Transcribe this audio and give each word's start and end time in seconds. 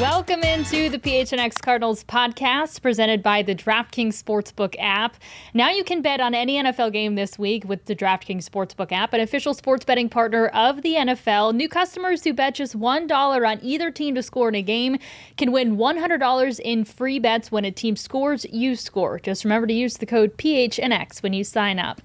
Welcome 0.00 0.42
into 0.44 0.88
the 0.88 0.98
PHNX 0.98 1.60
Cardinals 1.60 2.04
podcast 2.04 2.80
presented 2.80 3.22
by 3.22 3.42
the 3.42 3.54
DraftKings 3.54 4.14
Sportsbook 4.14 4.74
app. 4.78 5.16
Now 5.52 5.68
you 5.68 5.84
can 5.84 6.00
bet 6.00 6.22
on 6.22 6.34
any 6.34 6.54
NFL 6.54 6.94
game 6.94 7.16
this 7.16 7.38
week 7.38 7.68
with 7.68 7.84
the 7.84 7.94
DraftKings 7.94 8.48
Sportsbook 8.48 8.92
app, 8.92 9.12
an 9.12 9.20
official 9.20 9.52
sports 9.52 9.84
betting 9.84 10.08
partner 10.08 10.46
of 10.46 10.80
the 10.80 10.94
NFL. 10.94 11.54
New 11.54 11.68
customers 11.68 12.24
who 12.24 12.32
bet 12.32 12.54
just 12.54 12.78
$1 12.78 13.46
on 13.46 13.58
either 13.62 13.90
team 13.90 14.14
to 14.14 14.22
score 14.22 14.48
in 14.48 14.54
a 14.54 14.62
game 14.62 14.96
can 15.36 15.52
win 15.52 15.76
$100 15.76 16.60
in 16.60 16.86
free 16.86 17.18
bets 17.18 17.52
when 17.52 17.66
a 17.66 17.70
team 17.70 17.94
scores, 17.94 18.46
you 18.50 18.76
score. 18.76 19.18
Just 19.18 19.44
remember 19.44 19.66
to 19.66 19.74
use 19.74 19.98
the 19.98 20.06
code 20.06 20.38
PHNX 20.38 21.22
when 21.22 21.34
you 21.34 21.44
sign 21.44 21.78
up. 21.78 22.00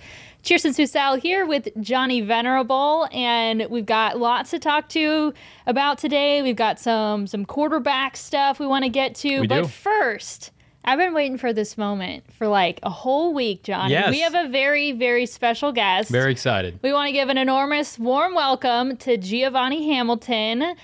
Chierstin 0.46 0.76
Susel 0.76 1.20
here 1.20 1.44
with 1.44 1.70
Johnny 1.82 2.22
Venerable, 2.22 3.08
and 3.12 3.66
we've 3.68 3.88
got 3.88 4.20
lots 4.20 4.52
to 4.52 4.60
talk 4.60 4.88
to 4.90 5.34
about 5.66 5.98
today. 5.98 6.44
We've 6.44 6.56
got 6.56 6.80
some 6.80 7.26
some 7.26 7.46
quarterback 7.46 8.16
stuff 8.16 8.60
we 8.60 8.68
want 8.68 8.84
to 8.84 8.90
get 8.90 9.16
to, 9.16 9.40
We 9.42 9.48
but 9.48 9.64
do. 9.64 9.68
first, 9.68 10.52
I've 10.84 11.00
been 11.00 11.16
waiting 11.16 11.40
for 11.40 11.52
this 11.52 11.80
moment 11.80 12.32
for 12.32 12.48
like 12.48 12.80
a 12.84 12.92
whole 12.92 13.34
week, 13.34 13.64
Johnny. 13.64 13.94
Yes. 13.94 14.12
We 14.12 14.20
have 14.20 14.36
a 14.36 14.48
very 14.48 14.92
very 14.92 15.26
special 15.26 15.72
guest. 15.72 16.12
Very 16.12 16.32
excited. 16.32 16.78
We 16.84 16.94
want 16.94 17.08
to 17.08 17.14
give 17.14 17.30
an 17.30 17.40
enormous 17.40 17.98
warm 17.98 18.36
welcome 18.36 18.98
to 18.98 19.18
Giovanni 19.18 19.88
Hamilton. 19.96 20.76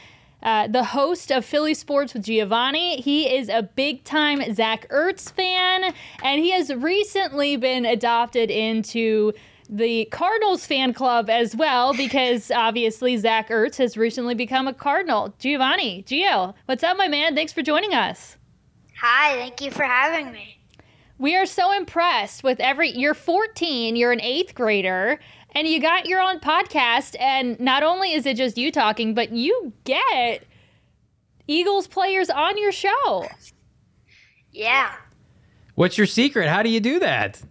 Uh, 0.41 0.65
the 0.65 0.83
host 0.83 1.31
of 1.31 1.45
Philly 1.45 1.75
Sports 1.75 2.15
with 2.15 2.23
Giovanni. 2.23 2.99
He 2.99 3.31
is 3.31 3.47
a 3.47 3.61
big 3.61 4.03
time 4.03 4.41
Zach 4.55 4.89
Ertz 4.89 5.31
fan, 5.31 5.93
and 6.23 6.41
he 6.41 6.49
has 6.49 6.73
recently 6.73 7.57
been 7.57 7.85
adopted 7.85 8.49
into 8.49 9.33
the 9.71 10.05
Cardinals 10.11 10.65
fan 10.65 10.93
club 10.93 11.29
as 11.29 11.55
well 11.55 11.93
because 11.93 12.51
obviously 12.55 13.15
Zach 13.17 13.49
Ertz 13.49 13.77
has 13.77 13.95
recently 13.95 14.35
become 14.35 14.67
a 14.67 14.73
Cardinal. 14.73 15.33
Giovanni, 15.39 16.03
Gio, 16.03 16.53
what's 16.65 16.83
up, 16.83 16.97
my 16.97 17.07
man? 17.07 17.33
Thanks 17.33 17.53
for 17.53 17.61
joining 17.61 17.93
us. 17.93 18.37
Hi, 18.99 19.35
thank 19.37 19.61
you 19.61 19.71
for 19.71 19.83
having 19.83 20.31
me. 20.31 20.59
We 21.17 21.35
are 21.37 21.45
so 21.45 21.71
impressed 21.71 22.43
with 22.43 22.59
every. 22.59 22.89
You're 22.91 23.13
14, 23.13 23.95
you're 23.95 24.11
an 24.11 24.21
eighth 24.21 24.53
grader, 24.53 25.19
and 25.51 25.67
you 25.67 25.79
got 25.79 26.07
your 26.07 26.19
own 26.19 26.39
podcast. 26.39 27.15
And 27.19 27.59
not 27.59 27.83
only 27.83 28.13
is 28.13 28.25
it 28.25 28.37
just 28.37 28.57
you 28.57 28.71
talking, 28.71 29.13
but 29.13 29.31
you 29.31 29.71
get 29.85 30.43
Eagles 31.47 31.87
players 31.87 32.29
on 32.29 32.57
your 32.57 32.71
show. 32.71 33.27
Yeah. 34.51 34.93
What's 35.75 35.97
your 35.97 36.07
secret? 36.07 36.49
How 36.49 36.61
do 36.61 36.69
you 36.69 36.79
do 36.79 36.99
that? 36.99 37.41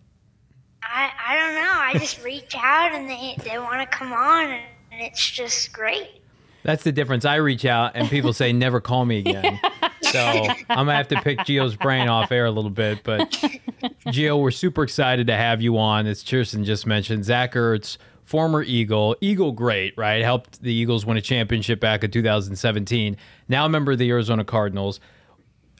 I, 0.92 1.10
I 1.28 1.36
don't 1.36 1.54
know. 1.54 1.72
I 1.72 1.92
just 1.94 2.24
reach 2.24 2.54
out 2.56 2.92
and 2.92 3.08
they, 3.08 3.36
they 3.44 3.58
want 3.58 3.80
to 3.80 3.96
come 3.96 4.12
on, 4.12 4.50
and, 4.50 4.64
and 4.90 5.00
it's 5.00 5.30
just 5.30 5.72
great. 5.72 6.20
That's 6.62 6.82
the 6.82 6.92
difference. 6.92 7.24
I 7.24 7.36
reach 7.36 7.64
out 7.64 7.92
and 7.94 8.08
people 8.08 8.32
say, 8.32 8.52
never 8.52 8.80
call 8.80 9.04
me 9.04 9.18
again. 9.20 9.58
So 10.02 10.20
I'm 10.20 10.86
going 10.86 10.86
to 10.88 10.94
have 10.94 11.08
to 11.08 11.22
pick 11.22 11.38
Gio's 11.40 11.76
brain 11.76 12.08
off 12.08 12.32
air 12.32 12.46
a 12.46 12.50
little 12.50 12.70
bit. 12.70 13.02
But 13.02 13.30
Gio, 14.08 14.40
we're 14.40 14.50
super 14.50 14.82
excited 14.82 15.26
to 15.28 15.36
have 15.36 15.62
you 15.62 15.78
on. 15.78 16.06
As 16.06 16.22
Chierstin 16.22 16.64
just 16.64 16.86
mentioned, 16.86 17.24
Zach 17.24 17.54
Ertz, 17.54 17.96
former 18.24 18.62
Eagle, 18.62 19.16
Eagle 19.20 19.52
great, 19.52 19.96
right? 19.96 20.22
Helped 20.22 20.62
the 20.62 20.72
Eagles 20.72 21.06
win 21.06 21.16
a 21.16 21.22
championship 21.22 21.80
back 21.80 22.04
in 22.04 22.10
2017. 22.10 23.16
Now 23.48 23.66
a 23.66 23.68
member 23.68 23.92
of 23.92 23.98
the 23.98 24.10
Arizona 24.10 24.44
Cardinals. 24.44 25.00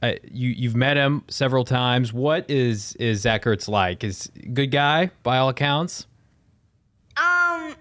You 0.03 0.49
you've 0.49 0.77
met 0.77 0.97
him 0.97 1.25
several 1.29 1.65
times. 1.65 2.13
What 2.13 2.49
is 2.51 2.95
is 2.97 3.21
Zach 3.21 3.45
Ertz 3.45 3.69
like? 3.69 4.03
Is 4.03 4.31
good 4.53 4.71
guy 4.71 5.11
by 5.23 5.39
all 5.39 5.51
accounts? 5.51 6.07
Um, 7.17 7.75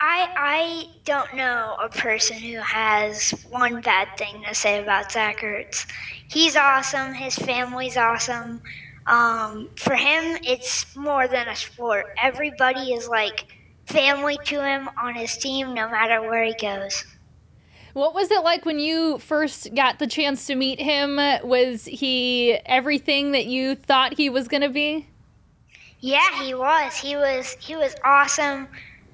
I 0.00 0.28
I 0.36 0.88
don't 1.04 1.34
know 1.34 1.76
a 1.82 1.88
person 1.88 2.36
who 2.36 2.58
has 2.58 3.30
one 3.48 3.80
bad 3.80 4.08
thing 4.18 4.42
to 4.46 4.54
say 4.54 4.82
about 4.82 5.10
Zach 5.10 5.40
Ertz. 5.40 5.86
He's 6.28 6.56
awesome. 6.56 7.14
His 7.14 7.36
family's 7.36 7.96
awesome. 7.96 8.60
Um, 9.06 9.70
for 9.76 9.94
him, 9.94 10.36
it's 10.42 10.94
more 10.94 11.26
than 11.28 11.48
a 11.48 11.56
sport. 11.56 12.06
Everybody 12.20 12.92
is 12.92 13.08
like 13.08 13.46
family 13.86 14.38
to 14.44 14.62
him 14.62 14.90
on 15.00 15.14
his 15.14 15.36
team, 15.38 15.72
no 15.72 15.88
matter 15.88 16.20
where 16.20 16.44
he 16.44 16.54
goes. 16.54 17.04
What 17.96 18.14
was 18.14 18.30
it 18.30 18.44
like 18.44 18.66
when 18.66 18.78
you 18.78 19.16
first 19.16 19.74
got 19.74 19.98
the 19.98 20.06
chance 20.06 20.46
to 20.48 20.54
meet 20.54 20.78
him? 20.78 21.16
Was 21.42 21.86
he 21.86 22.52
everything 22.66 23.32
that 23.32 23.46
you 23.46 23.74
thought 23.74 24.18
he 24.18 24.28
was 24.28 24.48
going 24.48 24.60
to 24.60 24.68
be? 24.68 25.06
Yeah, 26.00 26.42
he 26.42 26.52
was. 26.52 26.94
He 26.94 27.16
was. 27.16 27.56
He 27.58 27.74
was 27.74 27.96
awesome, 28.04 28.68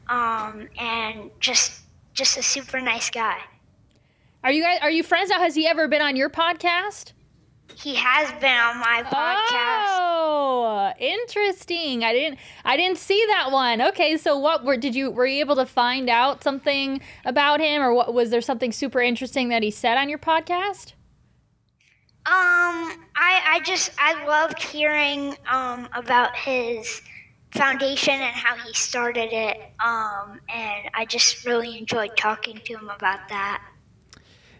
um, 0.08 0.68
and 0.80 1.30
just 1.38 1.82
just 2.12 2.36
a 2.36 2.42
super 2.42 2.80
nice 2.80 3.08
guy. 3.08 3.38
Are 4.42 4.50
you 4.50 4.64
guys 4.64 4.80
are 4.82 4.90
you 4.90 5.04
friends 5.04 5.30
now? 5.30 5.38
Has 5.38 5.54
he 5.54 5.64
ever 5.64 5.86
been 5.86 6.02
on 6.02 6.16
your 6.16 6.28
podcast? 6.28 7.12
He 7.76 7.94
has 7.94 8.30
been 8.40 8.56
on 8.56 8.78
my 8.78 9.02
podcast. 9.04 9.98
Oh, 10.00 10.92
interesting. 10.98 12.04
I 12.04 12.12
didn't 12.12 12.38
I 12.64 12.76
didn't 12.76 12.98
see 12.98 13.24
that 13.28 13.50
one. 13.50 13.82
Okay, 13.82 14.16
so 14.16 14.38
what 14.38 14.64
were 14.64 14.76
did 14.76 14.94
you 14.94 15.10
were 15.10 15.26
you 15.26 15.40
able 15.40 15.56
to 15.56 15.66
find 15.66 16.08
out 16.08 16.42
something 16.42 17.00
about 17.24 17.60
him 17.60 17.82
or 17.82 17.92
what 17.94 18.14
was 18.14 18.30
there 18.30 18.40
something 18.40 18.72
super 18.72 19.00
interesting 19.00 19.48
that 19.50 19.62
he 19.62 19.70
said 19.70 19.96
on 19.96 20.08
your 20.08 20.18
podcast? 20.18 20.92
Um, 22.24 22.92
I 23.16 23.40
I 23.46 23.60
just 23.64 23.90
I 23.98 24.24
loved 24.26 24.62
hearing 24.62 25.34
um 25.48 25.88
about 25.92 26.36
his 26.36 27.02
foundation 27.52 28.14
and 28.14 28.34
how 28.34 28.56
he 28.56 28.72
started 28.72 29.32
it. 29.32 29.58
Um, 29.84 30.40
and 30.48 30.88
I 30.94 31.04
just 31.06 31.44
really 31.44 31.78
enjoyed 31.78 32.16
talking 32.16 32.60
to 32.64 32.74
him 32.74 32.88
about 32.88 33.28
that. 33.28 33.62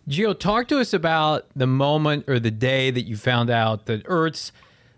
Gio, 0.09 0.37
talk 0.37 0.67
to 0.69 0.81
us 0.81 0.93
about 0.93 1.47
the 1.55 1.67
moment 1.67 2.25
or 2.29 2.41
the 2.41 2.51
day 2.51 2.91
that 2.91 3.03
you 3.03 3.17
found 3.17 3.51
out 3.51 3.87
that 3.87 4.05
Ertz, 4.05 4.51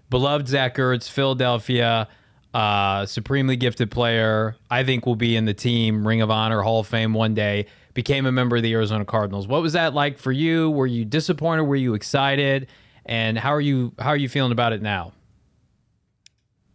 beloved 0.08 0.48
Zach 0.48 0.76
Ertz, 0.76 1.10
Philadelphia, 1.10 2.08
uh, 2.54 3.04
supremely 3.04 3.56
gifted 3.56 3.90
player, 3.90 4.56
I 4.70 4.82
think 4.82 5.04
will 5.04 5.16
be 5.16 5.36
in 5.36 5.44
the 5.44 5.52
team 5.52 6.06
Ring 6.06 6.22
of 6.22 6.30
Honor 6.30 6.62
Hall 6.62 6.80
of 6.80 6.86
Fame 6.86 7.12
one 7.12 7.34
day, 7.34 7.66
became 7.92 8.24
a 8.24 8.32
member 8.32 8.56
of 8.56 8.62
the 8.62 8.72
Arizona 8.72 9.04
Cardinals. 9.04 9.46
What 9.46 9.60
was 9.60 9.74
that 9.74 9.92
like 9.92 10.18
for 10.18 10.32
you? 10.32 10.70
Were 10.70 10.86
you 10.86 11.04
disappointed? 11.04 11.64
Were 11.64 11.76
you 11.76 11.94
excited? 11.94 12.68
And 13.04 13.36
how 13.36 13.52
are 13.52 13.60
you 13.60 13.92
how 13.98 14.08
are 14.08 14.16
you 14.16 14.30
feeling 14.30 14.52
about 14.52 14.72
it 14.72 14.80
now? 14.80 15.12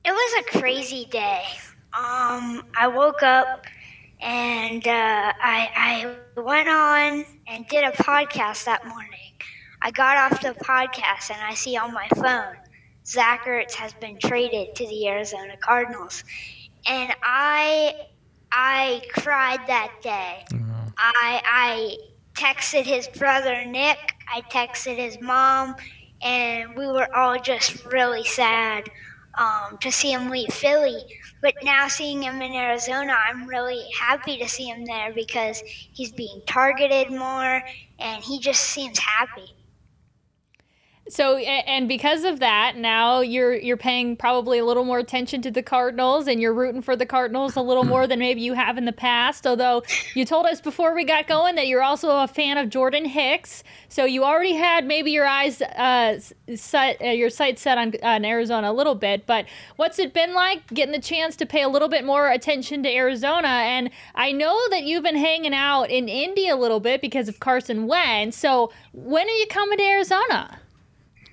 It 0.06 0.12
was 0.12 0.46
a 0.46 0.60
crazy 0.60 1.06
day. 1.06 1.44
Um, 1.98 2.64
I 2.78 2.88
woke 2.94 3.24
up 3.24 3.66
and 4.22 4.86
uh, 4.88 5.34
I, 5.42 6.16
I 6.36 6.42
went 6.42 6.70
on 6.70 7.26
and 7.50 7.68
did 7.68 7.84
a 7.84 7.92
podcast 7.92 8.66
that 8.66 8.86
morning. 8.86 9.34
I 9.82 9.92
got 9.92 10.18
off 10.18 10.42
the 10.42 10.54
podcast 10.64 11.32
and 11.32 11.42
I 11.42 11.56
see 11.56 11.76
on 11.78 11.94
my 11.94 12.08
phone 12.16 12.56
Zach 13.06 13.46
Ertz 13.46 13.74
has 13.74 13.94
been 13.94 14.20
traded 14.20 14.76
to 14.76 14.86
the 14.86 15.08
Arizona 15.08 15.58
Cardinals, 15.58 16.24
and 16.86 17.12
I 17.24 17.96
I 18.52 19.02
cried 19.14 19.60
that 19.66 19.92
day. 20.04 20.46
Mm-hmm. 20.52 20.90
I 20.98 21.42
I 21.44 21.98
texted 22.36 22.84
his 22.84 23.08
brother 23.08 23.66
Nick. 23.66 23.98
I 24.32 24.42
texted 24.42 24.98
his 24.98 25.20
mom, 25.20 25.76
and 26.22 26.76
we 26.76 26.86
were 26.86 27.14
all 27.16 27.40
just 27.40 27.84
really 27.86 28.24
sad. 28.24 28.90
Um, 29.38 29.78
to 29.80 29.92
see 29.92 30.12
him 30.12 30.30
leave 30.30 30.52
Philly. 30.54 31.04
But 31.42 31.56
now 31.64 31.88
seeing 31.88 32.22
him 32.24 32.42
in 32.42 32.54
Arizona, 32.54 33.16
I'm 33.28 33.48
really 33.48 33.86
happy 33.98 34.38
to 34.38 34.48
see 34.48 34.66
him 34.66 34.86
there 34.86 35.14
because 35.14 35.62
he's 35.66 36.12
being 36.12 36.42
targeted 36.48 37.10
more 37.12 37.62
and 38.00 38.24
he 38.24 38.40
just 38.40 38.62
seems 38.62 39.00
happy. 39.00 39.54
So 41.10 41.38
and 41.38 41.88
because 41.88 42.24
of 42.24 42.40
that, 42.40 42.78
now 42.78 43.22
you're 43.22 43.56
you're 43.56 43.78
paying 43.78 44.16
probably 44.16 44.60
a 44.60 44.66
little 44.66 44.86
more 44.86 45.00
attention 45.00 45.42
to 45.42 45.50
the 45.50 45.64
Cardinals 45.64 46.28
and 46.28 46.40
you're 46.40 46.54
rooting 46.54 46.84
for 46.84 46.96
the 46.96 47.06
Cardinals 47.06 47.56
a 47.56 47.62
little 47.62 47.84
more 47.84 48.06
than 48.06 48.20
maybe 48.20 48.42
you 48.42 48.54
have 48.54 48.78
in 48.78 48.86
the 48.86 48.94
past. 48.94 49.48
Although 49.48 49.82
you 50.14 50.24
told 50.24 50.46
us 50.46 50.62
before 50.62 50.94
we 50.94 51.04
got 51.04 51.28
going 51.28 51.56
that 51.56 51.66
you're 51.66 51.82
also 51.82 52.20
a 52.20 52.28
fan 52.28 52.60
of 52.60 52.70
Jordan 52.70 53.06
Hicks, 53.06 53.64
so 53.88 54.06
you 54.06 54.24
already 54.24 54.54
had 54.54 54.86
maybe 54.86 55.10
your 55.10 55.26
eyes 55.26 55.64
uh, 55.64 56.20
set 56.56 57.02
uh, 57.02 57.06
your 57.06 57.32
sights 57.32 57.64
set 57.64 57.80
on, 57.80 57.96
on 58.04 58.24
Arizona 58.24 58.72
a 58.72 58.74
little 58.74 58.96
bit. 58.96 59.26
But 59.26 59.48
what's 59.78 59.98
it 59.98 60.14
been 60.14 60.36
like 60.36 60.68
getting 60.68 60.92
the 60.92 61.02
chance 61.02 61.36
to 61.38 61.48
pay 61.48 61.64
a 61.64 61.70
little 61.70 61.90
bit 61.90 62.06
more 62.06 62.30
attention 62.30 62.84
to 62.84 62.90
Arizona? 62.90 63.48
And 63.48 63.90
I 64.14 64.32
know 64.32 64.56
that 64.70 64.84
you've 64.84 65.04
been 65.04 65.18
hanging 65.18 65.56
out 65.56 65.86
in 65.86 66.08
Indy 66.08 66.50
a 66.50 66.56
little 66.56 66.80
bit 66.80 67.02
because 67.02 67.28
of 67.28 67.40
Carson 67.40 67.88
Wentz. 67.88 68.38
So 68.38 68.72
when 68.94 69.26
are 69.28 69.32
you 69.32 69.48
coming 69.48 69.80
to 69.80 69.84
Arizona? 69.84 70.60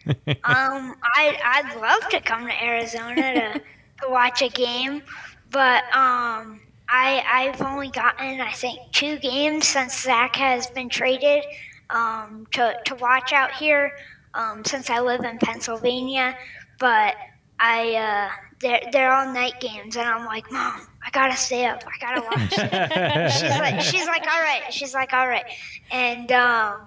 Um, 0.08 0.94
I 1.14 1.37
I'd 1.44 1.76
love 1.81 2.08
to 2.11 2.20
come 2.20 2.47
to 2.47 2.64
Arizona 2.64 3.14
to, 3.14 3.61
to 4.03 4.08
watch 4.08 4.43
a 4.43 4.49
game, 4.49 5.03
but 5.50 5.85
um, 5.94 6.61
I 6.88 7.25
I've 7.29 7.61
only 7.62 7.88
gotten 7.91 8.41
I 8.41 8.53
think 8.53 8.79
two 8.93 9.19
games 9.19 9.67
since 9.67 10.03
Zach 10.03 10.37
has 10.37 10.69
been 10.69 10.88
traded 10.88 11.44
um, 11.91 12.47
to 12.53 12.76
to 12.87 12.94
watch 12.97 13.32
out 13.32 13.53
here 13.53 13.93
um, 14.35 14.64
since 14.64 14.91
I 14.91 15.00
live 15.00 15.25
in 15.25 15.38
Pennsylvania, 15.38 16.37
but 16.79 17.17
I 17.58 17.94
uh, 17.94 18.31
they're 18.61 18.82
they're 18.93 19.12
all 19.12 19.32
night 19.32 19.61
games, 19.61 19.97
and 19.97 20.08
I'm 20.08 20.26
like, 20.26 20.50
Mom, 20.53 20.87
I 21.05 21.11
gotta 21.11 21.37
stay 21.37 21.67
up, 21.67 21.82
I 21.87 21.99
gotta 22.00 22.20
watch. 22.23 23.32
she's 23.32 23.58
like, 23.58 23.81
she's 23.81 24.06
like, 24.06 24.23
all 24.23 24.41
right, 24.41 24.62
she's 24.70 24.94
like, 24.94 25.12
all 25.12 25.29
right, 25.29 25.47
and 25.91 26.31
um, 26.32 26.87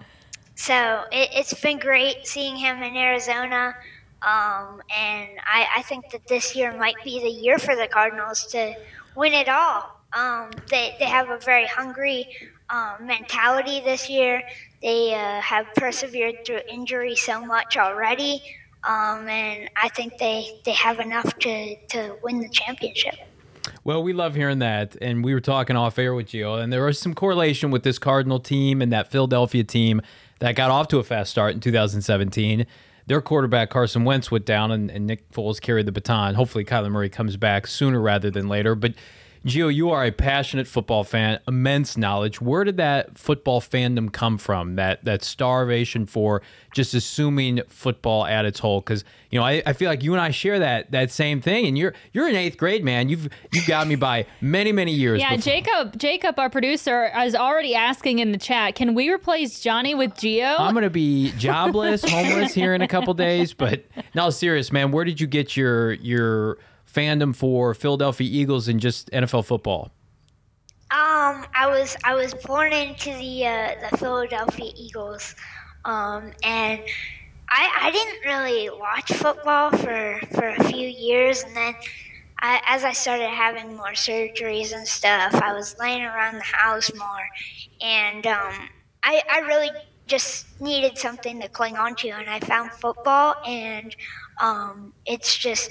so 0.59 1.06
it, 1.09 1.29
has 1.31 1.53
been 1.53 1.79
great 1.79 2.27
seeing 2.27 2.57
him 2.57 2.83
in 2.83 2.97
Arizona. 2.97 3.73
Um, 4.21 4.81
and 4.94 5.29
I, 5.45 5.67
I, 5.77 5.81
think 5.83 6.11
that 6.11 6.27
this 6.27 6.53
year 6.53 6.75
might 6.77 7.01
be 7.06 7.21
the 7.21 7.29
year 7.29 7.57
for 7.57 7.77
the 7.77 7.88
Cardinals 7.88 8.45
to 8.47 8.75
win 9.15 9.31
it 9.31 9.47
all. 9.47 10.01
Um, 10.11 10.51
they, 10.69 10.97
they 11.00 11.06
have 11.06 11.29
a 11.29 11.38
very 11.38 11.65
hungry 11.65 12.27
um, 12.69 12.95
mentality 13.00 13.79
this 13.79 14.09
year. 14.09 14.44
They 14.81 15.13
uh, 15.13 15.39
have 15.39 15.67
persevered 15.77 16.45
through 16.45 16.59
injury 16.67 17.15
so 17.15 17.45
much 17.45 17.77
already. 17.77 18.44
Um, 18.83 19.29
and 19.29 19.69
I 19.77 19.88
think 19.88 20.17
they, 20.17 20.59
they 20.65 20.73
have 20.73 21.00
enough 21.00 21.39
to, 21.39 21.75
to 21.88 22.17
win 22.21 22.41
the 22.41 22.50
championship. 22.50 23.15
Well, 23.85 24.03
we 24.03 24.11
love 24.11 24.35
hearing 24.35 24.59
that. 24.59 24.97
And 25.01 25.23
we 25.23 25.33
were 25.33 25.39
talking 25.39 25.77
off 25.77 25.97
air 25.97 26.13
with 26.13 26.27
Gio, 26.27 26.61
and 26.61 26.73
there 26.73 26.83
was 26.83 27.00
some 27.00 27.13
correlation 27.13 27.71
with 27.71 27.83
this 27.83 27.97
Cardinal 27.97 28.41
team 28.41 28.81
and 28.81 28.91
that 28.91 29.09
Philadelphia 29.09 29.63
team 29.63 30.01
that 30.39 30.56
got 30.56 30.71
off 30.71 30.88
to 30.89 30.97
a 30.97 31.03
fast 31.03 31.31
start 31.31 31.53
in 31.53 31.59
2017. 31.59 32.65
Their 33.07 33.21
quarterback 33.21 33.69
Carson 33.69 34.03
Wentz 34.06 34.30
went 34.30 34.45
down, 34.45 34.71
and, 34.71 34.91
and 34.91 35.07
Nick 35.07 35.31
Foles 35.31 35.59
carried 35.59 35.86
the 35.86 35.91
baton. 35.91 36.36
Hopefully, 36.36 36.63
Kyler 36.63 36.91
Murray 36.91 37.09
comes 37.09 37.38
back 37.38 37.65
sooner 37.68 38.00
rather 38.00 38.30
than 38.30 38.47
later. 38.47 38.75
But 38.75 38.94
Gio, 39.45 39.74
you 39.74 39.89
are 39.89 40.03
a 40.03 40.12
passionate 40.12 40.68
football 40.68 41.06
fan, 41.06 41.39
immense 41.47 41.95
knowledge. 41.95 42.41
Where 42.41 42.65
did 42.65 42.75
that 42.77 43.18
football 43.18 43.62
fandom 43.62 44.12
come 44.12 44.38
from? 44.38 44.75
That 44.75 45.06
that 45.06 45.24
starvation 45.24 46.06
for 46.06 46.41
just 46.74 46.94
assuming 46.94 47.62
football 47.69 48.25
at 48.25 48.44
its 48.44 48.59
whole? 48.59 48.81
Because 48.81 49.06
you 49.31 49.39
know, 49.39 49.45
I, 49.45 49.63
I 49.65 49.74
feel 49.74 49.89
like 49.89 50.03
you 50.03 50.13
and 50.13 50.21
I 50.21 50.31
share 50.31 50.59
that 50.59 50.91
that 50.91 51.12
same 51.12 51.39
thing. 51.39 51.65
And 51.68 51.77
you're 51.77 51.94
you're 52.12 52.27
in 52.27 52.36
eighth 52.36 52.57
grade, 52.57 52.83
man. 52.83 53.07
You've 53.07 53.30
you've 53.53 53.65
got 53.65 53.88
me 53.88 53.95
by 53.95 54.25
many 54.41 54.74
many 54.74 54.91
years. 54.91 55.21
Yeah, 55.21 55.38
before. 55.38 55.53
Jacob 55.53 55.97
Jacob, 55.97 56.38
our 56.38 56.50
producer, 56.50 57.09
is 57.24 57.33
already 57.33 57.75
asking 57.75 58.19
in 58.19 58.33
the 58.33 58.38
chat. 58.38 58.75
Can 58.75 58.94
we 58.94 59.09
replace 59.09 59.62
Johnny 59.62 59.95
with 59.95 60.15
Gio? 60.15 60.59
I'm 60.59 60.74
gonna 60.74 60.89
be 60.89 61.31
jobless, 61.38 62.03
homeless 62.03 62.53
here 62.53 62.74
in 62.74 62.81
a 62.81 62.88
couple 62.89 63.13
days. 63.13 63.53
But 63.53 63.85
no, 64.13 64.30
serious, 64.31 64.71
man. 64.71 64.92
Where 64.92 65.06
did 65.06 65.21
you 65.21 65.27
get 65.27 65.56
your 65.56 65.94
your 65.94 66.57
fandom 66.94 67.36
for 67.36 67.74
Philadelphia 67.74 68.27
Eagles 68.30 68.68
and 68.68 68.80
just 68.80 69.09
NFL 69.12 69.45
football? 69.45 69.91
Um, 70.91 71.45
I 71.53 71.68
was 71.69 71.95
I 72.03 72.15
was 72.15 72.33
born 72.33 72.74
into 72.74 73.13
the 73.15 73.45
uh, 73.45 73.75
the 73.89 73.97
Philadelphia 73.97 74.71
Eagles, 74.75 75.36
um, 75.86 76.31
and 76.44 76.81
I 77.50 77.71
I 77.81 77.91
didn't 77.91 78.25
really 78.25 78.69
watch 78.71 79.12
football 79.13 79.69
for 79.69 80.19
for 80.31 80.47
a 80.47 80.63
few 80.63 80.88
years, 80.88 81.44
and 81.44 81.56
then 81.56 81.75
I, 82.39 82.62
as 82.65 82.83
I 82.83 82.94
started 82.94 83.30
having 83.30 83.75
more 83.75 83.94
surgeries 83.94 84.74
and 84.74 84.88
stuff, 84.88 85.35
I 85.35 85.53
was 85.53 85.77
laying 85.77 86.03
around 86.03 86.38
the 86.38 86.44
house 86.44 86.92
more, 86.95 87.27
and 87.81 88.25
um, 88.25 88.69
I 89.03 89.21
I 89.30 89.39
really 89.42 89.69
just 90.07 90.59
needed 90.59 90.97
something 90.97 91.39
to 91.42 91.50
cling 91.50 91.77
on 91.77 91.94
to, 91.97 92.09
and 92.09 92.27
I 92.27 92.39
found 92.39 92.71
football, 92.71 93.35
and 93.45 93.95
um, 94.42 94.92
it's 95.06 95.38
just 95.38 95.69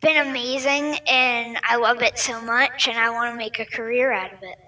been 0.00 0.26
amazing 0.26 0.98
and 1.08 1.58
I 1.62 1.76
love 1.76 2.02
it 2.02 2.18
so 2.18 2.40
much 2.40 2.88
and 2.88 2.98
I 2.98 3.10
want 3.10 3.32
to 3.32 3.36
make 3.36 3.58
a 3.58 3.66
career 3.66 4.12
out 4.12 4.32
of 4.32 4.42
it. 4.42 4.58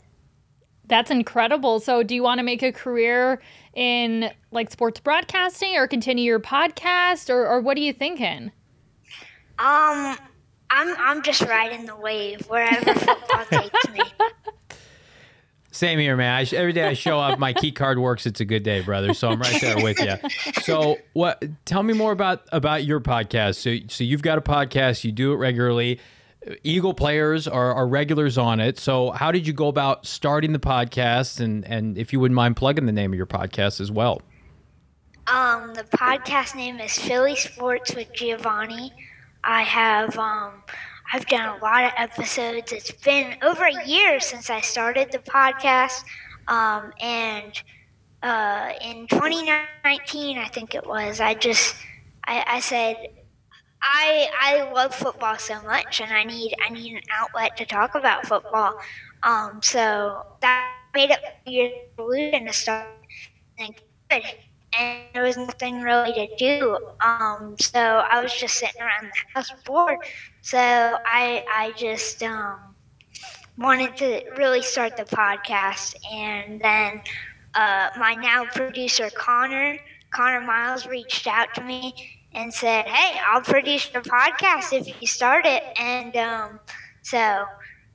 That's 0.87 1.11
incredible. 1.11 1.81
So, 1.81 2.03
do 2.03 2.15
you 2.15 2.23
want 2.23 2.39
to 2.39 2.43
make 2.43 2.63
a 2.63 2.73
career 2.73 3.43
in 3.75 4.31
like 4.51 4.71
sports 4.71 5.01
broadcasting 5.01 5.77
or 5.77 5.87
continue 5.87 6.25
your 6.25 6.41
podcast 6.41 7.29
or, 7.29 7.47
or 7.47 7.61
what 7.61 7.77
are 7.77 7.81
you 7.81 7.93
thinking? 7.93 8.53
Um, 9.59 10.17
I'm 10.71 10.97
I'm 10.99 11.23
just 11.23 11.43
riding 11.43 11.87
the 11.87 11.97
wave 11.97 12.41
wherever 12.49 12.95
football 12.95 13.45
takes 13.51 13.89
me. 13.91 14.01
Same 15.79 16.01
here, 16.01 16.17
man. 16.17 16.35
I, 16.35 16.57
every 16.57 16.73
day 16.73 16.89
I 16.89 16.95
show 16.95 17.21
up, 17.21 17.39
my 17.39 17.53
key 17.53 17.71
card 17.71 18.01
works. 18.01 18.27
It's 18.27 18.41
a 18.41 18.45
good 18.45 18.65
day, 18.65 18.81
brother. 18.81 19.15
So 19.15 19.29
I'm 19.29 19.41
right 19.41 19.61
there 19.61 19.81
with 19.81 20.01
you. 20.01 20.17
So, 20.63 20.99
what? 21.13 21.41
Tell 21.67 21.85
me 21.85 21.95
more 21.95 22.11
about 22.11 22.43
about 22.51 22.83
your 22.83 22.99
podcast. 22.99 23.55
So, 23.55 23.87
so 23.87 24.03
you've 24.03 24.23
got 24.23 24.39
a 24.39 24.41
podcast. 24.41 25.05
You 25.05 25.13
do 25.13 25.33
it 25.33 25.37
regularly. 25.37 26.01
Eagle 26.65 26.95
players 26.95 27.47
are, 27.47 27.73
are 27.73 27.87
regulars 27.87 28.37
on 28.37 28.59
it. 28.59 28.77
So, 28.77 29.13
how 29.13 29.31
did 29.31 29.47
you 29.47 29.53
go 29.53 29.69
about 29.69 30.05
starting 30.05 30.53
the 30.53 30.59
podcast? 30.59 31.39
And 31.39 31.65
and 31.65 31.97
if 31.97 32.13
you 32.13 32.19
wouldn't 32.19 32.35
mind 32.35 32.57
plugging 32.57 32.87
the 32.87 32.93
name 32.93 33.13
of 33.13 33.17
your 33.17 33.27
podcast 33.27 33.81
as 33.81 33.93
well. 33.93 34.21
Um, 35.29 35.75
the 35.75 35.85
podcast 35.85 36.57
name 36.57 36.81
is 36.81 36.99
Philly 36.99 37.37
Sports 37.37 37.95
with 37.95 38.13
Giovanni. 38.13 38.93
I 39.45 39.63
have 39.63 40.19
um, 40.19 40.55
I've 41.13 41.27
done 41.27 41.57
a 41.57 41.63
lot 41.63 41.85
of 41.85 41.93
episodes. 41.97 42.73
It's 42.73 42.93
been 42.93 43.37
over 43.43 43.65
a 43.65 43.87
year 43.87 44.21
since 44.21 44.51
I 44.51 44.61
started 44.61 45.11
the 45.11 45.19
podcast. 45.19 46.05
Um, 46.49 46.93
and 47.01 47.63
uh, 48.23 48.73
in 48.83 49.07
2019, 49.07 50.39
I 50.39 50.49
think 50.49 50.75
it 50.75 50.87
was, 50.87 51.21
I 51.21 51.35
just, 51.35 51.77
I, 52.25 52.45
I 52.47 52.61
said, 52.61 52.97
I, 53.81 54.29
I 54.39 54.71
love 54.73 54.95
football 54.95 55.39
so 55.39 55.63
much 55.63 56.01
and 56.01 56.13
I 56.13 56.25
need, 56.25 56.55
I 56.65 56.69
need 56.69 56.95
an 56.95 57.03
outlet 57.13 57.57
to 57.57 57.65
talk 57.65 57.95
about 57.95 58.27
football. 58.27 58.79
Um, 59.23 59.61
so 59.63 60.27
that 60.43 60.75
made 60.95 61.11
it 61.11 61.21
your 61.47 61.71
solution 61.97 62.47
to 62.47 62.53
start 62.53 62.87
and 63.59 63.75
good 64.11 64.25
and 64.77 65.01
there 65.15 65.23
was 65.23 65.37
nothing 65.37 65.83
really 65.83 66.13
to 66.13 66.37
do. 66.37 66.79
Um, 67.01 67.57
so 67.61 67.81
I 67.81 68.23
was 68.23 68.33
just 68.33 68.57
sitting 68.57 68.81
around 68.81 69.05
the 69.05 69.35
house 69.35 69.53
bored. 69.65 69.99
So 70.43 70.59
I 70.59 71.45
I 71.53 71.73
just 71.77 72.23
um, 72.23 72.75
wanted 73.57 73.97
to 73.99 74.23
really 74.37 74.63
start 74.63 74.97
the 74.97 75.05
podcast, 75.05 75.95
and 76.13 76.61
then 76.61 77.03
uh, 77.55 77.91
my 77.99 78.15
now 78.15 78.45
producer 78.47 79.11
Connor 79.15 79.79
Connor 80.11 80.41
Miles 80.41 80.87
reached 80.87 81.27
out 81.27 81.55
to 81.55 81.63
me 81.63 81.95
and 82.33 82.53
said, 82.53 82.87
"Hey, 82.87 83.19
I'll 83.27 83.43
produce 83.43 83.93
your 83.93 84.03
podcast 84.03 84.73
if 84.73 85.01
you 85.01 85.07
start 85.07 85.47
it." 85.47 85.63
And 85.79 86.17
um, 86.17 86.61
so 87.03 87.45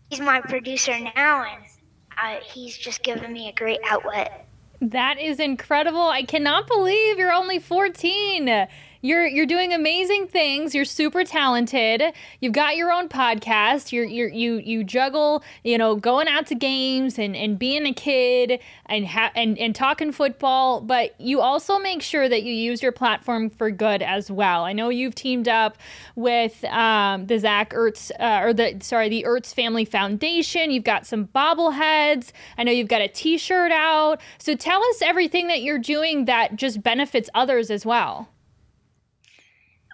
he's 0.10 0.20
my 0.20 0.42
producer 0.42 0.98
now, 1.16 1.44
and 1.44 1.64
I, 2.18 2.42
he's 2.44 2.78
just 2.78 3.04
given 3.04 3.32
me 3.32 3.50
a 3.50 3.54
great 3.54 3.80
outlet. 3.86 4.48
That 4.90 5.18
is 5.18 5.40
incredible. 5.40 6.10
I 6.10 6.24
cannot 6.24 6.68
believe 6.68 7.18
you're 7.18 7.32
only 7.32 7.58
14 7.58 8.68
you're 9.04 9.28
you're 9.28 9.46
doing 9.46 9.74
amazing 9.74 10.28
things. 10.28 10.74
You're 10.74 10.86
super 10.86 11.26
talented. 11.26 12.02
You've 12.40 12.54
got 12.54 12.78
your 12.78 12.90
own 12.90 13.10
podcast. 13.10 13.92
You're 13.92 14.06
you 14.06 14.28
you 14.28 14.56
you 14.56 14.84
juggle, 14.86 15.44
you 15.64 15.78
know, 15.78 15.98
going 15.98 16.30
out 16.30 16.48
to 16.48 16.56
games 16.56 17.20
and 17.20 17.36
and 17.36 17.60
being 17.60 17.86
a 17.86 17.94
kid 17.94 18.62
and 18.86 19.06
ha- 19.06 19.32
and 19.36 19.60
and 19.60 19.76
talking 19.76 20.14
football, 20.14 20.80
but 20.80 21.20
you 21.20 21.42
also 21.42 21.78
make 21.80 22.02
sure 22.02 22.30
that 22.30 22.44
you 22.44 22.54
use 22.54 22.82
your 22.82 22.94
platform 22.94 23.50
for 23.50 23.70
good 23.70 24.02
as 24.02 24.32
well. 24.32 24.64
I 24.64 24.72
know 24.72 24.88
you've 24.88 25.16
teamed 25.16 25.50
up 25.50 25.78
with 26.16 26.64
um, 26.64 27.28
the 27.28 27.38
Zach 27.40 27.72
Ertz 27.74 28.10
uh, 28.22 28.46
or 28.46 28.54
the 28.54 28.78
sorry 28.80 29.10
the 29.10 29.26
Ertz 29.28 29.54
Family 29.54 29.84
Foundation. 29.84 30.72
You've 30.72 30.86
got 30.86 31.06
some 31.06 31.28
bobbleheads. 31.28 32.32
I 32.58 32.64
know 32.64 32.72
you've 32.72 32.88
got 32.88 33.02
a 33.02 33.10
T-shirt 33.10 33.74
out. 33.74 34.22
So 34.38 34.56
tell 34.56 34.82
us 34.82 35.02
everything 35.02 35.48
that 35.48 35.62
you're 35.62 35.78
doing 35.78 36.24
that 36.26 36.56
just 36.56 36.82
benefits 36.82 37.30
others 37.36 37.70
as 37.70 37.86
well. 37.86 38.30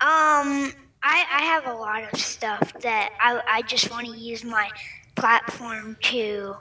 Um, 0.01 0.72
I, 1.03 1.25
I 1.32 1.41
have 1.44 1.68
a 1.68 1.74
lot 1.74 2.03
of 2.12 2.20
stuff 2.20 2.74
that 2.82 3.12
I, 3.20 3.41
I 3.48 3.62
just 3.63 3.91
want 3.91 4.08
to 4.08 4.18
use 4.18 4.44
my 4.44 4.70
platform 5.15 5.98
to 6.03 6.56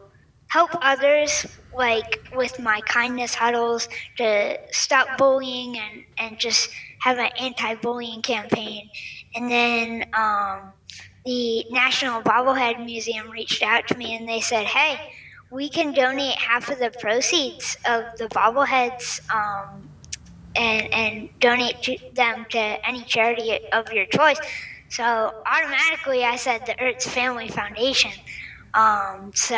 help 0.49 0.71
others, 0.81 1.47
like 1.77 2.21
with 2.35 2.59
my 2.59 2.81
kindness 2.83 3.35
huddles, 3.35 3.89
to 4.17 4.59
stop 4.71 5.19
bullying 5.19 5.79
and, 5.79 6.05
and 6.19 6.39
just 6.39 6.71
have 7.01 7.19
an 7.19 7.31
anti 7.39 7.75
bullying 7.77 8.23
campaign. 8.23 8.89
And 9.35 9.51
then 9.51 10.11
um, 10.15 10.73
the 11.25 11.65
National 11.71 12.23
Bobblehead 12.23 12.85
Museum 12.85 13.31
reached 13.31 13.63
out 13.63 13.87
to 13.89 13.97
me 13.97 14.17
and 14.17 14.29
they 14.29 14.41
said, 14.41 14.67
hey, 14.67 15.13
we 15.51 15.69
can 15.69 15.93
donate 15.93 16.37
half 16.37 16.71
of 16.71 16.79
the 16.79 16.91
proceeds 17.01 17.77
of 17.89 18.05
the 18.19 18.27
bobbleheads 18.29 19.21
um, 19.33 19.88
and, 20.57 20.93
and 20.93 21.29
donate 21.41 21.83
to 21.83 21.97
them 22.15 22.47
to 22.51 22.59
any 22.59 23.03
charity 23.03 23.61
of 23.73 23.93
your 23.93 24.07
choice. 24.07 24.39
So 24.89 25.35
automatically, 25.47 26.25
I 26.25 26.37
said 26.37 26.65
the 26.67 26.73
Ertz 26.75 27.07
Family 27.09 27.49
Foundation. 27.49 28.13
Um, 28.75 29.33
so 29.35 29.57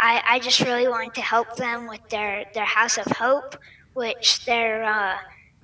I, 0.00 0.22
I 0.28 0.38
just 0.40 0.60
really 0.60 0.88
wanted 0.88 1.14
to 1.14 1.22
help 1.22 1.56
them 1.56 1.88
with 1.88 2.06
their, 2.08 2.46
their 2.54 2.64
House 2.64 2.98
of 2.98 3.06
Hope, 3.06 3.56
which 3.94 4.44
they're 4.44 4.84
uh, 4.84 5.16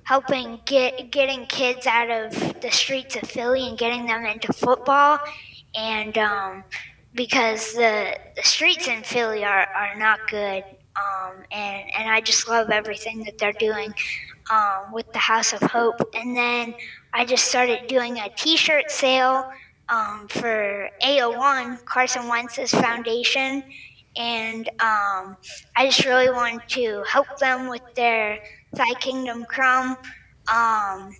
helping 0.03 0.59
get 0.65 1.11
getting 1.11 1.45
kids 1.47 1.87
out 1.87 2.09
of 2.09 2.61
the 2.61 2.71
streets 2.71 3.15
of 3.15 3.23
Philly 3.23 3.67
and 3.67 3.77
getting 3.77 4.05
them 4.05 4.25
into 4.25 4.53
football. 4.53 5.19
And 5.73 6.17
um, 6.17 6.63
because 7.13 7.73
the, 7.73 8.17
the 8.35 8.43
streets 8.43 8.87
in 8.87 9.03
Philly 9.03 9.43
are, 9.43 9.67
are 9.67 9.95
not 9.97 10.19
good. 10.29 10.63
Um, 10.95 11.43
and, 11.51 11.89
and 11.97 12.09
I 12.09 12.21
just 12.21 12.47
love 12.47 12.69
everything 12.69 13.23
that 13.23 13.37
they're 13.37 13.53
doing 13.53 13.93
um, 14.49 14.91
with 14.93 15.11
the 15.11 15.19
House 15.19 15.53
of 15.53 15.61
Hope. 15.61 16.01
And 16.13 16.35
then 16.35 16.75
I 17.13 17.25
just 17.25 17.45
started 17.45 17.87
doing 17.87 18.19
a 18.19 18.29
t 18.35 18.57
shirt 18.57 18.89
sale 18.89 19.51
um, 19.89 20.27
for 20.29 20.89
AO1, 21.03 21.85
Carson 21.85 22.27
Wentz's 22.27 22.71
foundation. 22.71 23.63
And 24.17 24.69
um, 24.79 25.37
I 25.75 25.85
just 25.87 26.05
really 26.05 26.29
wanted 26.29 26.67
to 26.69 27.03
help 27.07 27.37
them 27.37 27.67
with 27.67 27.81
their 27.95 28.41
Thy 28.73 28.93
Kingdom 28.99 29.45
Crumb 29.45 29.97
um, 30.53 31.15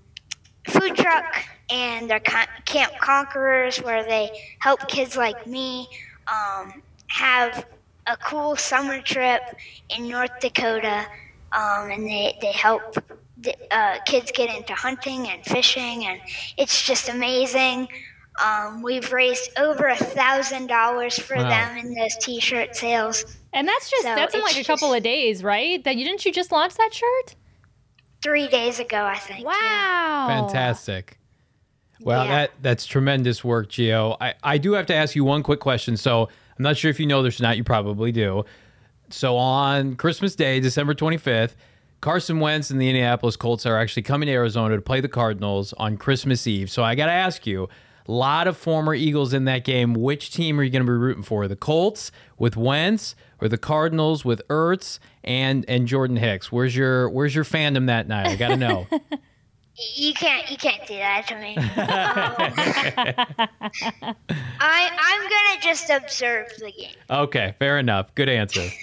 food 0.67 0.96
truck 0.96 1.25
and 1.70 2.10
their 2.10 2.20
Camp 2.20 2.94
Conquerors, 3.01 3.77
where 3.77 4.03
they 4.03 4.29
help 4.60 4.88
kids 4.88 5.17
like 5.17 5.46
me 5.48 5.88
um, 6.27 6.82
have 7.08 7.65
a 8.07 8.17
cool 8.17 8.55
summer 8.55 9.01
trip 9.01 9.41
in 9.89 10.07
North 10.07 10.39
Dakota, 10.39 11.05
um, 11.51 11.91
and 11.91 12.05
they, 12.05 12.38
they 12.41 12.51
help 12.51 12.95
the, 13.38 13.55
uh, 13.71 14.00
kids 14.05 14.31
get 14.31 14.55
into 14.55 14.74
hunting 14.74 15.27
and 15.27 15.43
fishing, 15.43 16.05
and 16.05 16.19
it's 16.57 16.85
just 16.85 17.09
amazing. 17.09 17.88
Um, 18.43 18.81
we've 18.81 19.13
raised 19.13 19.57
over 19.57 19.88
a 19.88 19.95
thousand 19.95 20.67
dollars 20.67 21.17
for 21.17 21.38
wow. 21.38 21.50
them 21.50 21.77
in 21.77 21.93
those 21.93 22.15
T-shirt 22.17 22.75
sales. 22.75 23.38
And 23.53 23.67
that's 23.67 23.89
just 23.89 24.03
so 24.03 24.13
that's 24.13 24.35
in 24.35 24.41
like 24.41 24.57
a 24.57 24.63
couple 24.63 24.93
of 24.93 25.01
days, 25.01 25.41
right? 25.41 25.81
That 25.85 25.95
you 25.95 26.03
didn't 26.03 26.25
you 26.25 26.33
just 26.33 26.51
launch 26.51 26.75
that 26.75 26.93
shirt? 26.93 27.35
Three 28.21 28.47
days 28.50 28.79
ago, 28.79 29.05
I 29.05 29.17
think. 29.17 29.45
Wow! 29.45 29.53
Yeah. 29.62 30.27
Fantastic. 30.41 31.17
Well, 32.01 32.25
yeah. 32.25 32.31
that 32.31 32.51
that's 32.62 32.85
tremendous 32.85 33.43
work, 33.43 33.69
Gio. 33.69 34.17
I, 34.19 34.33
I 34.43 34.57
do 34.57 34.74
have 34.74 34.85
to 34.88 34.93
ask 34.93 35.15
you 35.15 35.24
one 35.24 35.41
quick 35.41 35.62
question. 35.62 35.95
So 35.95 36.27
I'm 36.57 36.63
not 36.63 36.77
sure 36.77 36.89
if 36.89 37.00
you 37.00 37.05
know 37.05 37.21
this 37.21 37.39
or 37.39 37.43
not. 37.43 37.57
You 37.57 37.63
probably 37.63 38.12
do. 38.12 38.45
So 39.09 39.38
on 39.38 39.95
Christmas 39.95 40.35
Day, 40.35 40.59
December 40.59 40.93
25th, 40.93 41.55
Carson 42.01 42.39
Wentz 42.39 42.69
and 42.69 42.79
the 42.79 42.89
Indianapolis 42.89 43.35
Colts 43.35 43.65
are 43.65 43.77
actually 43.77 44.03
coming 44.03 44.27
to 44.27 44.33
Arizona 44.33 44.75
to 44.75 44.81
play 44.81 45.01
the 45.01 45.07
Cardinals 45.09 45.74
on 45.74 45.97
Christmas 45.97 46.45
Eve. 46.47 46.69
So 46.69 46.83
I 46.83 46.95
got 46.95 47.07
to 47.07 47.12
ask 47.12 47.45
you, 47.45 47.67
a 48.07 48.12
lot 48.12 48.47
of 48.47 48.55
former 48.55 48.93
Eagles 48.93 49.33
in 49.33 49.45
that 49.45 49.63
game. 49.63 49.93
Which 49.93 50.31
team 50.31 50.59
are 50.59 50.63
you 50.63 50.69
going 50.69 50.85
to 50.85 50.91
be 50.91 50.97
rooting 50.97 51.24
for? 51.24 51.47
The 51.47 51.55
Colts 51.55 52.12
with 52.38 52.55
Wentz 52.55 53.15
or 53.41 53.47
the 53.47 53.57
Cardinals 53.57 54.24
with 54.24 54.41
Ertz 54.47 55.00
and 55.24 55.65
and 55.67 55.88
Jordan 55.88 56.17
Hicks? 56.17 56.51
Where's 56.51 56.75
your 56.75 57.09
Where's 57.09 57.33
your 57.33 57.43
fandom 57.43 57.88
that 57.88 58.07
night? 58.07 58.27
I 58.27 58.35
got 58.35 58.50
to 58.50 58.57
know. 58.57 58.88
You 59.77 60.13
can't 60.13 60.50
you 60.50 60.55
can't 60.58 60.88
do 60.88 60.96
that 60.96 61.27
to 61.27 61.36
me. 61.36 61.55
I 64.60 64.89
I'm 64.98 65.22
gonna 65.22 65.62
just 65.62 65.89
observe 65.89 66.48
the 66.60 66.72
game. 66.72 66.96
Okay, 67.10 67.55
fair 67.60 67.77
enough. 67.77 68.15
Good 68.15 68.29
answer. 68.29 68.67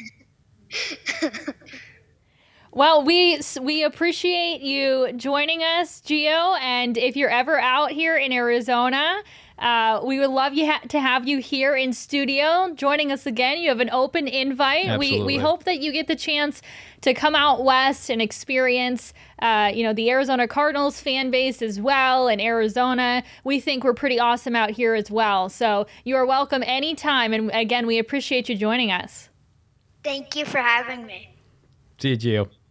Well, 2.75 3.05
we 3.05 3.39
we 3.61 3.85
appreciate 3.85 4.63
you 4.63 5.13
joining 5.13 5.63
us, 5.63 6.01
Gio. 6.01 6.59
And 6.59 6.97
if 6.97 7.19
you're 7.19 7.29
ever 7.29 7.61
out 7.61 7.91
here 7.91 8.17
in 8.17 8.33
Arizona, 8.33 9.23
uh, 9.59 10.01
we 10.03 10.19
would 10.19 10.31
love 10.31 10.55
you 10.55 10.65
ha- 10.65 10.81
to 10.89 10.99
have 10.99 11.29
you 11.29 11.37
here 11.37 11.77
in 11.77 11.93
studio 11.93 12.73
joining 12.75 13.13
us 13.13 13.27
again. 13.27 13.59
You 13.59 13.69
have 13.69 13.81
an 13.81 13.91
open 13.91 14.27
invite. 14.27 14.87
Absolutely. 14.87 15.19
We 15.21 15.27
we 15.27 15.37
hope 15.37 15.65
that 15.65 15.81
you 15.81 15.93
get 15.93 16.07
the 16.07 16.17
chance 16.17 16.63
to 17.03 17.13
come 17.13 17.35
out 17.35 17.63
west 17.63 18.09
and 18.09 18.23
experience, 18.23 19.13
uh, 19.43 19.73
you 19.75 19.83
know, 19.83 19.93
the 19.93 20.09
Arizona 20.09 20.47
Cardinals 20.47 21.01
fan 21.01 21.31
base 21.33 21.61
as 21.63 21.81
well 21.81 22.29
in 22.29 22.41
Arizona. 22.41 23.25
We 23.43 23.59
think 23.59 23.83
we're 23.83 23.93
pretty 23.93 24.21
awesome 24.21 24.55
out 24.55 24.71
here 24.71 24.95
as 24.95 25.11
well. 25.11 25.49
So 25.49 25.87
you 26.05 26.15
are 26.15 26.25
welcome 26.25 26.63
anytime. 26.65 27.33
And 27.33 27.51
again, 27.53 27.87
we 27.87 27.99
appreciate 27.99 28.49
you 28.49 28.57
joining 28.57 28.93
us. 28.93 29.29
Thank 30.05 30.37
you 30.37 30.45
for 30.45 30.59
having 30.59 31.05
me. 31.07 31.35
See 31.99 32.11
you, 32.11 32.17
Gio. 32.17 32.62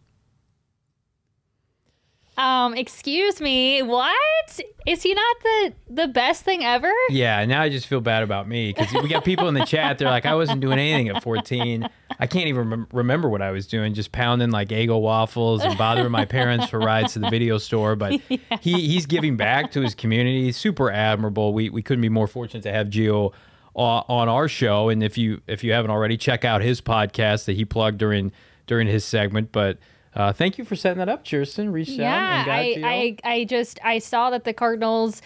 Um, 2.42 2.74
excuse 2.74 3.40
me, 3.40 3.82
what? 3.82 4.60
Is 4.84 5.04
he 5.04 5.14
not 5.14 5.36
the 5.40 5.74
the 5.90 6.08
best 6.08 6.42
thing 6.42 6.64
ever? 6.64 6.90
Yeah, 7.08 7.44
now 7.44 7.62
I 7.62 7.68
just 7.68 7.86
feel 7.86 8.00
bad 8.00 8.24
about 8.24 8.48
me 8.48 8.72
because 8.72 8.92
we 9.00 9.08
got 9.08 9.24
people 9.24 9.46
in 9.46 9.54
the 9.54 9.64
chat. 9.64 9.98
They're 9.98 10.10
like, 10.10 10.26
I 10.26 10.34
wasn't 10.34 10.60
doing 10.60 10.80
anything 10.80 11.08
at 11.08 11.22
14. 11.22 11.88
I 12.18 12.26
can't 12.26 12.48
even 12.48 12.68
rem- 12.68 12.88
remember 12.92 13.28
what 13.28 13.42
I 13.42 13.52
was 13.52 13.68
doing, 13.68 13.94
just 13.94 14.10
pounding 14.10 14.50
like 14.50 14.70
Eggo 14.70 15.00
waffles 15.00 15.62
and 15.62 15.78
bothering 15.78 16.10
my 16.10 16.24
parents 16.24 16.68
for 16.68 16.80
rides 16.80 17.12
to 17.12 17.20
the 17.20 17.30
video 17.30 17.58
store. 17.58 17.94
But 17.94 18.20
yeah. 18.28 18.38
he 18.60 18.88
he's 18.88 19.06
giving 19.06 19.36
back 19.36 19.70
to 19.72 19.80
his 19.80 19.94
community. 19.94 20.50
Super 20.50 20.90
admirable. 20.90 21.54
We 21.54 21.70
we 21.70 21.80
couldn't 21.80 22.02
be 22.02 22.08
more 22.08 22.26
fortunate 22.26 22.64
to 22.64 22.72
have 22.72 22.88
Gio 22.88 23.32
on 23.76 24.28
our 24.28 24.48
show. 24.48 24.88
And 24.88 25.04
if 25.04 25.16
you 25.16 25.42
if 25.46 25.62
you 25.62 25.70
haven't 25.72 25.92
already, 25.92 26.16
check 26.16 26.44
out 26.44 26.60
his 26.60 26.80
podcast 26.80 27.44
that 27.44 27.54
he 27.54 27.64
plugged 27.64 27.98
during 27.98 28.32
during 28.66 28.88
his 28.88 29.04
segment. 29.04 29.52
But 29.52 29.78
uh, 30.14 30.32
thank 30.32 30.58
you 30.58 30.64
for 30.64 30.76
setting 30.76 30.98
that 30.98 31.08
up, 31.08 31.24
Chierstin. 31.24 31.72
Reached 31.72 31.90
yeah, 31.90 32.44
out 32.46 32.48
and 32.48 32.86
I, 32.86 33.16
I, 33.24 33.32
I 33.32 33.44
just 33.44 33.78
I 33.82 33.98
saw 33.98 34.30
that 34.30 34.44
the 34.44 34.52
Cardinals 34.52 35.22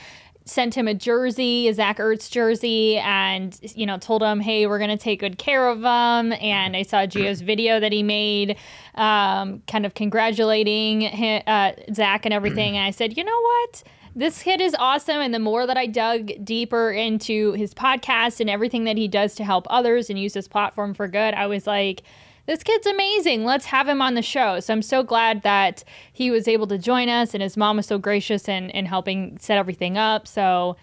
sent 0.47 0.77
him 0.77 0.87
a 0.87 0.95
jersey, 0.95 1.67
a 1.67 1.75
Zach 1.75 1.99
Ertz 1.99 2.31
jersey, 2.31 2.97
and 2.99 3.59
you 3.75 3.85
know 3.85 3.99
told 3.99 4.23
him, 4.23 4.41
"Hey, 4.41 4.67
we're 4.67 4.79
gonna 4.79 4.97
take 4.97 5.21
good 5.21 5.39
care 5.39 5.69
of 5.69 5.79
him." 5.79 6.33
And 6.33 6.77
I 6.77 6.83
saw 6.83 7.05
Gio's 7.05 7.41
video 7.41 7.81
that 7.81 7.93
he 7.93 8.03
made, 8.03 8.57
um, 8.95 9.63
kind 9.67 9.85
of 9.85 9.95
congratulating 9.95 11.01
him, 11.03 11.43
uh, 11.47 11.73
Zach 11.93 12.25
and 12.25 12.33
everything. 12.33 12.77
and 12.77 12.87
I 12.87 12.91
said, 12.93 13.17
"You 13.17 13.25
know 13.25 13.41
what?" 13.41 13.83
This 14.15 14.43
kid 14.43 14.63
is 14.63 14.75
awesome. 14.79 15.21
And 15.21 15.35
the 15.35 15.39
more 15.39 15.67
that 15.67 15.77
I 15.77 15.87
dug 15.87 16.33
deeper 16.43 16.91
into 16.91 17.53
his 17.53 17.75
podcast 17.75 18.41
and 18.41 18.49
everything 18.49 18.85
that 18.85 18.97
he 18.97 19.09
does 19.09 19.35
to 19.35 19.45
help 19.45 19.67
others 19.69 20.09
and 20.09 20.19
use 20.19 20.33
his 20.33 20.49
platform 20.49 20.95
for 20.95 21.07
good, 21.07 21.35
I 21.35 21.47
was 21.47 21.67
like, 21.67 22.03
this 22.47 22.63
kid's 22.63 22.87
amazing. 22.87 23.45
Let's 23.45 23.67
have 23.67 23.89
him 23.89 24.01
on 24.01 24.15
the 24.15 24.23
show. 24.23 24.61
So 24.61 24.73
I'm 24.73 24.83
so 24.83 25.03
glad 25.03 25.43
that 25.43 25.85
he 26.13 26.31
was 26.31 26.49
able 26.49 26.67
to 26.69 26.79
join 26.79 27.09
us 27.09 27.35
and 27.35 27.43
his 27.43 27.57
mom 27.57 27.77
was 27.77 27.87
so 27.87 27.99
gracious 27.99 28.49
in, 28.49 28.71
in 28.71 28.87
helping 28.87 29.37
set 29.39 29.59
everything 29.59 29.99
up. 29.99 30.29
So, 30.29 30.77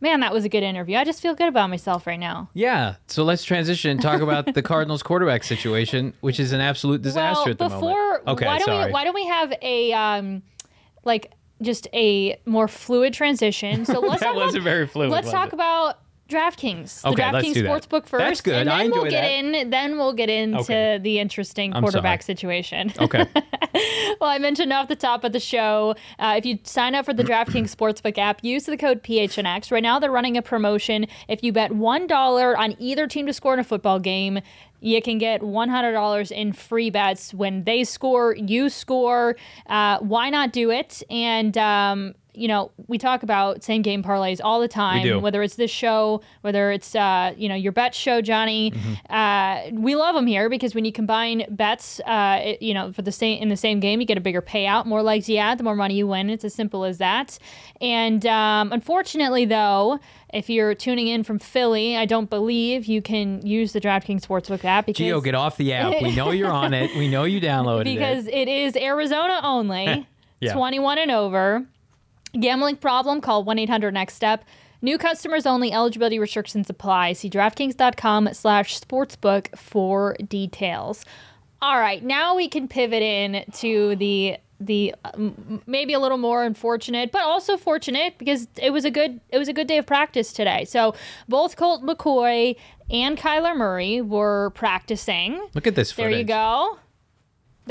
man, 0.00 0.20
that 0.20 0.32
was 0.32 0.44
a 0.44 0.48
good 0.48 0.62
interview. 0.62 0.96
I 0.96 1.04
just 1.04 1.20
feel 1.20 1.34
good 1.34 1.48
about 1.48 1.70
myself 1.70 2.06
right 2.06 2.20
now. 2.20 2.48
Yeah. 2.54 2.96
So 3.08 3.24
let's 3.24 3.42
transition 3.42 3.90
and 3.90 4.00
talk 4.00 4.20
about 4.20 4.54
the 4.54 4.62
Cardinals 4.62 5.02
quarterback 5.02 5.42
situation, 5.42 6.14
which 6.20 6.38
is 6.38 6.52
an 6.52 6.60
absolute 6.60 7.02
disaster 7.02 7.42
well, 7.42 7.50
at 7.50 7.58
the 7.58 7.68
before, 7.68 7.80
moment. 7.80 8.28
Okay, 8.28 8.46
why 8.46 8.58
don't 8.58 8.66
sorry. 8.66 8.86
We, 8.86 8.92
why 8.92 9.04
don't 9.04 9.14
we 9.14 9.26
have 9.26 9.52
a, 9.60 9.92
um, 9.92 10.42
like, 11.04 11.32
just 11.60 11.88
a 11.92 12.40
more 12.46 12.68
fluid 12.68 13.12
transition. 13.12 13.84
So 13.84 13.98
let's 14.00 14.22
that 14.22 14.36
wasn't 14.36 14.62
about, 14.62 14.64
very 14.64 14.86
fluid. 14.86 15.10
Let's 15.10 15.32
talk 15.32 15.52
about 15.52 15.98
DraftKings. 16.28 17.02
The 17.02 17.08
Okay, 17.08 17.22
DraftKings. 17.22 17.54
Sportsbook 17.54 18.06
first. 18.06 18.22
That's 18.24 18.40
good. 18.40 18.54
And 18.54 18.68
then 18.68 18.76
I 18.76 18.82
enjoy 18.84 19.02
we'll 19.02 19.10
get 19.10 19.20
that. 19.22 19.30
in 19.30 19.70
then 19.70 19.96
we'll 19.98 20.12
get 20.12 20.28
into 20.28 20.58
Okay. 20.60 20.98
the 20.98 21.18
interesting 21.18 21.72
quarterback 21.72 22.22
situation. 22.22 22.92
Okay. 23.00 23.24
well, 24.20 24.28
I 24.30 24.38
mentioned 24.38 24.72
off 24.72 24.88
the 24.88 24.96
top 24.96 25.24
of 25.24 25.32
the 25.32 25.40
show, 25.40 25.94
uh, 26.18 26.34
if 26.36 26.44
you 26.44 26.58
sign 26.64 26.94
up 26.94 27.04
for 27.06 27.12
the 27.14 27.24
DraftKings 27.24 27.74
Sportsbook 27.74 28.18
app, 28.18 28.42
use 28.44 28.64
the 28.64 28.76
code 28.76 29.02
PHNX. 29.02 29.70
Right 29.72 29.82
now, 29.82 29.98
they're 29.98 30.10
running 30.10 30.36
a 30.36 30.42
promotion. 30.42 31.06
If 31.28 31.42
you 31.42 31.52
bet 31.52 31.70
$1 31.72 32.56
on 32.58 32.76
either 32.78 33.06
team 33.06 33.26
to 33.26 33.32
score 33.32 33.54
in 33.54 33.60
a 33.60 33.64
football 33.64 33.98
game, 33.98 34.40
you 34.80 35.00
can 35.02 35.18
get 35.18 35.40
$100 35.40 36.30
in 36.30 36.52
free 36.52 36.90
bets 36.90 37.32
when 37.34 37.64
they 37.64 37.82
score, 37.84 38.34
you 38.36 38.68
score. 38.68 39.36
Uh, 39.66 39.98
why 39.98 40.30
not 40.30 40.52
do 40.52 40.70
it? 40.70 41.02
And 41.10 41.56
um, 41.58 42.14
you 42.38 42.48
know, 42.48 42.70
we 42.86 42.98
talk 42.98 43.22
about 43.22 43.62
same 43.62 43.82
game 43.82 44.02
parlays 44.02 44.40
all 44.42 44.60
the 44.60 44.68
time, 44.68 45.20
whether 45.20 45.42
it's 45.42 45.56
this 45.56 45.70
show, 45.70 46.22
whether 46.42 46.70
it's, 46.70 46.94
uh, 46.94 47.34
you 47.36 47.48
know, 47.48 47.54
your 47.54 47.72
bet 47.72 47.94
show, 47.94 48.20
Johnny. 48.20 48.70
Mm-hmm. 48.70 49.12
Uh, 49.12 49.80
we 49.80 49.94
love 49.96 50.14
them 50.14 50.26
here 50.26 50.48
because 50.48 50.74
when 50.74 50.84
you 50.84 50.92
combine 50.92 51.44
bets, 51.50 52.00
uh, 52.06 52.40
it- 52.42 52.62
you 52.62 52.72
know, 52.74 52.92
for 52.92 53.02
the 53.02 53.12
same 53.12 53.42
in 53.42 53.48
the 53.48 53.56
same 53.56 53.80
game, 53.80 54.00
you 54.00 54.06
get 54.06 54.16
a 54.18 54.20
bigger 54.20 54.40
payout. 54.42 54.86
More 54.86 55.02
legs 55.02 55.28
you 55.28 55.36
add, 55.38 55.58
the 55.58 55.64
more 55.64 55.76
money 55.76 55.94
you 55.96 56.06
win. 56.06 56.30
It's 56.30 56.44
as 56.44 56.54
simple 56.54 56.84
as 56.84 56.98
that. 56.98 57.38
And 57.80 58.24
um, 58.26 58.72
unfortunately, 58.72 59.44
though, 59.44 59.98
if 60.32 60.50
you're 60.50 60.74
tuning 60.74 61.08
in 61.08 61.22
from 61.24 61.38
Philly, 61.38 61.96
I 61.96 62.04
don't 62.04 62.28
believe 62.28 62.84
you 62.86 63.00
can 63.00 63.44
use 63.46 63.72
the 63.72 63.80
DraftKings 63.80 64.20
Sportsbook 64.26 64.64
app 64.64 64.86
because 64.86 65.04
Gio, 65.06 65.22
get 65.24 65.34
off 65.34 65.56
the 65.56 65.72
app. 65.72 66.02
We 66.02 66.14
know 66.14 66.30
you're 66.32 66.50
on 66.52 66.74
it. 66.74 66.94
We 66.96 67.08
know 67.08 67.24
you 67.24 67.40
downloaded 67.40 67.84
because 67.84 67.98
it. 67.98 67.98
Because 68.18 68.26
it 68.28 68.48
is 68.48 68.76
Arizona 68.76 69.40
only, 69.42 70.06
Yeah. 70.40 70.52
21 70.54 70.98
and 70.98 71.10
over. 71.10 71.66
Gambling 72.32 72.76
problem? 72.76 73.20
Call 73.20 73.44
1 73.44 73.58
800 73.58 73.94
Next 73.94 74.14
Step. 74.14 74.44
New 74.80 74.96
customers 74.98 75.44
only. 75.46 75.72
Eligibility 75.72 76.18
restrictions 76.18 76.70
apply. 76.70 77.14
See 77.14 77.28
DraftKings.com/slash 77.30 78.80
sportsbook 78.80 79.56
for 79.58 80.16
details. 80.28 81.04
All 81.60 81.78
right, 81.80 82.02
now 82.04 82.36
we 82.36 82.48
can 82.48 82.68
pivot 82.68 83.02
in 83.02 83.44
to 83.54 83.96
the 83.96 84.36
the 84.60 84.92
um, 85.04 85.62
maybe 85.66 85.92
a 85.92 85.98
little 86.00 86.18
more 86.18 86.44
unfortunate, 86.44 87.12
but 87.12 87.22
also 87.22 87.56
fortunate 87.56 88.18
because 88.18 88.48
it 88.60 88.70
was 88.70 88.84
a 88.84 88.90
good 88.90 89.20
it 89.30 89.38
was 89.38 89.48
a 89.48 89.52
good 89.52 89.66
day 89.66 89.78
of 89.78 89.86
practice 89.86 90.32
today. 90.32 90.64
So 90.64 90.94
both 91.28 91.56
Colt 91.56 91.82
McCoy 91.82 92.54
and 92.90 93.16
Kyler 93.18 93.56
Murray 93.56 94.00
were 94.00 94.50
practicing. 94.50 95.40
Look 95.54 95.66
at 95.66 95.74
this 95.74 95.92
There 95.92 96.06
footage. 96.06 96.18
you 96.20 96.24
go. 96.24 96.78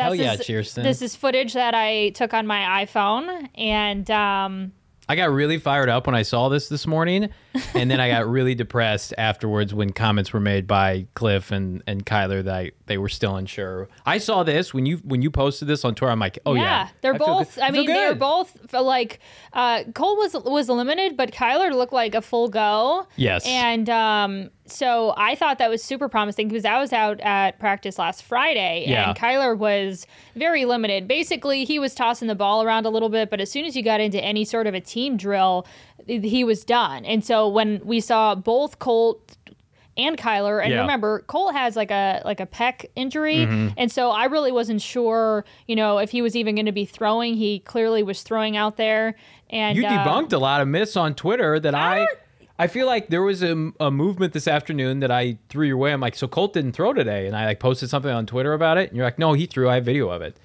Hell 0.04 0.12
This 0.12 0.20
yeah, 0.20 0.34
is- 0.34 0.39
Chierstin. 0.42 0.84
This 0.84 1.01
is 1.01 1.16
footage 1.16 1.54
that 1.54 1.74
I 1.74 2.10
took 2.10 2.34
on 2.34 2.48
my 2.48 2.86
iPhone, 2.86 3.50
and 3.56 4.10
um, 4.12 4.72
I 5.10 5.16
got 5.16 5.32
really 5.32 5.58
fired 5.58 5.88
up 5.88 6.06
when 6.06 6.16
I 6.16 6.24
saw 6.24 6.50
this 6.50 6.68
this 6.68 6.86
morning, 6.86 7.30
and 7.74 7.89
then 7.89 8.01
I 8.01 8.10
got 8.10 8.27
really 8.27 8.56
depressed 8.56 9.13
afterwards 9.18 9.74
when 9.74 9.94
comments 9.94 10.34
were 10.34 10.42
made 10.42 10.68
by 10.68 11.08
Kliff 11.16 11.51
and, 11.51 11.82
and 11.88 12.06
Kyler 12.06 12.44
that 12.44 12.54
I, 12.54 12.72
they 12.88 12.98
were 12.98 13.08
still 13.08 13.38
unsure. 13.38 13.88
I 14.06 14.18
saw 14.18 14.44
this 14.44 14.74
when 14.74 14.86
you 14.86 14.98
when 14.98 15.22
you 15.22 15.32
posted 15.32 15.70
this 15.70 15.86
on 15.86 15.96
Twitter. 15.96 16.12
I'm 16.12 16.20
like, 16.20 16.39
oh 16.46 16.56
yeah, 16.56 16.89
they're 17.01 17.16
I 17.16 17.18
both. 17.18 17.58
I 17.62 17.72
mean, 17.72 17.88
they're 17.88 18.16
both 18.16 18.74
uh, 18.74 18.82
like 18.84 19.20
uh, 19.54 19.86
Colt 19.96 20.18
was 20.18 20.44
was 20.44 20.68
limited, 20.68 21.16
but 21.16 21.32
Kyler 21.32 21.74
looked 21.74 21.94
like 21.94 22.13
a 22.13 22.22
full 22.22 22.50
go. 22.50 23.08
Yes. 23.16 23.46
and 23.48 23.89
um, 23.89 24.50
so 24.68 25.14
I 25.18 25.36
thought 25.36 25.58
that 25.60 25.70
was 25.70 25.84
super 25.84 26.08
promising 26.10 26.48
because 26.48 26.66
I 26.66 26.80
was 26.80 26.94
out 26.94 27.20
at 27.22 27.60
practice 27.60 27.98
last 27.98 28.24
Friday, 28.24 28.86
Yeah. 28.88 29.10
and 29.10 29.18
Kyler 29.18 29.58
was 29.58 30.06
very 30.36 30.66
limited. 30.66 31.08
Basically, 31.08 31.66
he 31.66 31.80
was 31.80 31.94
tossing 31.96 32.28
the 32.28 32.36
ball 32.36 32.64
around 32.64 32.86
a 32.86 32.90
little 32.90 33.10
bit, 33.10 33.30
but 33.30 33.40
as 33.42 33.52
soon 33.52 33.66
as 33.66 33.76
you 33.76 33.84
got 33.84 34.00
into 34.00 34.24
any 34.24 34.46
sort 34.46 34.68
of 34.68 34.74
a 34.74 34.82
team 34.82 35.18
drill, 35.18 35.66
he 36.08 36.44
was 36.44 36.64
done. 36.64 37.04
And 37.06 37.24
so 37.26 37.48
when 37.50 37.82
we 37.84 38.00
saw 38.00 38.36
both 38.36 38.80
Colt 38.80 39.36
and 40.00 40.16
Kyler. 40.16 40.62
And 40.64 40.72
Yeah. 40.72 40.82
remember, 40.82 41.22
Colt 41.26 41.56
has 41.56 41.76
like 41.76 41.90
a 41.90 42.22
like 42.24 42.40
a 42.40 42.46
pec 42.46 42.86
injury, 42.96 43.38
Mm-hmm. 43.38 43.70
and 43.78 43.92
so 43.92 44.12
I 44.12 44.26
really 44.26 44.52
wasn't 44.52 44.80
sure, 44.80 45.44
you 45.66 45.76
know, 45.76 45.98
if 45.98 46.12
he 46.12 46.22
was 46.22 46.36
even 46.36 46.54
going 46.54 46.68
to 46.68 46.72
be 46.72 46.86
throwing. 46.86 47.34
He 47.34 47.60
clearly 47.62 48.04
was 48.04 48.22
throwing 48.22 48.56
out 48.56 48.78
there, 48.78 49.16
and 49.50 49.76
You 49.76 49.88
uh, 49.88 49.90
debunked 50.06 50.34
a 50.34 50.38
lot 50.38 50.62
of 50.62 50.68
myths 50.68 50.96
on 50.96 51.16
Twitter 51.16 51.60
that 51.60 51.74
I. 51.74 52.06
I 52.60 52.68
feel 52.68 52.88
like 52.88 53.10
there 53.10 53.22
was 53.22 53.44
a, 53.44 53.72
a 53.80 53.92
movement 53.92 54.34
this 54.34 54.48
afternoon 54.48 55.00
that 55.02 55.12
I 55.12 55.38
threw 55.50 55.68
your 55.68 55.78
way. 55.78 55.94
I'm 55.94 56.00
like, 56.02 56.16
so 56.16 56.28
Colt 56.28 56.54
didn't 56.54 56.72
throw 56.72 56.92
today, 56.92 57.28
and 57.28 57.36
I 57.36 57.46
like 57.46 57.60
posted 57.60 57.90
something 57.90 58.12
on 58.12 58.26
Twitter 58.26 58.54
about 58.54 58.78
it, 58.78 58.90
and 58.90 58.98
you're 58.98 59.06
like, 59.06 59.20
no, 59.20 59.34
he 59.34 59.46
threw. 59.46 59.70
I 59.70 59.76
have 59.76 59.86
video 59.86 60.10
of 60.10 60.24
it. 60.24 60.36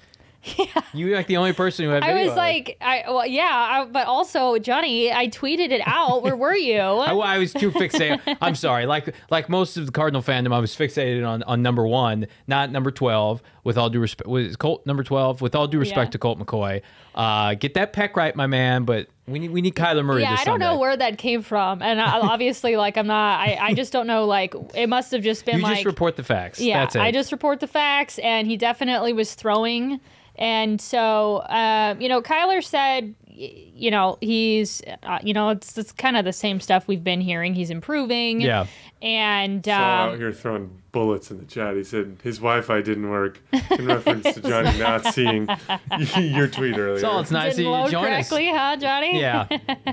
Yeah. 0.57 0.65
You're 0.93 1.15
like 1.15 1.27
the 1.27 1.37
only 1.37 1.53
person 1.53 1.85
who 1.85 1.91
had. 1.91 2.03
I 2.03 2.13
was 2.21 2.31
of 2.31 2.37
like, 2.37 2.77
I 2.81 3.03
well, 3.07 3.25
yeah, 3.25 3.43
I, 3.43 3.85
but 3.85 4.07
also 4.07 4.57
Johnny, 4.59 5.11
I 5.11 5.27
tweeted 5.27 5.71
it 5.71 5.81
out. 5.85 6.21
Where 6.23 6.35
were 6.35 6.55
you? 6.55 6.79
I, 6.79 7.13
I 7.13 7.37
was 7.37 7.53
too 7.53 7.71
fixated. 7.71 8.19
I'm 8.41 8.55
sorry. 8.55 8.85
Like 8.85 9.13
like 9.31 9.49
most 9.49 9.77
of 9.77 9.85
the 9.85 9.91
Cardinal 9.91 10.21
fandom, 10.21 10.53
I 10.53 10.59
was 10.59 10.75
fixated 10.75 11.27
on, 11.27 11.43
on 11.43 11.61
number 11.61 11.87
one, 11.87 12.27
not 12.47 12.71
number 12.71 12.91
twelve. 12.91 13.41
With 13.63 13.77
all 13.77 13.89
due 13.89 14.01
respect, 14.01 14.27
was 14.27 14.57
Colt 14.57 14.85
number 14.85 15.03
twelve? 15.03 15.41
With 15.41 15.55
all 15.55 15.67
due 15.67 15.79
respect 15.79 16.09
Yeah. 16.09 16.11
to 16.11 16.17
Colt 16.17 16.37
McCoy, 16.37 16.81
uh, 17.15 17.53
get 17.53 17.75
that 17.75 17.93
pec 17.93 18.15
right, 18.17 18.35
my 18.35 18.47
man. 18.47 18.83
But 18.83 19.07
we 19.25 19.39
need 19.39 19.51
we 19.51 19.61
need 19.61 19.75
Kyler 19.75 20.03
Murray. 20.03 20.23
yeah, 20.23 20.35
I 20.37 20.43
don't 20.43 20.59
know 20.59 20.77
where 20.77 20.97
that 20.97 21.17
came 21.17 21.41
from, 21.41 21.81
and 21.81 22.01
I, 22.01 22.19
obviously, 22.21 22.75
like, 22.75 22.97
I'm 22.97 23.07
not. 23.07 23.39
I, 23.39 23.57
I 23.61 23.73
just 23.73 23.93
don't 23.93 24.07
know. 24.07 24.25
Like, 24.25 24.53
it 24.75 24.89
must 24.89 25.11
have 25.13 25.23
just 25.23 25.45
been 25.45 25.57
You 25.59 25.63
like 25.63 25.75
just 25.75 25.85
report 25.85 26.17
the 26.17 26.23
facts. 26.23 26.59
Yeah, 26.59 26.79
That's 26.81 26.97
it. 26.97 27.01
I 27.01 27.11
just 27.11 27.31
report 27.31 27.61
the 27.61 27.67
facts, 27.67 28.19
and 28.19 28.47
he 28.47 28.57
definitely 28.57 29.13
was 29.13 29.33
throwing. 29.33 30.01
And 30.35 30.81
so, 30.81 31.37
uh, 31.37 31.95
you 31.99 32.09
know, 32.09 32.21
Kyler 32.21 32.63
said, 32.63 33.15
you 33.27 33.89
know, 33.91 34.17
he's, 34.21 34.81
uh, 35.03 35.19
you 35.23 35.33
know, 35.33 35.49
it's, 35.49 35.77
it's 35.77 35.91
kind 35.91 36.17
of 36.17 36.25
the 36.25 36.33
same 36.33 36.59
stuff 36.59 36.87
we've 36.87 37.03
been 37.03 37.21
hearing. 37.21 37.53
He's 37.55 37.69
improving. 37.69 38.41
Yeah. 38.41 38.67
And 39.01 39.65
Saul 39.65 39.73
out 39.73 40.13
um, 40.13 40.19
here 40.19 40.31
throwing 40.31 40.82
bullets 40.93 41.31
in 41.31 41.39
the 41.39 41.45
chat. 41.45 41.75
He 41.75 41.83
said 41.83 42.17
his 42.23 42.37
Wi-Fi 42.37 42.81
didn't 42.81 43.09
work 43.09 43.41
in 43.71 43.85
reference 43.85 44.33
to 44.35 44.39
Johnny 44.41 44.77
not 44.79 45.13
seeing 45.13 45.49
your 46.17 46.47
tweet 46.47 46.77
earlier. 46.77 46.99
So 46.99 47.19
it's 47.19 47.31
nice 47.31 47.55
that 47.55 47.57
didn't 47.57 47.65
you 47.65 47.71
load 47.71 47.91
join 47.91 48.05
us. 48.05 48.29
correctly, 48.29 48.49
huh, 48.49 48.77
Johnny? 48.77 49.19
Yeah. 49.19 49.47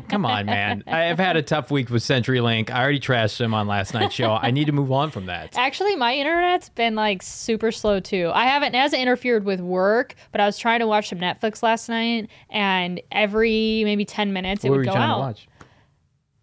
Come 0.09 0.25
on, 0.25 0.47
man. 0.47 0.85
I 0.87 1.01
have 1.05 1.19
had 1.19 1.37
a 1.37 1.43
tough 1.43 1.73
week 1.73 1.91
with 1.91 2.03
CenturyLink. 2.03 2.71
I 2.71 2.81
already 2.81 3.01
trashed 3.01 3.39
them 3.39 3.53
on 3.55 3.67
last 3.67 3.95
night's 3.95 4.15
show. 4.15 4.31
I 4.31 4.53
need 4.53 4.67
to 4.67 4.73
move 4.73 4.93
on 4.93 5.11
from 5.11 5.27
that. 5.27 5.57
Actually, 5.59 5.97
my 5.97 6.15
internet's 6.15 6.69
been 6.69 6.95
like 6.95 7.23
super 7.23 7.73
slow 7.73 7.99
too. 7.99 8.31
I 8.33 8.45
haven't 8.45 8.75
it 8.75 8.79
hasn't 8.79 9.03
interfered 9.03 9.45
with 9.45 9.61
work, 9.61 10.15
but 10.31 10.41
I 10.41 10.47
was 10.47 10.59
trying 10.59 10.81
to 10.81 10.87
watch 10.87 11.09
some 11.09 11.19
Netflix 11.19 11.63
last 11.63 11.89
night, 11.89 12.29
and 12.51 13.01
every 13.11 13.83
maybe 13.85 14.05
ten 14.05 14.33
minutes 14.33 14.65
it 14.65 14.69
What 14.69 14.77
were 14.77 14.79
would 14.81 14.87
you 14.87 14.93
go 14.93 14.97
trying 14.97 15.11
out. 15.11 15.47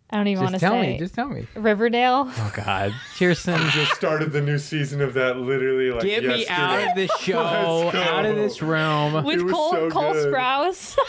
To 0.09 0.15
watch? 0.15 0.17
I 0.17 0.17
don't 0.17 0.27
even 0.27 0.43
want 0.43 0.53
Just 0.53 0.61
to 0.61 0.65
tell 0.69 0.81
say 0.81 0.91
me. 0.93 0.97
Just 0.99 1.13
tell 1.15 1.29
me. 1.29 1.47
Riverdale. 1.55 2.25
Oh 2.27 2.51
God, 2.55 2.93
Chierstin. 3.15 3.69
just 3.71 3.93
started 3.95 4.31
the 4.31 4.41
new 4.41 4.57
season 4.57 5.01
of 5.01 5.13
that 5.15 5.37
literally 5.37 5.91
like 5.91 6.03
Get 6.03 6.23
me 6.23 6.39
yesterday. 6.45 6.53
out 6.61 6.89
of 6.89 6.95
this 6.95 7.11
show, 7.19 7.39
out 7.93 8.25
of 8.25 8.35
this 8.35 8.61
room. 8.61 9.23
with 9.23 9.49
Cole, 9.51 9.71
so 9.73 9.89
Cole 9.89 10.13
good. 10.13 10.33
Sprouse. 10.33 10.97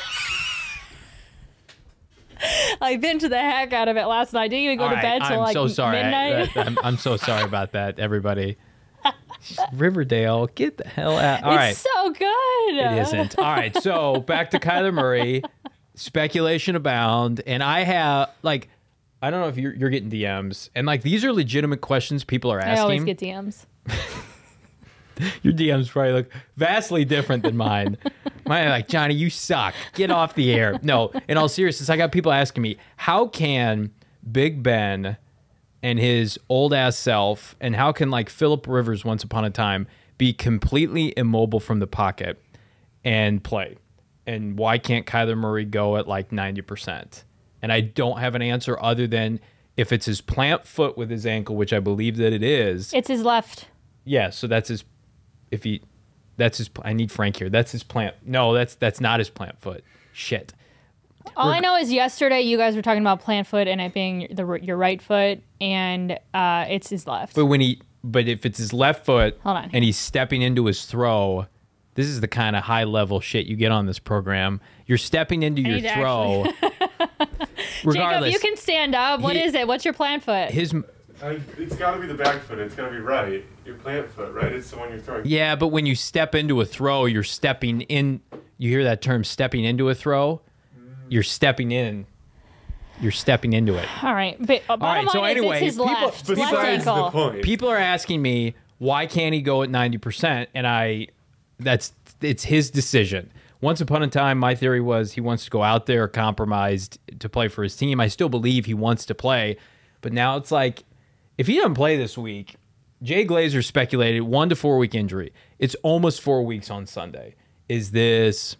I 2.81 2.97
binged 2.97 3.29
the 3.29 3.37
heck 3.39 3.73
out 3.73 3.89
of 3.89 3.97
it 3.97 4.05
last 4.07 4.33
night. 4.33 4.49
Didn't 4.49 4.65
even 4.65 4.79
go 4.79 4.85
All 4.85 4.91
to 4.91 4.95
right, 4.97 5.03
bed 5.03 5.23
till 5.27 5.33
I'm 5.39 5.41
like 5.41 5.53
so 5.55 5.67
sorry. 5.67 5.99
I- 5.99 6.03
midnight. 6.03 6.55
that- 6.55 6.67
I'm, 6.69 6.79
I'm 6.85 6.97
so 6.97 7.17
sorry 7.17 7.43
about 7.43 7.73
that, 7.73 7.99
everybody. 7.99 8.57
Riverdale, 9.73 10.49
get 10.49 10.77
the 10.77 10.87
hell 10.89 11.17
out. 11.17 11.43
All 11.45 11.53
it's 11.53 11.57
right. 11.57 11.77
so 11.77 12.11
good. 12.11 12.75
It 12.77 12.99
isn't. 13.03 13.39
All 13.39 13.45
right. 13.45 13.75
So 13.83 14.21
back 14.21 14.51
to 14.51 14.59
Kyler 14.59 14.93
Murray. 14.93 15.43
Speculation 15.95 16.75
abound. 16.77 17.41
And 17.47 17.63
I 17.63 17.81
have, 17.85 18.31
like, 18.43 18.69
I 19.21 19.31
don't 19.31 19.41
know 19.41 19.49
if 19.49 19.57
you're, 19.57 19.75
you're 19.75 19.91
getting 19.91 20.11
DMs. 20.11 20.71
And, 20.75 20.87
like, 20.87 21.03
these 21.03 21.25
are 21.25 21.33
legitimate 21.33 21.81
questions 21.81 22.25
people 22.25 22.53
are 22.53 22.61
asking. 22.61 22.79
I 22.79 22.83
always 22.83 23.05
get 23.05 23.19
DMs. 23.19 23.67
Your 25.43 25.53
DMs 25.53 25.89
probably 25.89 26.13
look 26.13 26.31
vastly 26.57 27.05
different 27.05 27.43
than 27.43 27.57
mine. 27.57 27.97
Mine 28.47 28.67
are 28.67 28.71
like, 28.71 28.89
Johnny, 28.89 29.15
you 29.15 29.29
suck. 29.29 29.75
Get 29.95 30.11
off 30.11 30.35
the 30.35 30.55
air. 30.55 30.79
No, 30.83 31.13
in 31.29 31.37
all 31.37 31.49
seriousness, 31.49 31.91
I 31.91 31.97
got 31.99 32.13
people 32.13 32.33
asking 32.33 32.63
me, 32.63 32.79
how 32.97 33.27
can 33.27 33.91
Big 34.31 34.63
Ben 34.63 35.19
and 35.83 35.99
his 35.99 36.39
old 36.49 36.73
ass 36.73 36.97
self, 36.97 37.57
and 37.61 37.77
how 37.77 37.93
can 37.93 38.11
like 38.11 38.31
Philip 38.31 38.67
Rivers 38.67 39.05
once 39.05 39.23
upon 39.23 39.45
a 39.45 39.51
time 39.51 39.87
be 40.17 40.33
completely 40.33 41.13
immobile 41.17 41.61
from 41.61 41.79
the 41.79 41.87
pocket 41.87 42.41
and 43.05 43.45
play? 43.45 43.77
And 44.27 44.59
why 44.59 44.79
can't 44.79 45.05
Kyler 45.05 45.37
Murray 45.37 45.65
go 45.65 45.97
at 45.99 46.09
like 46.09 46.31
90%? 46.31 47.25
And 47.63 47.73
I 47.73 47.81
don't 47.81 48.19
have 48.19 48.35
an 48.35 48.43
answer 48.43 48.79
other 48.81 49.07
than 49.07 49.41
if 49.77 49.93
it's 49.93 50.07
his 50.07 50.21
plant 50.21 50.65
foot 50.67 50.97
with 50.97 51.11
his 51.11 51.27
ankle, 51.27 51.57
which 51.57 51.73
I 51.73 51.81
believe 51.81 52.17
that 52.17 52.33
it 52.33 52.43
is. 52.43 52.93
It's 52.93 53.09
his 53.09 53.23
left. 53.23 53.69
Yeah, 54.05 54.31
so 54.31 54.47
that's 54.47 54.69
his. 54.69 54.85
If 55.51 55.65
he, 55.65 55.83
that's 56.37 56.59
his. 56.59 56.71
I 56.83 56.93
need 56.93 57.11
Frank 57.11 57.37
here. 57.37 57.49
That's 57.51 57.73
his 57.73 57.83
plant. 57.83 58.15
No, 58.25 58.53
that's 58.55 58.75
that's 58.75 59.01
not 59.01 59.19
his 59.19 59.31
plant 59.31 59.61
foot. 59.61 59.85
Shit. 60.13 60.53
All 61.37 61.51
I 61.51 61.61
know 61.61 61.77
is 61.77 61.93
yesterday 61.93 62.41
you 62.41 62.57
guys 62.57 62.75
were 62.75 62.83
talking 62.83 63.03
about 63.03 63.21
plant 63.21 63.47
foot 63.47 63.69
and 63.69 63.81
it 63.81 63.93
being 63.93 64.29
the 64.31 64.59
your 64.63 64.77
right 64.77 65.01
foot, 65.01 65.41
and 65.61 66.19
uh, 66.33 66.65
it's 66.69 66.89
his 66.89 67.07
left. 67.07 67.35
But 67.35 67.47
when 67.47 67.61
he, 67.61 67.81
but 68.03 68.29
if 68.29 68.47
it's 68.47 68.59
his 68.59 68.73
left 68.73 69.05
foot, 69.05 69.39
Hold 69.43 69.57
on. 69.59 69.71
and 69.73 69.85
he's 69.85 69.97
stepping 69.99 70.43
into 70.43 70.67
his 70.67 70.85
throw, 70.87 71.47
this 71.99 72.07
is 72.07 72.21
the 72.21 72.29
kind 72.29 72.55
of 72.55 72.63
high 72.63 72.85
level 72.85 73.19
shit 73.19 73.47
you 73.47 73.57
get 73.57 73.73
on 73.73 73.87
this 73.87 73.99
program. 73.99 74.61
You're 74.87 74.99
stepping 74.99 75.43
into 75.43 75.61
your 75.63 75.75
need 75.75 75.83
to 75.83 75.95
throw. 75.95 76.45
Jacob, 77.93 78.27
you 78.27 78.39
can 78.39 78.57
stand 78.57 78.95
up. 78.95 79.21
What 79.21 79.35
He- 79.35 79.43
is 79.43 79.53
it? 79.55 79.67
What's 79.67 79.85
your 79.85 79.95
plant 79.95 80.23
foot? 80.23 80.51
his. 80.51 80.73
I, 81.21 81.41
it's 81.59 81.75
got 81.75 81.95
to 81.97 82.01
be 82.01 82.07
the 82.07 82.15
back 82.15 82.41
foot. 82.43 82.61
It's 82.61 82.77
got 82.77 82.85
to 82.87 82.93
be 82.93 83.01
right. 83.01 83.45
Your 83.67 83.75
plant 83.75 84.09
foot, 84.13 84.33
right? 84.33 84.53
It's 84.53 84.71
the 84.71 84.79
one 84.79 84.91
you're 84.91 85.01
throwing. 85.01 85.27
Yeah, 85.27 85.57
but 85.57 85.69
when 85.69 85.87
you 85.87 85.97
step 85.97 86.37
into 86.37 86.61
a 86.61 86.65
throw, 86.65 87.07
you're 87.07 87.25
stepping 87.25 87.81
in. 87.81 88.21
You 88.59 88.71
hear 88.71 88.85
that 88.85 89.03
term, 89.03 89.25
stepping 89.25 89.65
into 89.65 89.89
a 89.89 89.95
throw. 89.97 90.41
You're 91.09 91.25
stepping 91.25 91.73
in. 91.73 92.07
You're 93.01 93.11
stepping 93.11 93.55
into 93.55 93.75
it. 93.75 93.89
All 94.05 94.15
right, 94.15 94.37
but 94.39 94.63
uh, 94.69 94.77
bottom 94.77 95.07
right, 95.07 95.13
so 95.13 95.21
line 95.23 95.37
anyway, 95.37 95.57
is 95.57 95.63
his 95.63 95.73
people- 95.75 95.87
left, 95.87 96.03
left 96.03 96.27
Besides 96.29 96.85
the 96.85 96.93
ankle. 96.93 97.11
point. 97.11 97.43
people 97.43 97.69
are 97.69 97.77
asking 97.77 98.23
me 98.23 98.55
why 98.79 99.07
can't 99.07 99.35
he 99.35 99.43
go 99.43 99.65
at 99.65 99.69
90% 99.71 100.47
and 100.55 100.65
i 100.65 101.09
that's 101.59 101.93
it's 102.21 102.45
his 102.45 102.71
decision 102.71 103.31
once 103.61 103.81
upon 103.81 104.03
a 104.03 104.09
time, 104.09 104.39
my 104.39 104.55
theory 104.55 104.81
was 104.81 105.13
he 105.13 105.21
wants 105.21 105.45
to 105.45 105.51
go 105.51 105.63
out 105.63 105.87
there 105.87 106.07
compromised 106.07 106.99
to 107.19 107.29
play 107.29 107.49
for 107.49 107.63
his 107.63 107.75
team. 107.75 108.01
I 108.01 108.09
still 108.09 108.29
believe 108.29 108.67
he 108.67 108.75
wants 108.75 109.05
to 109.07 109.15
play, 109.15 109.57
but 110.01 110.13
now 110.13 110.37
it's 110.37 110.53
like 110.53 110.85
if 111.37 111.47
he 111.47 111.57
doesn't 111.57 111.75
play 111.75 111.97
this 111.97 112.17
week, 112.17 112.57
Jay 113.03 113.25
Glazer 113.25 113.65
speculated 113.65 114.23
one 114.23 114.49
to 114.49 114.57
four 114.57 114.79
week 114.79 114.95
injury. 114.95 115.33
It's 115.59 115.75
almost 115.83 116.21
four 116.21 116.45
weeks 116.45 116.71
on 116.71 116.87
Sunday. 116.87 117.35
Is 117.69 117.91
this? 117.91 118.57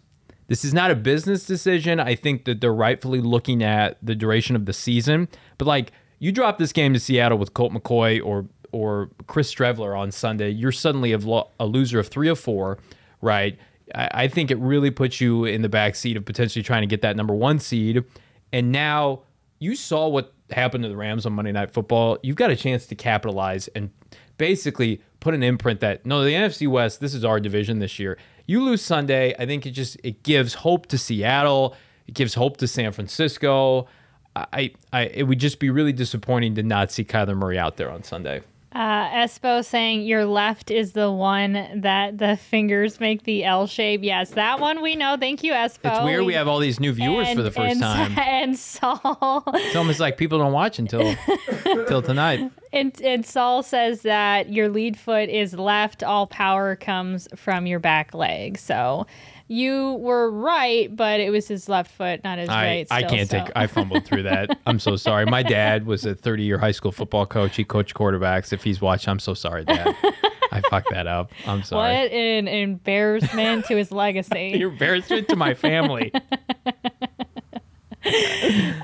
This 0.47 0.65
is 0.65 0.73
not 0.73 0.89
a 0.89 0.95
business 0.95 1.45
decision. 1.45 1.99
I 1.99 2.15
think 2.15 2.45
that 2.45 2.59
they're 2.59 2.73
rightfully 2.73 3.21
looking 3.21 3.61
at 3.63 3.97
the 4.01 4.15
duration 4.15 4.55
of 4.55 4.65
the 4.65 4.73
season. 4.73 5.27
But 5.57 5.67
like 5.67 5.91
you 6.17 6.31
drop 6.31 6.57
this 6.57 6.73
game 6.73 6.93
to 6.93 6.99
Seattle 6.99 7.37
with 7.37 7.53
Colt 7.53 7.71
McCoy 7.71 8.23
or 8.23 8.47
or 8.71 9.09
Chris 9.27 9.53
Streveler 9.53 9.97
on 9.97 10.11
Sunday, 10.11 10.49
you're 10.49 10.71
suddenly 10.71 11.11
a, 11.11 11.17
loser 11.65 11.99
of 11.99 12.07
three 12.07 12.29
or 12.29 12.35
four, 12.35 12.79
right? 13.21 13.57
I, 13.95 14.09
I 14.13 14.27
think 14.27 14.51
it 14.51 14.57
really 14.59 14.91
puts 14.91 15.19
you 15.21 15.45
in 15.45 15.61
the 15.61 15.69
back 15.69 15.95
seat 15.95 16.17
of 16.17 16.25
potentially 16.25 16.63
trying 16.63 16.81
to 16.81 16.87
get 16.87 17.01
that 17.01 17.15
number 17.15 17.33
one 17.33 17.59
seed. 17.59 18.03
And 18.51 18.71
now 18.71 19.23
you 19.59 19.75
saw 19.75 20.07
what 20.07 20.33
happened 20.51 20.83
to 20.83 20.89
the 20.89 20.97
Rams 20.97 21.25
on 21.25 21.33
Monday 21.33 21.51
Night 21.51 21.71
Football. 21.71 22.17
You've 22.23 22.35
got 22.35 22.49
a 22.49 22.55
chance 22.55 22.85
to 22.87 22.95
capitalize 22.95 23.67
and 23.69 23.91
basically 24.37 25.01
put 25.19 25.33
an 25.33 25.43
imprint 25.43 25.81
that 25.81 26.05
no, 26.05 26.23
the 26.23 26.33
NFC 26.33 26.67
West, 26.67 26.99
this 26.99 27.13
is 27.13 27.23
our 27.23 27.39
division 27.39 27.79
this 27.79 27.99
year. 27.99 28.17
You 28.45 28.63
lose 28.63 28.81
Sunday, 28.81 29.35
I 29.37 29.45
think 29.45 29.65
it 29.65 29.71
just 29.71 29.97
it 30.03 30.23
gives 30.23 30.55
hope 30.55 30.87
to 30.87 30.97
Seattle. 30.97 31.75
It 32.07 32.15
gives 32.15 32.33
hope 32.33 32.57
to 32.57 32.67
San 32.67 32.91
Francisco. 32.91 33.87
I, 34.35 34.71
I, 34.93 35.01
it 35.01 35.23
would 35.23 35.39
just 35.39 35.59
be 35.59 35.69
really 35.69 35.93
disappointing 35.93 36.55
to 36.55 36.63
not 36.63 36.91
see 36.91 37.03
Kyler 37.03 37.35
Murray 37.35 37.59
out 37.59 37.77
there 37.77 37.91
on 37.91 38.03
Sunday. 38.03 38.41
Uh, 38.71 39.09
Espo 39.09 39.65
saying 39.65 40.03
your 40.03 40.25
left 40.25 40.69
is 40.69 40.91
the 40.91 41.11
one 41.11 41.53
that 41.81 42.19
the 42.19 42.37
fingers 42.37 42.99
make 42.99 43.23
the 43.23 43.43
L 43.43 43.65
shape. 43.65 44.01
Yes, 44.03 44.31
that 44.31 44.59
one 44.59 44.83
we 44.83 44.95
know. 44.95 45.17
Thank 45.19 45.43
you, 45.43 45.53
Espo. 45.53 45.95
It's 45.95 46.03
weird 46.03 46.21
we, 46.21 46.27
we 46.27 46.33
have 46.35 46.47
all 46.47 46.59
these 46.59 46.79
new 46.79 46.93
viewers 46.93 47.27
and, 47.29 47.37
for 47.37 47.41
the 47.41 47.51
first 47.51 47.71
and, 47.71 47.81
time. 47.81 48.17
And 48.19 48.57
Saul. 48.57 49.43
It's 49.47 49.75
almost 49.75 49.99
like 49.99 50.17
people 50.17 50.37
don't 50.37 50.53
watch 50.53 50.77
until 50.77 51.15
until 51.65 52.03
tonight. 52.03 52.51
And, 52.71 52.99
and 53.01 53.25
Saul 53.25 53.63
says 53.63 54.03
that 54.03 54.53
your 54.53 54.69
lead 54.69 54.97
foot 54.97 55.29
is 55.29 55.55
left. 55.55 56.03
All 56.03 56.27
power 56.27 56.75
comes 56.75 57.27
from 57.35 57.65
your 57.65 57.79
back 57.79 58.13
leg. 58.13 58.59
So 58.59 59.07
you 59.49 59.93
were 59.95 60.29
right, 60.29 60.95
but 60.95 61.19
it 61.19 61.31
was 61.31 61.47
his 61.47 61.67
left 61.67 61.91
foot, 61.91 62.23
not 62.23 62.37
his 62.37 62.49
I, 62.49 62.65
right. 62.65 62.87
Still, 62.87 62.97
I 62.97 63.03
can't 63.03 63.29
so. 63.29 63.39
take. 63.39 63.51
I 63.55 63.65
fumbled 63.65 64.05
through 64.05 64.23
that. 64.23 64.59
I'm 64.67 64.77
so 64.77 64.95
sorry. 64.95 65.25
My 65.25 65.41
dad 65.41 65.87
was 65.87 66.05
a 66.05 66.13
30 66.13 66.43
year 66.43 66.59
high 66.59 66.71
school 66.71 66.91
football 66.91 67.25
coach. 67.25 67.55
He 67.55 67.63
coached 67.63 67.95
quarterbacks. 67.95 68.53
If 68.53 68.63
he's 68.63 68.79
watching, 68.79 69.09
I'm 69.09 69.19
so 69.19 69.33
sorry, 69.33 69.65
Dad. 69.65 69.95
I 70.51 70.61
fucked 70.69 70.91
that 70.91 71.07
up. 71.07 71.31
I'm 71.47 71.63
sorry. 71.63 71.95
What 71.95 72.11
an 72.11 72.47
embarrassment 72.47 73.65
to 73.65 73.75
his 73.75 73.91
legacy. 73.91 74.53
Your 74.55 74.69
embarrassment 74.69 75.27
to 75.29 75.35
my 75.35 75.55
family. 75.55 76.13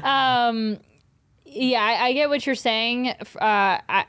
um, 0.04 0.80
yeah, 1.46 1.84
I, 1.84 2.06
I, 2.06 2.14
get 2.14 2.30
what 2.30 2.46
you're 2.46 2.56
saying. 2.56 3.10
Uh, 3.10 3.16
I, 3.40 4.06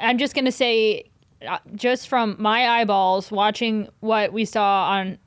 I'm 0.00 0.16
just 0.16 0.34
gonna 0.34 0.52
say, 0.52 1.10
uh, 1.46 1.58
just 1.74 2.08
from 2.08 2.36
my 2.38 2.66
eyeballs, 2.66 3.30
watching 3.30 3.88
what 4.00 4.32
we 4.32 4.46
saw 4.46 4.88
on 4.90 5.18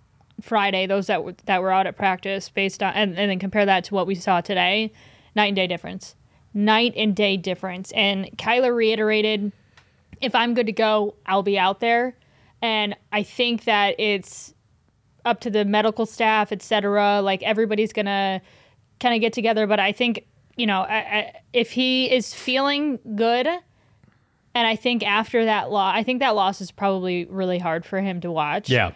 Friday, 0.41 0.87
those 0.87 1.07
that 1.07 1.23
were, 1.23 1.35
that 1.45 1.61
were 1.61 1.71
out 1.71 1.87
at 1.87 1.95
practice, 1.95 2.49
based 2.49 2.81
on 2.83 2.93
and, 2.93 3.17
and 3.17 3.29
then 3.29 3.39
compare 3.39 3.65
that 3.65 3.83
to 3.85 3.95
what 3.95 4.07
we 4.07 4.15
saw 4.15 4.41
today, 4.41 4.91
night 5.35 5.47
and 5.47 5.55
day 5.55 5.67
difference, 5.67 6.15
night 6.53 6.93
and 6.95 7.15
day 7.15 7.37
difference. 7.37 7.91
And 7.93 8.25
Kyler 8.37 8.75
reiterated, 8.75 9.51
if 10.19 10.35
I'm 10.35 10.53
good 10.53 10.65
to 10.67 10.73
go, 10.73 11.15
I'll 11.25 11.43
be 11.43 11.57
out 11.57 11.79
there. 11.79 12.15
And 12.61 12.95
I 13.11 13.23
think 13.23 13.63
that 13.65 13.99
it's 13.99 14.53
up 15.25 15.39
to 15.41 15.49
the 15.49 15.65
medical 15.65 16.05
staff, 16.05 16.51
et 16.51 16.61
cetera. 16.61 17.21
Like 17.21 17.43
everybody's 17.43 17.93
gonna 17.93 18.41
kind 18.99 19.15
of 19.15 19.21
get 19.21 19.33
together. 19.33 19.67
But 19.67 19.79
I 19.79 19.91
think 19.91 20.25
you 20.57 20.67
know, 20.67 20.81
I, 20.81 20.95
I, 20.97 21.33
if 21.53 21.71
he 21.71 22.11
is 22.11 22.33
feeling 22.33 22.99
good. 23.15 23.47
And 24.53 24.67
I 24.67 24.75
think 24.75 25.01
after 25.01 25.45
that 25.45 25.71
loss, 25.71 25.95
I 25.95 26.03
think 26.03 26.19
that 26.19 26.35
loss 26.35 26.59
is 26.59 26.71
probably 26.71 27.23
really 27.25 27.57
hard 27.57 27.85
for 27.85 28.01
him 28.01 28.19
to 28.19 28.29
watch. 28.29 28.69
Yeah. 28.69 28.91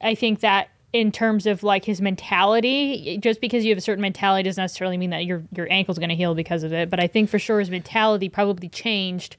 I 0.00 0.14
think 0.14 0.38
that 0.38 0.68
in 0.92 1.12
terms 1.12 1.46
of 1.46 1.62
like 1.62 1.84
his 1.84 2.00
mentality. 2.00 3.18
Just 3.20 3.40
because 3.40 3.64
you 3.64 3.70
have 3.70 3.78
a 3.78 3.82
certain 3.82 4.02
mentality 4.02 4.44
doesn't 4.44 4.62
necessarily 4.62 4.96
mean 4.96 5.10
that 5.10 5.24
your 5.24 5.42
your 5.54 5.70
ankle's 5.70 5.98
going 5.98 6.08
to 6.08 6.16
heal 6.16 6.34
because 6.34 6.62
of 6.62 6.72
it. 6.72 6.90
But 6.90 7.00
I 7.00 7.06
think 7.06 7.30
for 7.30 7.38
sure 7.38 7.60
his 7.60 7.70
mentality 7.70 8.28
probably 8.28 8.68
changed 8.68 9.36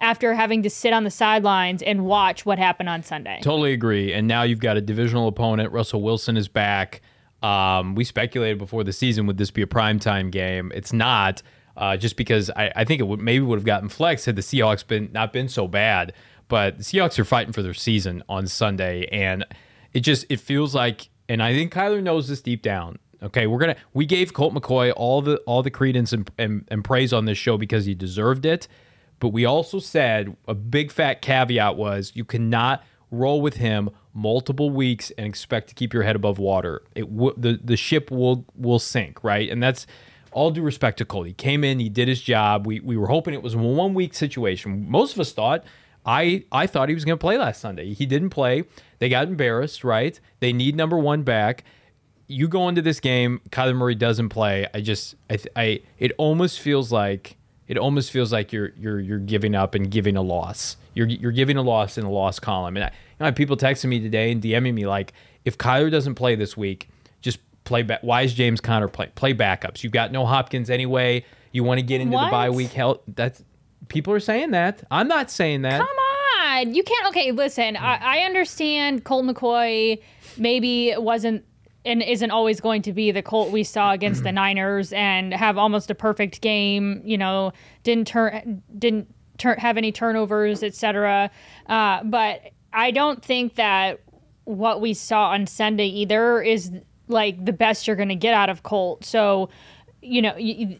after 0.00 0.34
having 0.34 0.62
to 0.64 0.70
sit 0.70 0.92
on 0.92 1.04
the 1.04 1.10
sidelines 1.10 1.82
and 1.82 2.04
watch 2.04 2.44
what 2.44 2.58
happened 2.58 2.88
on 2.88 3.02
Sunday. 3.02 3.40
Totally 3.42 3.72
agree. 3.72 4.12
And 4.12 4.26
now 4.26 4.42
you've 4.42 4.58
got 4.58 4.76
a 4.76 4.80
divisional 4.80 5.28
opponent. 5.28 5.72
Russell 5.72 6.02
Wilson 6.02 6.36
is 6.36 6.48
back. 6.48 7.00
Um, 7.42 7.94
we 7.94 8.04
speculated 8.04 8.58
before 8.58 8.84
the 8.84 8.92
season 8.92 9.26
would 9.26 9.38
this 9.38 9.50
be 9.50 9.62
a 9.62 9.66
primetime 9.66 10.30
game? 10.30 10.72
It's 10.74 10.92
not. 10.92 11.42
Uh, 11.76 11.96
just 11.96 12.16
because 12.16 12.50
I, 12.50 12.70
I 12.76 12.84
think 12.84 13.00
it 13.00 13.04
would 13.04 13.20
maybe 13.20 13.44
would 13.44 13.58
have 13.58 13.64
gotten 13.64 13.88
flexed 13.88 14.26
had 14.26 14.36
the 14.36 14.42
Seahawks 14.42 14.86
been 14.86 15.10
not 15.12 15.32
been 15.32 15.48
so 15.48 15.66
bad. 15.66 16.12
But 16.48 16.78
the 16.78 16.84
Seahawks 16.84 17.18
are 17.18 17.24
fighting 17.24 17.52
for 17.52 17.62
their 17.62 17.72
season 17.72 18.22
on 18.28 18.46
Sunday, 18.46 19.08
and 19.10 19.46
it 19.94 20.00
just 20.00 20.26
it 20.28 20.40
feels 20.40 20.74
like, 20.74 21.08
and 21.28 21.42
I 21.42 21.54
think 21.54 21.72
Kyler 21.72 22.02
knows 22.02 22.28
this 22.28 22.40
deep 22.40 22.62
down. 22.62 22.98
Okay, 23.22 23.46
we're 23.46 23.58
gonna 23.58 23.76
we 23.94 24.04
gave 24.04 24.32
Colt 24.32 24.54
McCoy 24.54 24.92
all 24.96 25.22
the 25.22 25.36
all 25.46 25.62
the 25.62 25.70
credence 25.70 26.12
and, 26.12 26.28
and, 26.38 26.64
and 26.68 26.84
praise 26.84 27.12
on 27.12 27.24
this 27.24 27.38
show 27.38 27.56
because 27.56 27.84
he 27.84 27.94
deserved 27.94 28.44
it, 28.44 28.66
but 29.20 29.28
we 29.28 29.44
also 29.44 29.78
said 29.78 30.36
a 30.48 30.54
big 30.54 30.90
fat 30.90 31.22
caveat 31.22 31.76
was 31.76 32.12
you 32.14 32.24
cannot 32.24 32.82
roll 33.12 33.40
with 33.40 33.56
him 33.56 33.90
multiple 34.14 34.70
weeks 34.70 35.12
and 35.16 35.26
expect 35.26 35.68
to 35.68 35.74
keep 35.74 35.92
your 35.94 36.02
head 36.02 36.16
above 36.16 36.38
water. 36.38 36.82
It 36.96 37.02
w- 37.02 37.34
the 37.36 37.60
the 37.62 37.76
ship 37.76 38.10
will 38.10 38.44
will 38.56 38.80
sink, 38.80 39.22
right? 39.22 39.48
And 39.48 39.62
that's 39.62 39.86
all 40.32 40.50
due 40.50 40.62
respect 40.62 40.98
to 40.98 41.04
Colt. 41.04 41.26
He 41.26 41.34
came 41.34 41.62
in, 41.62 41.78
he 41.78 41.88
did 41.88 42.08
his 42.08 42.20
job. 42.20 42.66
We 42.66 42.80
we 42.80 42.96
were 42.96 43.06
hoping 43.06 43.34
it 43.34 43.42
was 43.42 43.54
a 43.54 43.58
one 43.58 43.94
week 43.94 44.14
situation. 44.14 44.90
Most 44.90 45.14
of 45.14 45.20
us 45.20 45.32
thought 45.32 45.64
I 46.04 46.44
I 46.50 46.66
thought 46.66 46.88
he 46.88 46.94
was 46.94 47.04
going 47.04 47.16
to 47.16 47.20
play 47.20 47.38
last 47.38 47.60
Sunday. 47.60 47.92
He 47.94 48.06
didn't 48.06 48.30
play. 48.30 48.64
They 48.98 49.08
got 49.08 49.28
embarrassed, 49.28 49.84
right? 49.84 50.18
They 50.40 50.52
need 50.52 50.76
number 50.76 50.98
one 50.98 51.22
back. 51.22 51.64
You 52.28 52.48
go 52.48 52.68
into 52.68 52.82
this 52.82 52.98
game, 53.00 53.40
Kyler 53.50 53.76
Murray 53.76 53.94
doesn't 53.94 54.30
play. 54.30 54.66
I 54.74 54.80
just 54.80 55.14
I, 55.30 55.38
I 55.54 55.80
it 55.98 56.12
almost 56.18 56.60
feels 56.60 56.90
like 56.92 57.36
it 57.68 57.78
almost 57.78 58.10
feels 58.10 58.32
like 58.32 58.52
you're 58.52 58.72
you're 58.76 59.00
you're 59.00 59.18
giving 59.18 59.54
up 59.54 59.74
and 59.74 59.90
giving 59.90 60.16
a 60.16 60.22
loss. 60.22 60.76
You're 60.94 61.06
you're 61.08 61.32
giving 61.32 61.56
a 61.56 61.62
loss 61.62 61.98
in 61.98 62.04
a 62.04 62.10
loss 62.10 62.38
column. 62.40 62.76
And 62.76 62.84
I, 62.84 62.88
you 62.88 63.26
know, 63.26 63.32
people 63.32 63.56
texting 63.56 63.86
me 63.86 64.00
today 64.00 64.32
and 64.32 64.42
DMing 64.42 64.74
me 64.74 64.86
like, 64.86 65.12
if 65.44 65.56
Kyler 65.58 65.90
doesn't 65.90 66.14
play 66.16 66.34
this 66.34 66.56
week, 66.56 66.88
just 67.20 67.38
play 67.64 67.82
back. 67.82 68.00
Why 68.02 68.22
is 68.22 68.34
James 68.34 68.60
Conner 68.60 68.88
play 68.88 69.10
play 69.14 69.34
backups? 69.34 69.82
You've 69.82 69.92
got 69.92 70.10
no 70.12 70.26
Hopkins 70.26 70.68
anyway. 70.70 71.24
You 71.52 71.64
want 71.64 71.78
to 71.78 71.82
get 71.82 72.00
into 72.00 72.14
What? 72.14 72.26
the 72.26 72.30
bye 72.30 72.50
week 72.50 72.72
health. 72.72 73.00
That's 73.08 73.42
people 73.88 74.12
are 74.12 74.20
saying 74.20 74.52
that. 74.52 74.82
I'm 74.90 75.08
not 75.08 75.30
saying 75.30 75.62
that. 75.62 75.78
Come 75.78 75.96
on, 76.40 76.74
you 76.74 76.82
can't. 76.82 77.08
Okay, 77.08 77.32
listen. 77.32 77.76
I, 77.76 77.96
I 77.96 78.18
understand 78.20 79.04
Colt 79.04 79.24
McCoy 79.24 80.00
maybe 80.36 80.94
wasn't 80.96 81.44
and 81.84 82.02
isn't 82.02 82.30
always 82.30 82.60
going 82.60 82.82
to 82.82 82.92
be 82.92 83.10
the 83.10 83.22
Colt 83.22 83.50
we 83.50 83.64
saw 83.64 83.92
against 83.92 84.22
the 84.22 84.32
Niners 84.42 84.92
and 84.92 85.34
have 85.34 85.58
almost 85.58 85.90
a 85.90 85.94
perfect 85.94 86.40
game. 86.40 87.02
You 87.04 87.18
know, 87.18 87.52
didn't 87.82 88.06
turn 88.06 88.62
didn't 88.78 89.12
turn 89.38 89.58
have 89.58 89.76
any 89.76 89.92
turnovers, 89.92 90.62
etc. 90.62 91.30
Uh, 91.66 92.02
but 92.04 92.40
I 92.72 92.90
don't 92.90 93.24
think 93.24 93.56
that 93.56 94.00
what 94.44 94.80
we 94.80 94.94
saw 94.94 95.30
on 95.30 95.46
Sunday 95.46 95.86
either 95.86 96.42
is 96.42 96.72
like 97.08 97.44
the 97.44 97.52
best 97.52 97.86
you're 97.86 97.96
going 97.96 98.08
to 98.08 98.14
get 98.14 98.34
out 98.34 98.48
of 98.48 98.62
Colt. 98.62 99.04
So, 99.04 99.50
you 100.00 100.22
know. 100.22 100.36
You, 100.36 100.78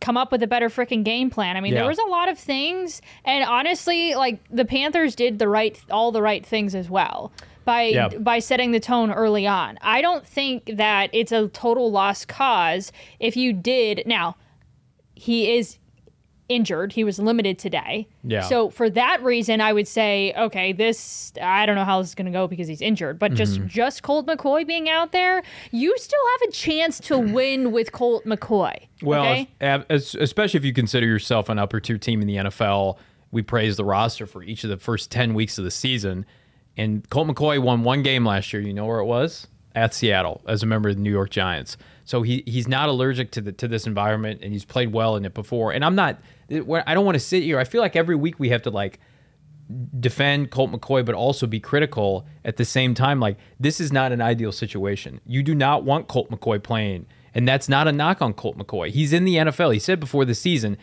come 0.00 0.16
up 0.16 0.32
with 0.32 0.42
a 0.42 0.46
better 0.46 0.68
freaking 0.68 1.04
game 1.04 1.30
plan. 1.30 1.56
I 1.56 1.60
mean, 1.60 1.72
Yeah. 1.72 1.80
there 1.80 1.88
was 1.88 1.98
a 1.98 2.04
lot 2.10 2.28
of 2.28 2.38
things, 2.38 3.00
and 3.24 3.44
honestly, 3.44 4.14
like 4.14 4.38
the 4.50 4.64
Panthers 4.64 5.14
did 5.14 5.38
the 5.38 5.48
right, 5.48 5.78
all 5.90 6.12
the 6.12 6.22
right 6.22 6.44
things 6.44 6.74
as 6.74 6.88
well 6.90 7.32
by 7.64 7.82
Yeah. 7.84 8.08
by 8.08 8.38
setting 8.38 8.70
the 8.72 8.80
tone 8.80 9.10
early 9.10 9.46
on. 9.46 9.78
I 9.82 10.00
don't 10.00 10.26
think 10.26 10.70
that 10.76 11.10
it's 11.12 11.32
a 11.32 11.48
total 11.48 11.90
lost 11.90 12.28
cause 12.28 12.92
if 13.20 13.36
you 13.36 13.52
did. 13.52 14.02
Now, 14.06 14.36
he 15.14 15.50
is 15.56 15.78
injured. 16.48 16.92
He 16.92 17.04
was 17.04 17.18
limited 17.18 17.58
today. 17.58 18.08
Yeah. 18.24 18.40
So 18.42 18.70
for 18.70 18.88
that 18.90 19.22
reason, 19.22 19.60
I 19.60 19.72
would 19.72 19.86
say, 19.88 20.32
okay, 20.36 20.72
this 20.72 21.32
I 21.42 21.66
don't 21.66 21.74
know 21.76 21.84
how 21.84 22.00
this 22.00 22.08
is 22.10 22.14
going 22.14 22.26
to 22.26 22.32
go 22.32 22.46
because 22.48 22.68
he's 22.68 22.80
injured. 22.80 23.18
But 23.18 23.34
just 23.34 23.58
Mm-hmm. 23.58 23.66
just 23.68 24.02
Colt 24.02 24.26
McCoy 24.26 24.66
being 24.66 24.88
out 24.88 25.12
there, 25.12 25.42
you 25.70 25.94
still 25.98 26.18
have 26.40 26.48
a 26.48 26.52
chance 26.52 26.98
to 27.00 27.18
win 27.34 27.72
with 27.72 27.92
Colt 27.92 28.24
McCoy. 28.24 28.86
Well, 29.02 29.22
okay? 29.22 29.48
if- 29.60 29.84
as- 29.90 30.14
especially 30.14 30.58
if 30.58 30.64
you 30.64 30.72
consider 30.72 31.06
yourself 31.06 31.48
an 31.48 31.58
upper 31.58 31.80
tier 31.80 31.98
team 31.98 32.20
in 32.22 32.26
the 32.26 32.36
NFL, 32.36 32.96
we 33.30 33.42
praise 33.42 33.76
the 33.76 33.84
roster 33.84 34.26
for 34.26 34.42
each 34.42 34.64
of 34.64 34.70
the 34.70 34.78
first 34.78 35.10
10 35.10 35.34
weeks 35.34 35.58
of 35.58 35.64
the 35.64 35.70
season. 35.70 36.24
And 36.76 37.08
Colt 37.10 37.28
McCoy 37.28 37.58
won 37.60 37.82
one 37.84 38.02
game 38.02 38.24
last 38.24 38.52
year. 38.52 38.62
You 38.62 38.72
know 38.72 38.86
where 38.86 39.00
it 39.00 39.04
was? 39.04 39.48
At 39.74 39.92
Seattle 39.94 40.40
as 40.48 40.62
a 40.62 40.66
member 40.66 40.88
of 40.88 40.96
the 40.96 41.02
New 41.02 41.10
York 41.10 41.30
Giants. 41.30 41.76
So 42.08 42.22
he 42.22 42.42
he's 42.46 42.66
not 42.66 42.88
allergic 42.88 43.32
to 43.32 43.42
the 43.42 43.52
to 43.52 43.68
this 43.68 43.86
environment 43.86 44.40
and 44.42 44.50
he's 44.50 44.64
played 44.64 44.94
well 44.94 45.16
in 45.16 45.26
it 45.26 45.34
before. 45.34 45.72
And 45.72 45.84
I'm 45.84 45.94
not 45.94 46.18
I 46.50 46.94
don't 46.94 47.04
want 47.04 47.16
to 47.16 47.20
sit 47.20 47.42
here. 47.42 47.58
I 47.58 47.64
feel 47.64 47.82
like 47.82 47.96
every 47.96 48.16
week 48.16 48.40
we 48.40 48.48
have 48.48 48.62
to 48.62 48.70
like 48.70 48.98
defend 50.00 50.50
Colt 50.50 50.72
McCoy, 50.72 51.04
but 51.04 51.14
also 51.14 51.46
be 51.46 51.60
critical 51.60 52.26
at 52.46 52.56
the 52.56 52.64
same 52.64 52.94
time. 52.94 53.20
Like, 53.20 53.36
this 53.60 53.78
is 53.78 53.92
not 53.92 54.10
an 54.10 54.22
ideal 54.22 54.52
situation. 54.52 55.20
You 55.26 55.42
do 55.42 55.54
not 55.54 55.84
want 55.84 56.08
Colt 56.08 56.30
McCoy 56.30 56.62
playing. 56.62 57.04
And 57.34 57.46
that's 57.46 57.68
not 57.68 57.86
a 57.86 57.92
knock 57.92 58.22
on 58.22 58.32
Colt 58.32 58.56
McCoy. 58.56 58.88
He's 58.88 59.12
in 59.12 59.26
the 59.26 59.34
NFL. 59.34 59.74
He 59.74 59.78
said 59.78 60.00
before 60.00 60.24
the 60.24 60.34
season, 60.34 60.78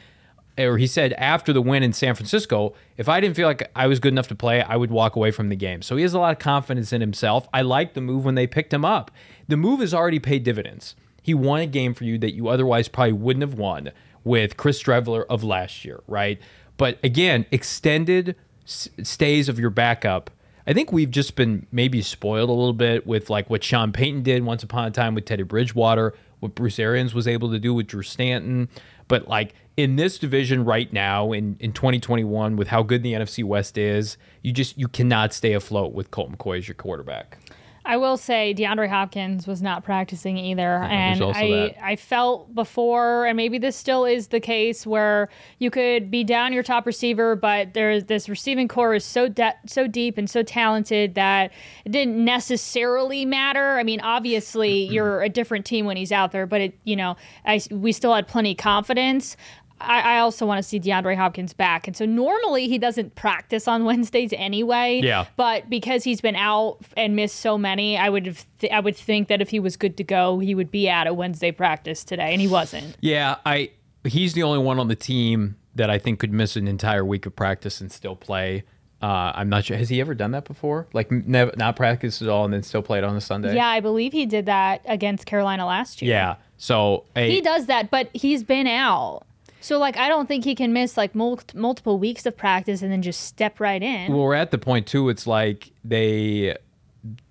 or 0.60 0.78
he 0.78 0.86
said 0.86 1.14
after 1.14 1.52
the 1.54 1.62
win 1.64 1.82
in 1.82 1.92
San 1.92 2.14
Francisco, 2.14 2.76
if 2.98 3.10
I 3.10 3.20
didn't 3.20 3.36
feel 3.36 3.48
like 3.48 3.72
I 3.76 3.88
was 3.88 4.00
good 4.00 4.14
enough 4.14 4.28
to 4.28 4.36
play, 4.36 4.62
I 4.62 4.76
would 4.76 4.92
walk 4.92 5.16
away 5.16 5.32
from 5.32 5.50
the 5.50 5.56
game. 5.56 5.82
So 5.82 5.96
he 5.96 6.04
has 6.04 6.14
a 6.14 6.20
lot 6.20 6.34
of 6.34 6.38
confidence 6.38 6.94
in 6.94 7.02
himself. 7.02 7.48
I 7.52 7.64
like 7.64 7.96
the 7.96 8.02
move 8.02 8.26
when 8.26 8.36
they 8.36 8.46
picked 8.46 8.72
him 8.72 8.86
up. 8.86 9.10
The 9.48 9.58
move 9.58 9.80
has 9.80 9.92
already 9.92 10.20
paid 10.20 10.44
dividends. 10.44 10.96
He 11.26 11.34
won 11.34 11.62
a 11.62 11.66
game 11.66 11.96
for 11.96 12.04
you 12.04 12.20
that 12.20 12.36
you 12.36 12.50
otherwise 12.50 12.88
probably 12.88 13.14
wouldn't 13.14 13.42
have 13.42 13.58
won 13.58 13.92
with 14.24 14.58
Chris 14.58 14.82
Streveler 14.82 15.26
of 15.28 15.44
last 15.44 15.84
year, 15.84 16.02
right? 16.08 16.40
But 16.78 17.00
again, 17.04 17.48
extended 17.52 18.36
s- 18.64 18.90
stays 19.02 19.50
of 19.50 19.58
your 19.58 19.72
backup. 19.72 20.30
I 20.68 20.74
think 20.74 20.92
we've 20.92 21.10
just 21.10 21.36
been 21.36 21.66
maybe 21.72 22.04
spoiled 22.04 22.52
a 22.52 22.54
little 22.54 22.74
bit 22.74 23.08
with 23.08 23.32
like 23.32 23.50
what 23.50 23.64
Sean 23.64 23.92
Payton 23.92 24.22
did 24.22 24.44
once 24.44 24.62
upon 24.62 24.86
a 24.86 24.92
time 24.92 25.16
with 25.16 25.26
Teddy 25.26 25.42
Bridgewater, 25.42 26.14
what 26.42 26.54
Bruce 26.54 26.78
Arians 26.78 27.16
was 27.16 27.28
able 27.28 27.50
to 27.50 27.58
do 27.58 27.74
with 27.74 27.88
Drew 27.88 28.04
Stanton. 28.04 28.70
But 29.08 29.28
like 29.28 29.56
in 29.78 29.96
this 29.96 30.20
division 30.20 30.64
right 30.64 30.94
now 30.94 31.32
in, 31.32 31.58
in 31.60 31.74
2021 31.74 32.56
with 32.56 32.68
how 32.68 32.84
good 32.84 33.02
the 33.02 33.14
NFC 33.14 33.44
West 33.44 33.80
is, 33.80 34.18
you 34.44 34.52
just 34.52 34.78
you 34.78 34.88
cannot 34.88 35.34
stay 35.34 35.54
afloat 35.54 35.94
with 35.94 36.12
Colt 36.12 36.32
McCoy 36.32 36.60
as 36.60 36.68
your 36.68 36.76
quarterback. 36.76 37.40
I 37.86 37.98
will 37.98 38.18
say 38.18 38.54
DeAndre 38.58 38.90
Hopkins 38.90 39.46
was 39.46 39.62
not 39.62 39.84
practicing 39.84 40.38
either, 40.38 40.84
and 40.84 41.22
I 41.24 41.50
that. 41.50 41.84
I 41.84 41.96
felt 41.96 42.54
before, 42.56 43.26
and 43.28 43.38
maybe 43.38 43.60
this 43.60 43.76
still 43.76 44.06
is 44.06 44.30
the 44.30 44.40
case, 44.40 44.88
where 44.88 45.30
you 45.60 45.70
could 45.70 46.10
be 46.10 46.24
down 46.24 46.52
your 46.52 46.64
top 46.64 46.88
receiver, 46.88 47.36
but 47.36 47.76
there's 47.76 48.06
this 48.06 48.28
receiving 48.28 48.68
core 48.68 48.96
is 48.96 49.06
so 49.06 49.28
de- 49.28 49.56
so 49.68 49.86
deep 49.86 50.18
and 50.18 50.28
so 50.28 50.42
talented 50.42 51.14
that 51.14 51.52
it 51.86 51.92
didn't 51.92 52.24
necessarily 52.24 53.24
matter. 53.24 53.78
I 53.78 53.84
mean, 53.84 54.02
obviously 54.02 54.86
you're 54.92 55.22
a 55.22 55.30
different 55.30 55.66
team 55.66 55.86
when 55.86 55.96
he's 55.96 56.12
out 56.12 56.32
there, 56.32 56.48
but 56.48 56.62
it 56.62 56.80
you 56.86 56.96
know 56.96 57.16
I 57.46 57.62
we 57.70 57.92
still 57.92 58.16
had 58.16 58.28
plenty 58.28 58.52
of 58.52 58.58
confidence. 58.58 59.38
I, 59.82 60.16
I 60.16 60.20
also 60.20 60.46
want 60.46 60.60
to 60.60 60.64
see 60.64 60.80
DeAndre 60.80 61.18
Hopkins 61.18 61.54
back. 61.54 61.88
And 61.88 61.96
so 61.96 62.06
normally 62.06 62.68
he 62.68 62.78
doesn't 62.78 63.16
practice 63.16 63.68
on 63.68 63.84
Wednesdays 63.86 64.34
anyway. 64.34 65.02
Yeah. 65.04 65.26
But 65.36 65.70
because 65.70 66.04
he's 66.04 66.22
been 66.22 66.36
out 66.36 66.78
and 66.96 67.16
missed 67.16 67.38
so 67.38 67.58
many, 67.58 67.98
I 67.98 68.10
would 68.10 68.26
have 68.26 68.46
th- 68.60 68.72
I 68.72 68.80
would 68.80 68.96
think 68.96 69.28
that 69.28 69.42
if 69.42 69.50
he 69.50 69.60
was 69.60 69.78
good 69.78 69.98
to 69.98 70.04
go, 70.04 70.40
he 70.40 70.56
would 70.56 70.72
be 70.72 70.88
at 70.88 71.08
a 71.08 71.14
Wednesday 71.14 71.52
practice 71.52 72.04
today, 72.04 72.32
and 72.32 72.42
he 72.42 72.48
wasn't. 72.48 72.96
Yeah, 73.02 73.36
I 73.46 73.72
he's 74.04 74.34
the 74.34 74.44
only 74.44 74.60
one 74.60 74.80
on 74.80 74.88
the 74.88 74.96
team 74.96 75.58
that 75.76 75.90
I 75.90 76.00
think 76.00 76.20
could 76.20 76.32
miss 76.32 76.56
an 76.56 76.68
entire 76.68 77.04
week 77.04 77.26
of 77.26 77.36
practice 77.36 77.82
and 77.82 77.92
still 77.92 78.16
play. 78.16 78.64
Uh, 79.02 79.34
I'm 79.36 79.50
not 79.50 79.66
sure. 79.66 79.76
Has 79.78 79.90
he 79.90 80.00
ever 80.00 80.16
done 80.16 80.32
that 80.32 80.46
before? 80.46 80.88
Like 80.94 81.12
never 81.12 81.52
not 81.58 81.76
practice 81.76 82.22
at 82.22 82.30
all 82.30 82.46
and 82.46 82.54
then 82.54 82.64
still 82.64 82.82
played 82.82 83.04
on 83.04 83.16
a 83.16 83.22
Sunday? 83.22 83.54
Yeah, 83.54 83.68
I 83.68 83.82
believe 83.82 84.14
he 84.14 84.26
did 84.26 84.46
that 84.46 84.82
against 84.86 85.26
Carolina 85.26 85.66
last 85.66 86.02
year. 86.02 86.12
Yeah. 86.12 86.36
So 86.58 87.04
a, 87.16 87.30
He 87.30 87.42
does 87.42 87.66
that, 87.66 87.92
but 87.92 88.10
he's 88.14 88.44
been 88.44 88.68
out. 88.68 89.24
So 89.66 89.80
like 89.80 89.98
I 89.98 90.10
don't 90.10 90.28
think 90.28 90.44
he 90.44 90.54
can 90.54 90.74
miss 90.74 90.96
like 90.96 91.16
mul- 91.16 91.40
multiple 91.56 91.98
weeks 91.98 92.28
of 92.28 92.38
practice 92.38 92.84
and 92.84 92.92
then 92.92 93.02
just 93.02 93.22
step 93.22 93.60
right 93.60 93.82
in. 93.82 94.14
Well, 94.14 94.22
we're 94.22 94.36
at 94.36 94.52
the 94.52 94.60
point 94.60 94.86
too. 94.86 95.10
It's 95.10 95.26
like 95.26 95.72
they, 95.84 96.56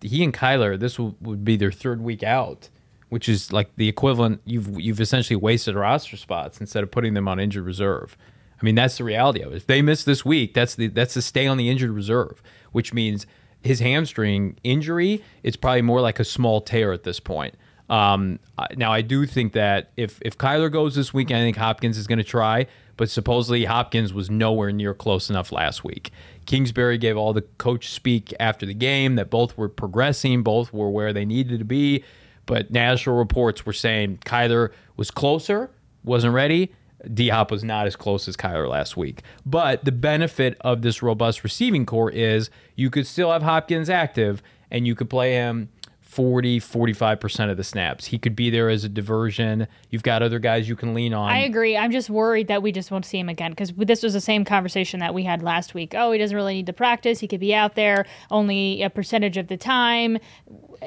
he 0.01 0.25
and 0.25 0.35
Kyler. 0.35 0.77
This 0.77 0.99
would 0.99 1.45
be 1.45 1.57
their 1.57 1.71
third 1.71 2.01
week 2.03 2.25
out, 2.25 2.71
which 3.09 3.29
is 3.29 3.53
like 3.53 3.77
the 3.77 3.89
equivalent. 3.89 4.41
You've 4.45 4.81
you've 4.81 5.01
essentially 5.01 5.37
wasted 5.37 5.77
roster 5.77 6.17
spots 6.17 6.61
instead 6.61 6.83
of 6.83 6.91
putting 6.91 7.15
them 7.15 7.29
on 7.29 7.39
injured 7.39 7.65
reserve. 7.65 8.17
I 8.61 8.65
mean, 8.65 8.75
that's 8.75 8.99
the 8.99 9.05
reality 9.05 9.41
of 9.41 9.53
it. 9.53 9.57
If 9.59 9.69
they 9.69 9.81
miss 9.81 10.03
this 10.03 10.25
week, 10.25 10.55
that's 10.55 10.75
the 10.75 10.89
that's 10.89 11.15
the 11.15 11.23
stay 11.23 11.47
on 11.47 11.57
the 11.57 11.71
injured 11.71 11.93
reserve, 11.93 12.43
which 12.73 12.93
means 12.93 13.29
his 13.63 13.79
hamstring 13.79 14.57
injury. 14.65 15.23
It's 15.45 15.57
probably 15.57 15.83
more 15.83 16.01
like 16.01 16.19
a 16.19 16.25
small 16.25 16.61
tear 16.61 16.93
at 16.93 17.05
this 17.05 17.21
point. 17.21 17.55
Um, 17.91 18.39
now 18.77 18.93
I 18.93 19.03
do 19.03 19.27
think 19.27 19.53
that 19.53 19.93
if 19.97 20.19
if 20.23 20.39
Kyler 20.39 20.73
goes 20.73 20.95
this 20.95 21.13
week, 21.13 21.31
I 21.31 21.35
think 21.35 21.57
Hopkins 21.57 21.99
is 21.99 22.07
going 22.07 22.19
to 22.19 22.25
try. 22.25 22.67
But 22.97 23.11
supposedly 23.11 23.65
Hopkins 23.65 24.13
was 24.13 24.31
nowhere 24.31 24.71
near 24.71 24.95
close 24.95 25.29
enough 25.29 25.51
last 25.51 25.83
week. 25.83 26.13
Kingsbury 26.47 26.97
gave 26.97 27.17
all 27.17 27.33
the 27.33 27.43
coach 27.43 27.89
speak 27.91 28.33
after 28.39 28.67
the 28.67 28.75
game 28.75 29.17
that 29.17 29.31
both 29.31 29.57
were 29.59 29.69
progressing, 29.69 30.43
both 30.43 30.73
were 30.73 30.91
where 30.91 31.13
they 31.13 31.25
needed 31.25 31.59
to 31.59 31.65
be. 31.65 32.05
But 32.47 32.71
national 32.71 33.17
reports 33.17 33.67
were 33.67 33.73
saying 33.73 34.19
Kyler 34.25 34.71
was 34.97 35.11
closer, 35.11 35.71
wasn't 36.05 36.35
ready. 36.35 36.73
D 37.13 37.29
Hop 37.29 37.51
was 37.51 37.65
not 37.65 37.87
as 37.87 37.97
close 37.97 38.29
as 38.29 38.37
Kyler 38.37 38.69
last 38.69 38.97
week. 38.97 39.23
But 39.45 39.85
the 39.85 39.93
benefit 39.93 40.57
of 40.61 40.83
this 40.83 41.03
robust 41.03 41.43
receiving 41.43 41.85
core 41.85 42.11
is 42.11 42.49
you 42.77 42.91
could 42.91 43.07
still 43.07 43.33
have 43.33 43.43
Hopkins 43.43 43.91
active 43.91 44.43
and 44.71 44.87
you 44.87 44.95
could 44.95 45.11
play 45.11 45.33
him 45.33 45.69
40, 46.15 46.61
45% 46.61 47.51
of 47.51 47.57
the 47.57 47.65
snaps. 47.65 48.07
He 48.07 48.21
could 48.21 48.37
be 48.37 48.49
there 48.49 48.71
as 48.71 48.85
a 48.85 48.89
diversion. 48.89 49.67
You've 49.91 50.05
got 50.05 50.23
other 50.23 50.39
guys 50.39 50.69
you 50.69 50.77
can 50.77 50.95
lean 50.95 51.13
on. 51.13 51.29
I 51.29 51.39
agree. 51.39 51.77
I'm 51.77 51.91
just 51.91 52.09
worried 52.09 52.47
that 52.47 52.63
we 52.63 52.71
just 52.71 52.93
won't 52.93 53.05
see 53.05 53.19
him 53.19 53.29
again 53.29 53.51
because 53.51 53.73
this 53.73 54.01
was 54.01 54.13
the 54.13 54.21
same 54.21 54.45
conversation 54.45 55.01
that 55.01 55.13
we 55.13 55.25
had 55.25 55.43
last 55.43 55.75
week. 55.75 55.93
Oh, 55.97 56.13
he 56.13 56.19
doesn't 56.21 56.37
really 56.37 56.55
need 56.55 56.67
to 56.67 56.73
practice. 56.73 57.19
He 57.19 57.27
could 57.27 57.41
be 57.41 57.53
out 57.53 57.75
there 57.75 58.07
only 58.31 58.81
a 58.83 58.91
percentage 58.91 59.37
of 59.37 59.49
the 59.49 59.57
time, 59.57 60.19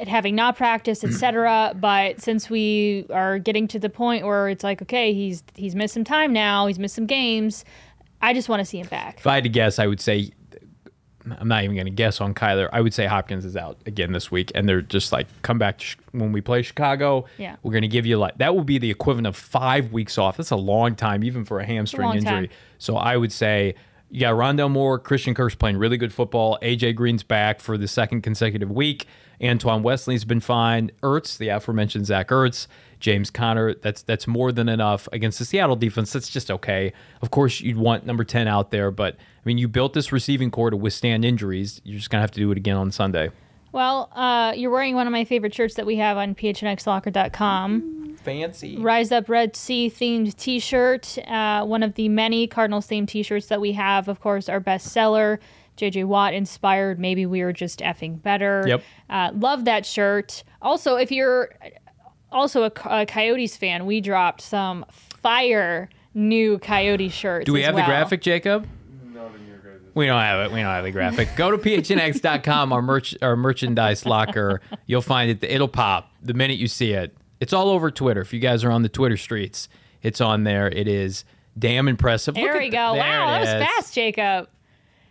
having 0.07 0.33
not 0.33 0.55
practiced, 0.55 1.03
etc. 1.03 1.73
but 1.79 2.21
since 2.21 2.49
we 2.49 3.05
are 3.09 3.37
getting 3.37 3.67
to 3.67 3.79
the 3.79 3.89
point 3.89 4.25
where 4.25 4.47
it's 4.47 4.63
like, 4.63 4.81
okay, 4.81 5.13
he's 5.13 5.43
he's 5.55 5.75
missed 5.75 5.93
some 5.93 6.05
time 6.05 6.31
now. 6.31 6.67
He's 6.67 6.79
missed 6.79 6.95
some 6.95 7.05
games. 7.05 7.65
I 8.21 8.33
just 8.33 8.47
want 8.47 8.61
to 8.61 8.65
see 8.65 8.79
him 8.79 8.87
back. 8.87 9.17
If 9.19 9.27
I 9.27 9.35
had 9.35 9.43
to 9.43 9.49
guess, 9.49 9.77
I 9.77 9.87
would 9.87 9.99
say 9.99 10.31
I'm 11.39 11.47
not 11.47 11.63
even 11.63 11.75
going 11.75 11.85
to 11.87 11.91
guess 11.91 12.21
on 12.21 12.33
Kyler. 12.33 12.69
I 12.71 12.81
would 12.81 12.93
say 12.93 13.05
Hopkins 13.05 13.45
is 13.45 13.55
out 13.55 13.77
again 13.85 14.11
this 14.11 14.31
week, 14.31 14.51
and 14.55 14.67
they're 14.67 14.81
just 14.81 15.11
like, 15.11 15.27
come 15.41 15.57
back 15.57 15.77
to 15.79 15.85
Ch- 15.85 15.97
when 16.11 16.31
we 16.31 16.41
play 16.41 16.61
Chicago. 16.61 17.25
Yeah. 17.37 17.55
we're 17.63 17.71
going 17.71 17.81
to 17.83 17.87
give 17.87 18.05
you 18.05 18.17
like 18.17 18.37
that 18.37 18.55
will 18.55 18.63
be 18.63 18.77
the 18.77 18.89
equivalent 18.91 19.27
of 19.27 19.35
five 19.35 19.91
weeks 19.91 20.17
off. 20.17 20.37
That's 20.37 20.51
a 20.51 20.55
long 20.55 20.95
time, 20.95 21.23
even 21.23 21.45
for 21.45 21.59
a 21.59 21.65
hamstring 21.65 22.07
long 22.07 22.17
injury. 22.17 22.47
time. 22.47 22.57
So 22.77 22.97
I 22.97 23.17
would 23.17 23.31
say 23.31 23.75
you 24.09 24.21
got 24.21 24.33
Rondale 24.35 24.71
Moore, 24.71 24.99
Christian 24.99 25.33
Kirk's 25.33 25.55
playing 25.55 25.77
really 25.77 25.97
good 25.97 26.13
football. 26.13 26.57
AJ 26.61 26.95
Green's 26.95 27.23
back 27.23 27.59
for 27.59 27.77
the 27.77 27.87
second 27.87 28.21
consecutive 28.21 28.71
week. 28.71 29.05
Antoine 29.43 29.83
Wesley's 29.83 30.25
been 30.25 30.39
fine. 30.39 30.91
Ertz, 31.03 31.37
the 31.37 31.49
aforementioned 31.49 32.05
Zach 32.07 32.29
Ertz, 32.29 32.67
James 32.99 33.29
Conner. 33.29 33.73
That's 33.75 34.01
that's 34.01 34.27
more 34.27 34.51
than 34.51 34.69
enough 34.69 35.07
against 35.11 35.39
the 35.39 35.45
Seattle 35.45 35.75
defense. 35.75 36.13
That's 36.13 36.29
just 36.29 36.49
okay. 36.51 36.93
Of 37.21 37.31
course, 37.31 37.61
you'd 37.61 37.77
want 37.77 38.05
number 38.05 38.23
ten 38.23 38.47
out 38.47 38.71
there, 38.71 38.91
but 38.91 39.15
I 39.15 39.41
mean, 39.45 39.57
you 39.57 39.67
built 39.67 39.93
this 39.93 40.11
receiving 40.11 40.51
core 40.51 40.69
to 40.69 40.77
withstand 40.77 41.25
injuries. 41.25 41.81
You're 41.83 41.97
just 41.97 42.09
gonna 42.09 42.21
have 42.21 42.31
to 42.31 42.39
do 42.39 42.51
it 42.51 42.57
again 42.57 42.77
on 42.77 42.91
Sunday. 42.91 43.31
Well, 43.71 44.09
uh, 44.15 44.53
you're 44.55 44.71
wearing 44.71 44.95
one 44.95 45.07
of 45.07 45.11
my 45.11 45.25
favorite 45.25 45.53
shirts 45.53 45.75
that 45.75 45.85
we 45.85 45.97
have 45.97 46.17
on 46.17 46.35
phnxlocker.com. 46.35 48.17
Fancy. 48.23 48.77
Rise 48.77 49.11
Up 49.11 49.29
Red 49.29 49.55
Sea 49.55 49.89
themed 49.89 50.35
t 50.35 50.59
shirt. 50.59 51.17
Uh, 51.27 51.63
one 51.65 51.83
of 51.83 51.93
the 51.95 52.09
many 52.09 52.47
Cardinals 52.47 52.87
themed 52.87 53.07
t 53.07 53.23
shirts 53.23 53.47
that 53.47 53.61
we 53.61 53.73
have. 53.73 54.07
Of 54.07 54.19
course, 54.19 54.49
our 54.49 54.59
bestseller, 54.59 55.39
JJ 55.77 56.05
Watt 56.05 56.33
inspired. 56.33 56.99
Maybe 56.99 57.25
we 57.25 57.43
were 57.43 57.53
just 57.53 57.79
effing 57.79 58.21
better. 58.21 58.63
Yep. 58.67 58.83
Uh, 59.09 59.31
love 59.35 59.65
that 59.65 59.85
shirt. 59.85 60.43
Also, 60.61 60.95
if 60.95 61.11
you're 61.11 61.49
also 62.31 62.63
a, 62.63 62.71
a 62.89 63.05
Coyotes 63.05 63.55
fan, 63.57 63.85
we 63.85 64.01
dropped 64.01 64.41
some 64.41 64.85
fire 64.91 65.89
new 66.13 66.57
Coyote 66.59 67.09
shirts. 67.09 67.45
Do 67.45 67.53
we 67.53 67.63
have 67.63 67.75
the 67.75 67.83
graphic, 67.83 68.21
Jacob? 68.21 68.67
We 69.93 70.05
don't 70.05 70.21
have 70.21 70.45
it. 70.45 70.51
We 70.53 70.59
don't 70.61 70.69
have 70.69 70.83
the 70.83 70.91
graphic. 70.91 71.29
Go 71.35 71.49
to 71.49 71.57
phnx.com, 71.57 72.71
our 72.71 72.83
merch, 72.83 73.15
our 73.23 73.35
merchandise 73.35 74.05
locker. 74.05 74.61
You'll 74.85 75.01
find 75.01 75.31
it. 75.31 75.43
It'll 75.43 75.67
pop 75.67 76.11
the 76.21 76.35
minute 76.35 76.59
you 76.59 76.67
see 76.67 76.91
it. 76.91 77.17
It's 77.39 77.51
all 77.51 77.69
over 77.69 77.89
Twitter. 77.89 78.21
If 78.21 78.31
you 78.31 78.39
guys 78.39 78.63
are 78.63 78.69
on 78.69 78.83
the 78.83 78.89
Twitter 78.89 79.17
streets, 79.17 79.69
it's 80.03 80.21
on 80.21 80.43
there. 80.43 80.67
It 80.67 80.87
is 80.87 81.25
damn 81.57 81.87
impressive. 81.87 82.35
Look 82.35 82.43
There 82.43 82.53
at 82.55 82.59
we 82.59 82.69
the- 82.69 82.75
go. 82.77 82.93
there 82.93 83.01
wow, 83.03 83.31
that 83.43 83.59
was 83.59 83.67
fast, 83.67 83.95
Jacob. 83.95 84.47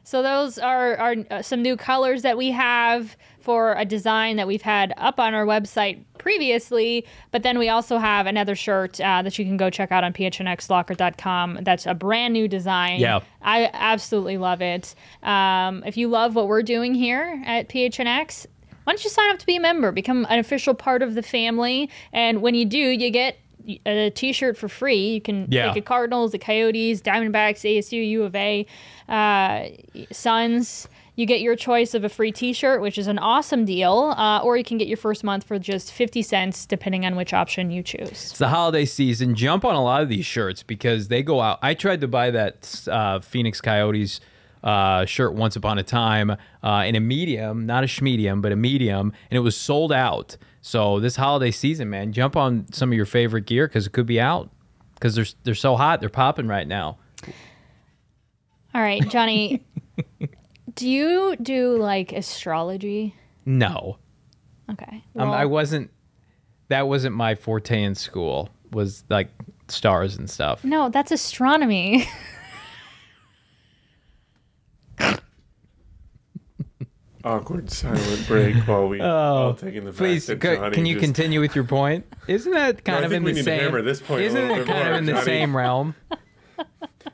So 0.04 0.22
those 0.22 0.56
are, 0.56 0.96
are 0.98 1.16
uh, 1.32 1.42
some 1.42 1.62
new 1.62 1.76
colors 1.76 2.22
that 2.22 2.36
we 2.38 2.52
have 2.52 3.16
for 3.40 3.72
a 3.72 3.84
design 3.84 4.36
that 4.36 4.46
we've 4.46 4.62
had 4.62 4.94
up 4.98 5.18
on 5.18 5.34
our 5.34 5.44
website 5.44 6.04
previously. 6.26 7.06
But 7.30 7.44
then 7.44 7.56
we 7.56 7.68
also 7.68 7.98
have 7.98 8.26
another 8.26 8.56
shirt 8.56 9.00
uh, 9.00 9.22
that 9.22 9.38
you 9.38 9.44
can 9.44 9.56
go 9.56 9.70
check 9.70 9.92
out 9.92 10.02
on 10.02 10.12
phnxlocker.com. 10.12 11.60
That's 11.62 11.86
a 11.86 11.94
brand 11.94 12.32
new 12.32 12.48
design. 12.48 12.98
Yeah. 12.98 13.20
I 13.42 13.70
absolutely 13.72 14.36
love 14.36 14.60
it. 14.60 14.96
Um, 15.22 15.84
if 15.86 15.96
you 15.96 16.08
love 16.08 16.34
what 16.34 16.48
we're 16.48 16.64
doing 16.64 16.94
here 16.94 17.40
at 17.46 17.68
PHNX, 17.68 18.46
why 18.82 18.92
don't 18.92 19.04
you 19.04 19.10
sign 19.10 19.30
up 19.30 19.38
to 19.38 19.46
be 19.46 19.54
a 19.54 19.60
member, 19.60 19.92
become 19.92 20.26
an 20.28 20.40
official 20.40 20.74
part 20.74 21.00
of 21.00 21.14
the 21.14 21.22
family, 21.22 21.88
and 22.12 22.42
when 22.42 22.54
you 22.56 22.64
do, 22.64 22.78
you 22.78 23.10
get 23.10 23.36
a 23.84 24.10
T-shirt 24.10 24.56
for 24.56 24.68
free. 24.68 25.08
You 25.14 25.20
can 25.20 25.46
Yeah. 25.50 25.68
take 25.68 25.76
a 25.76 25.80
Cardinals, 25.82 26.32
the 26.32 26.38
Coyotes, 26.38 27.02
Diamondbacks, 27.02 27.64
ASU, 27.64 28.00
U 28.10 28.22
of 28.24 28.34
A, 28.36 28.64
uh, 29.08 29.64
Suns. 30.12 30.88
You 31.16 31.24
get 31.24 31.40
your 31.40 31.56
choice 31.56 31.94
of 31.94 32.04
a 32.04 32.10
free 32.10 32.30
T-shirt, 32.30 32.82
which 32.82 32.98
is 32.98 33.06
an 33.06 33.18
awesome 33.18 33.64
deal, 33.64 34.14
uh, 34.18 34.40
or 34.42 34.58
you 34.58 34.64
can 34.64 34.76
get 34.76 34.86
your 34.86 34.98
first 34.98 35.24
month 35.24 35.44
for 35.44 35.58
just 35.58 35.90
fifty 35.90 36.20
cents, 36.20 36.66
depending 36.66 37.06
on 37.06 37.16
which 37.16 37.32
option 37.32 37.70
you 37.70 37.82
choose. 37.82 38.10
It's 38.10 38.38
the 38.38 38.48
holiday 38.48 38.84
season. 38.84 39.34
Jump 39.34 39.64
on 39.64 39.74
a 39.74 39.82
lot 39.82 40.02
of 40.02 40.10
these 40.10 40.26
shirts 40.26 40.62
because 40.62 41.08
they 41.08 41.22
go 41.22 41.40
out. 41.40 41.58
I 41.62 41.72
tried 41.72 42.02
to 42.02 42.08
buy 42.08 42.30
that 42.32 42.86
uh, 42.90 43.20
Phoenix 43.20 43.62
Coyotes 43.62 44.20
uh, 44.62 45.06
shirt 45.06 45.32
once 45.32 45.56
upon 45.56 45.78
a 45.78 45.82
time 45.82 46.36
uh, 46.62 46.84
in 46.86 46.94
a 46.94 47.00
medium, 47.00 47.64
not 47.64 47.82
a 47.82 47.86
schmedium, 47.86 48.42
but 48.42 48.52
a 48.52 48.56
medium, 48.56 49.12
and 49.30 49.38
it 49.38 49.40
was 49.40 49.56
sold 49.56 49.92
out. 49.92 50.36
So 50.60 51.00
this 51.00 51.16
holiday 51.16 51.50
season, 51.50 51.88
man, 51.88 52.12
jump 52.12 52.36
on 52.36 52.70
some 52.72 52.90
of 52.90 52.96
your 52.96 53.06
favorite 53.06 53.46
gear 53.46 53.68
because 53.68 53.86
it 53.86 53.92
could 53.94 54.06
be 54.06 54.20
out 54.20 54.50
because 54.94 55.14
they're 55.14 55.26
they're 55.44 55.54
so 55.54 55.76
hot, 55.76 56.00
they're 56.00 56.10
popping 56.10 56.46
right 56.46 56.68
now. 56.68 56.98
All 58.74 58.82
right, 58.82 59.08
Johnny. 59.08 59.64
do 60.76 60.88
you 60.88 61.34
do 61.42 61.76
like 61.76 62.12
astrology? 62.12 63.14
No, 63.44 63.98
Okay. 64.70 65.02
um, 65.16 65.30
I 65.30 65.44
wasn't. 65.46 65.90
That 66.68 66.86
wasn't 66.88 67.14
my 67.16 67.34
forte 67.34 67.82
in 67.82 67.94
school. 67.94 68.48
Was 68.72 69.04
like 69.08 69.28
stars 69.68 70.16
and 70.16 70.28
stuff. 70.30 70.64
No, 70.64 70.88
that's 70.88 71.10
astronomy. 71.12 72.06
Awkward 77.24 77.70
silent 77.70 78.26
break 78.28 78.54
while 78.68 78.86
we 78.86 79.00
all 79.02 79.54
taking 79.54 79.84
the 79.84 79.92
fact 79.92 80.00
Oh, 80.00 80.04
Please, 80.04 80.26
that 80.26 80.40
co- 80.40 80.70
can 80.70 80.86
you 80.86 80.94
just- 80.94 81.04
continue 81.04 81.40
with 81.40 81.56
your 81.56 81.64
point? 81.64 82.06
Isn't 82.28 82.52
that 82.52 82.84
kind 82.84 83.00
I 83.00 83.02
of 83.06 83.10
think 83.10 83.18
in 83.20 83.24
we 83.24 83.32
the 83.32 83.36
need 83.36 83.44
to 83.44 83.50
same? 83.50 83.60
hammer 83.62 83.82
this 83.82 84.00
point 84.00 84.22
isn't 84.22 84.40
little 84.40 84.56
it 84.56 84.58
bit 84.60 84.66
kind 84.68 84.80
of 84.82 84.86
more, 84.90 84.98
in 84.98 85.06
the 85.06 85.22
same 85.22 85.56
realm? 85.56 85.94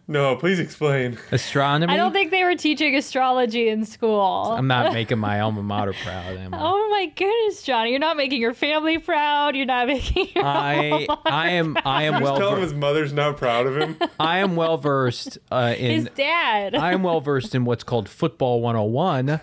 No, 0.08 0.36
please 0.36 0.58
explain. 0.58 1.16
Astronomy. 1.30 1.92
I 1.92 1.96
don't 1.96 2.12
think 2.12 2.30
they 2.32 2.44
were 2.44 2.56
teaching 2.56 2.94
astrology 2.96 3.68
in 3.68 3.84
school. 3.84 4.20
I'm 4.52 4.66
not 4.66 4.92
making 4.92 5.18
my 5.18 5.40
alma 5.40 5.62
mater 5.62 5.92
proud. 5.92 6.36
Am 6.36 6.52
I? 6.54 6.58
Oh 6.62 6.88
my 6.90 7.06
goodness, 7.16 7.62
Johnny! 7.62 7.90
You're 7.90 7.98
not 7.98 8.16
making 8.18 8.40
your 8.40 8.52
family 8.54 8.98
proud. 8.98 9.56
You're 9.56 9.64
not 9.66 9.86
making. 9.94 10.28
Your 10.34 10.44
I 10.44 11.06
I 11.24 11.50
am 11.52 11.76
I 11.84 12.04
am 12.04 12.22
well 12.22 12.36
Tell 12.36 12.54
him 12.56 12.62
his 12.62 12.74
mother's 12.74 13.12
not 13.12 13.36
proud 13.38 13.66
of 13.66 13.76
him. 13.76 13.96
I 14.20 14.38
am 14.38 14.54
well 14.56 14.76
versed 14.76 15.38
uh, 15.50 15.72
his 15.72 16.06
in 16.06 16.12
dad. 16.14 16.74
I 16.74 16.92
am 16.92 17.02
well 17.02 17.20
versed 17.20 17.54
in 17.54 17.64
what's 17.64 17.82
called 17.84 18.08
football 18.08 18.60
101, 18.60 19.40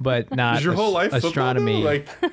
but 0.00 0.34
not 0.34 0.58
Is 0.58 0.64
your 0.64 0.74
whole 0.74 0.98
as- 0.98 1.12
life 1.12 1.24
astronomy. 1.24 1.82
Football. 1.82 2.30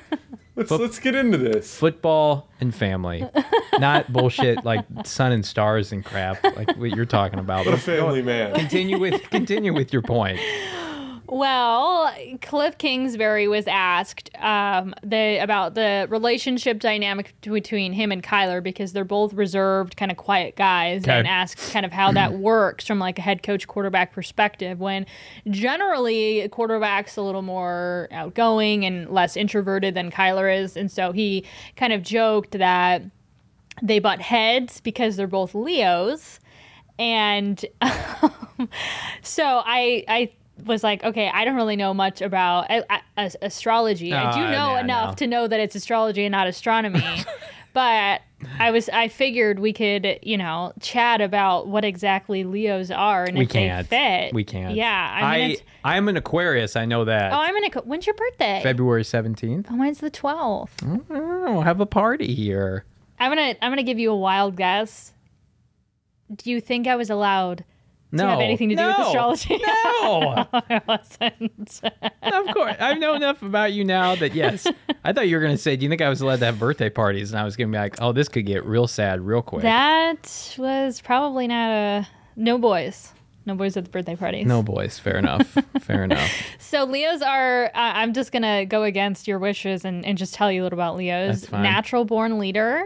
let's 0.56 0.70
let's 0.70 0.98
get 0.98 1.14
into 1.14 1.38
this. 1.38 1.76
football 1.76 2.48
and 2.60 2.74
family, 2.74 3.28
not 3.78 4.12
bullshit 4.12 4.64
like 4.64 4.84
sun 5.04 5.32
and 5.32 5.44
stars 5.44 5.92
and 5.92 6.04
crap 6.04 6.42
like 6.56 6.76
what 6.76 6.90
you're 6.94 7.04
talking 7.06 7.38
about. 7.38 7.66
What 7.66 7.68
a 7.68 7.70
But 7.72 7.80
family 7.80 8.22
man. 8.22 8.54
Continue 8.54 8.98
with 8.98 9.30
continue 9.30 9.72
with 9.74 9.92
your 9.92 10.02
point. 10.02 10.40
Well, 11.26 12.12
Kliff 12.42 12.76
Kingsbury 12.76 13.48
was 13.48 13.66
asked 13.66 14.30
um, 14.38 14.94
the, 15.02 15.38
about 15.38 15.74
the 15.74 16.06
relationship 16.10 16.78
dynamic 16.80 17.34
between 17.40 17.92
him 17.94 18.12
and 18.12 18.22
Kyler 18.22 18.62
because 18.62 18.92
they're 18.92 19.04
both 19.04 19.32
reserved, 19.32 19.96
kind 19.96 20.10
of 20.10 20.18
quiet 20.18 20.54
guys, 20.54 21.02
Okay. 21.04 21.18
and 21.18 21.26
asked 21.26 21.72
kind 21.72 21.86
of 21.86 21.92
how 21.92 22.12
that 22.12 22.34
works 22.38 22.86
from 22.86 22.98
like 22.98 23.18
a 23.18 23.22
head 23.22 23.42
coach 23.42 23.66
quarterback 23.66 24.12
perspective. 24.12 24.80
When 24.80 25.06
generally 25.48 26.40
a 26.40 26.48
quarterback's 26.48 27.16
a 27.16 27.22
little 27.22 27.42
more 27.42 28.08
outgoing 28.12 28.84
and 28.84 29.08
less 29.08 29.36
introverted 29.36 29.94
than 29.94 30.10
Kyler 30.10 30.54
is, 30.62 30.76
and 30.76 30.90
so 30.90 31.12
he 31.12 31.44
kind 31.76 31.92
of 31.94 32.02
joked 32.02 32.52
that 32.52 33.02
they 33.82 33.98
butt 33.98 34.20
heads 34.20 34.80
because 34.80 35.16
they're 35.16 35.26
both 35.26 35.54
Leos, 35.54 36.38
and 36.98 37.64
so 39.22 39.62
I 39.64 40.04
I 40.06 40.32
was 40.64 40.82
like, 40.84 41.02
okay, 41.04 41.30
I 41.32 41.44
don't 41.44 41.56
really 41.56 41.76
know 41.76 41.92
much 41.94 42.20
about 42.22 42.70
astrology. 43.16 44.12
I 44.12 44.32
do 44.34 44.40
Uh, 44.44 44.50
know 44.50 44.74
yeah, 44.74 44.80
enough 44.80 45.08
no. 45.10 45.14
to 45.16 45.26
know 45.26 45.46
that 45.48 45.60
it's 45.60 45.74
astrology 45.74 46.24
and 46.24 46.32
not 46.32 46.46
astronomy. 46.46 47.02
but 47.72 48.22
I 48.58 48.70
was 48.70 48.88
I 48.90 49.08
figured 49.08 49.58
we 49.58 49.72
could 49.72 50.18
you 50.22 50.36
know 50.36 50.72
chat 50.80 51.20
about 51.20 51.66
what 51.66 51.84
exactly 51.84 52.44
Leos 52.44 52.90
are 52.90 53.24
and 53.24 53.36
We 53.38 53.44
if 53.44 53.50
can't. 53.50 53.88
they 53.90 54.26
fit. 54.26 54.34
We 54.34 54.44
can't. 54.44 54.74
Yeah, 54.76 55.10
I 55.12 55.20
mean, 55.20 55.24
I 55.24 55.52
it's, 55.54 55.62
I'm 55.82 56.08
an 56.08 56.16
Aquarius. 56.16 56.76
I 56.76 56.84
know 56.84 57.04
that. 57.04 57.32
oh, 57.32 57.36
I'm 57.36 57.54
gonna. 57.54 57.84
When's 57.86 58.06
your 58.06 58.14
birthday? 58.14 58.60
February 58.62 59.02
17th. 59.02 59.66
Oh, 59.70 59.76
mine's 59.76 59.98
the 59.98 60.10
12th. 60.10 61.02
Oh, 61.10 61.60
have 61.62 61.80
a 61.80 61.86
party 61.86 62.34
here. 62.34 62.84
I'm 63.18 63.30
gonna 63.30 63.54
I'm 63.62 63.70
gonna 63.72 63.82
give 63.82 63.98
you 63.98 64.12
a 64.12 64.16
wild 64.16 64.56
guess. 64.56 65.12
Do 66.34 66.50
you 66.50 66.60
think 66.60 66.86
I 66.86 66.96
was 66.96 67.10
allowed 67.10 67.64
No. 68.14 68.28
have 68.30 68.40
anything 68.40 68.68
to 68.70 68.76
do 68.76 68.86
with 68.86 68.98
No. 68.98 69.06
astrology? 69.06 69.60
No. 70.02 70.46
I 70.52 70.80
wasn't. 70.86 71.80
of 72.22 72.54
course. 72.54 72.76
I 72.80 72.94
know 72.94 73.14
enough 73.14 73.42
about 73.42 73.72
you 73.72 73.84
now 73.84 74.14
that 74.16 74.34
yes. 74.34 74.66
I 75.04 75.12
thought 75.12 75.28
you 75.28 75.36
were 75.36 75.42
going 75.42 75.54
to 75.56 75.60
say, 75.62 75.76
do 75.76 75.84
you 75.84 75.88
think 75.88 76.02
I 76.02 76.08
was 76.08 76.20
allowed 76.20 76.40
to 76.40 76.46
have 76.46 76.58
birthday 76.58 76.90
parties? 76.90 77.30
And 77.32 77.40
I 77.40 77.44
was 77.44 77.56
going 77.56 77.70
to 77.70 77.76
be 77.76 77.78
like, 77.80 78.00
oh, 78.00 78.12
this 78.12 78.28
could 78.28 78.46
get 78.46 78.64
real 78.64 78.86
sad 78.86 79.20
real 79.20 79.42
quick. 79.42 79.62
that 79.62 80.54
was 80.58 81.00
probably 81.00 81.46
not 81.46 81.70
a 81.70 82.08
no 82.36 82.58
boys. 82.58 83.12
No 83.46 83.54
boys 83.54 83.76
at 83.76 83.84
the 83.84 83.90
birthday 83.90 84.16
parties. 84.16 84.46
no, 84.46 84.62
boys. 84.62 84.98
Fair 84.98 85.18
enough. 85.18 85.46
Fair 85.80 86.04
enough. 86.04 86.30
So 86.58 86.84
Leos 86.84 87.22
are. 87.22 87.66
Uh, 87.66 87.70
I'm 87.74 88.12
just 88.14 88.32
gonna 88.32 88.64
go 88.66 88.82
against 88.82 89.28
your 89.28 89.38
wishes 89.38 89.84
and, 89.84 90.04
and 90.04 90.18
just 90.18 90.34
tell 90.34 90.50
you 90.50 90.62
a 90.62 90.64
little 90.64 90.76
about 90.76 90.96
Leos. 90.96 91.52
Natural 91.52 92.04
born 92.04 92.38
leader, 92.40 92.84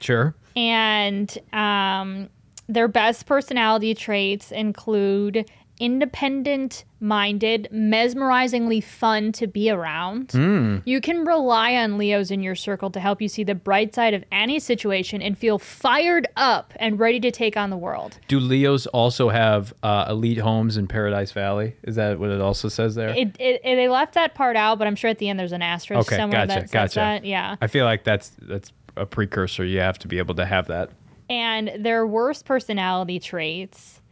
Sure. 0.00 0.34
and 0.54 1.34
um, 1.54 2.28
their 2.72 2.88
best 2.88 3.26
personality 3.26 3.94
traits 3.94 4.50
include 4.52 5.48
independent 5.80 6.84
minded, 7.00 7.68
mesmerizingly 7.72 8.82
fun 8.82 9.32
to 9.32 9.46
be 9.46 9.68
around. 9.70 10.30
Hmm. 10.32 10.78
You 10.84 11.00
can 11.00 11.24
rely 11.24 11.74
on 11.74 11.98
Leos 11.98 12.30
in 12.30 12.42
your 12.42 12.54
circle 12.54 12.90
to 12.90 13.00
help 13.00 13.20
you 13.20 13.28
see 13.28 13.42
the 13.42 13.54
bright 13.54 13.94
side 13.94 14.14
of 14.14 14.24
any 14.30 14.58
situation 14.60 15.20
and 15.20 15.36
feel 15.36 15.58
fired 15.58 16.26
up 16.36 16.72
and 16.76 16.98
ready 16.98 17.18
to 17.20 17.30
take 17.30 17.56
on 17.56 17.70
the 17.70 17.76
world. 17.76 18.18
Do 18.28 18.38
Leos 18.38 18.86
also 18.88 19.28
have 19.30 19.74
uh, 19.82 20.06
elite 20.08 20.38
homes 20.38 20.76
in 20.76 20.86
Paradise 20.86 21.32
Valley? 21.32 21.74
Is 21.82 21.96
that 21.96 22.18
what 22.18 22.30
it 22.30 22.40
also 22.40 22.68
says 22.68 22.94
there? 22.94 23.08
It, 23.10 23.36
it, 23.40 23.60
it- 23.64 23.76
they 23.76 23.88
left 23.88 24.14
that 24.14 24.34
part 24.34 24.56
out, 24.56 24.78
but 24.78 24.86
I'm 24.86 24.94
sure 24.96 25.10
at 25.10 25.18
the 25.18 25.28
end 25.28 25.38
there's 25.40 25.52
an 25.52 25.62
asterisk 25.62 26.06
Okay, 26.08 26.16
somewhere 26.16 26.46
gotcha, 26.46 26.60
that 26.60 26.70
gotcha. 26.70 26.94
that. 27.00 27.24
Yeah. 27.24 27.56
I 27.60 27.66
feel 27.66 27.84
like 27.84 28.04
that's 28.04 28.30
that's 28.42 28.70
a 28.96 29.06
precursor. 29.06 29.64
You 29.64 29.80
have 29.80 29.98
to 30.00 30.08
be 30.08 30.18
able 30.18 30.34
to 30.36 30.44
have 30.46 30.68
that. 30.68 30.90
And 31.32 31.72
their 31.82 32.06
worst 32.06 32.44
personality 32.44 33.18
traits. 33.18 34.02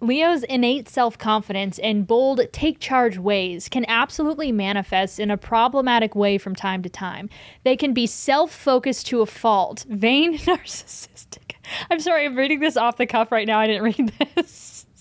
Leo's 0.00 0.42
innate 0.42 0.88
self 0.88 1.16
confidence 1.16 1.78
and 1.78 2.08
bold 2.08 2.40
take 2.52 2.80
charge 2.80 3.18
ways 3.18 3.68
can 3.68 3.84
absolutely 3.86 4.50
manifest 4.50 5.20
in 5.20 5.30
a 5.30 5.36
problematic 5.36 6.16
way 6.16 6.38
from 6.38 6.56
time 6.56 6.82
to 6.82 6.88
time. 6.88 7.30
They 7.62 7.76
can 7.76 7.94
be 7.94 8.08
self 8.08 8.52
focused 8.52 9.06
to 9.06 9.20
a 9.20 9.26
fault, 9.26 9.86
vain, 9.88 10.36
narcissistic. 10.38 11.52
I'm 11.88 12.00
sorry, 12.00 12.26
I'm 12.26 12.34
reading 12.34 12.58
this 12.58 12.76
off 12.76 12.96
the 12.96 13.06
cuff 13.06 13.30
right 13.30 13.46
now. 13.46 13.60
I 13.60 13.68
didn't 13.68 13.84
read 13.84 14.12
this. 14.34 14.86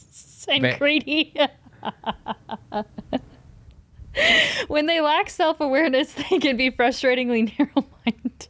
And 0.48 0.64
Va- 0.64 0.76
greedy. 0.80 1.36
when 4.68 4.88
they 4.88 5.02
lack 5.02 5.30
self 5.30 5.62
awareness, 5.62 6.14
they 6.14 6.40
can 6.40 6.58
be 6.58 6.72
frustratingly 6.72 7.58
narrow 7.58 7.86
minded. 8.06 8.48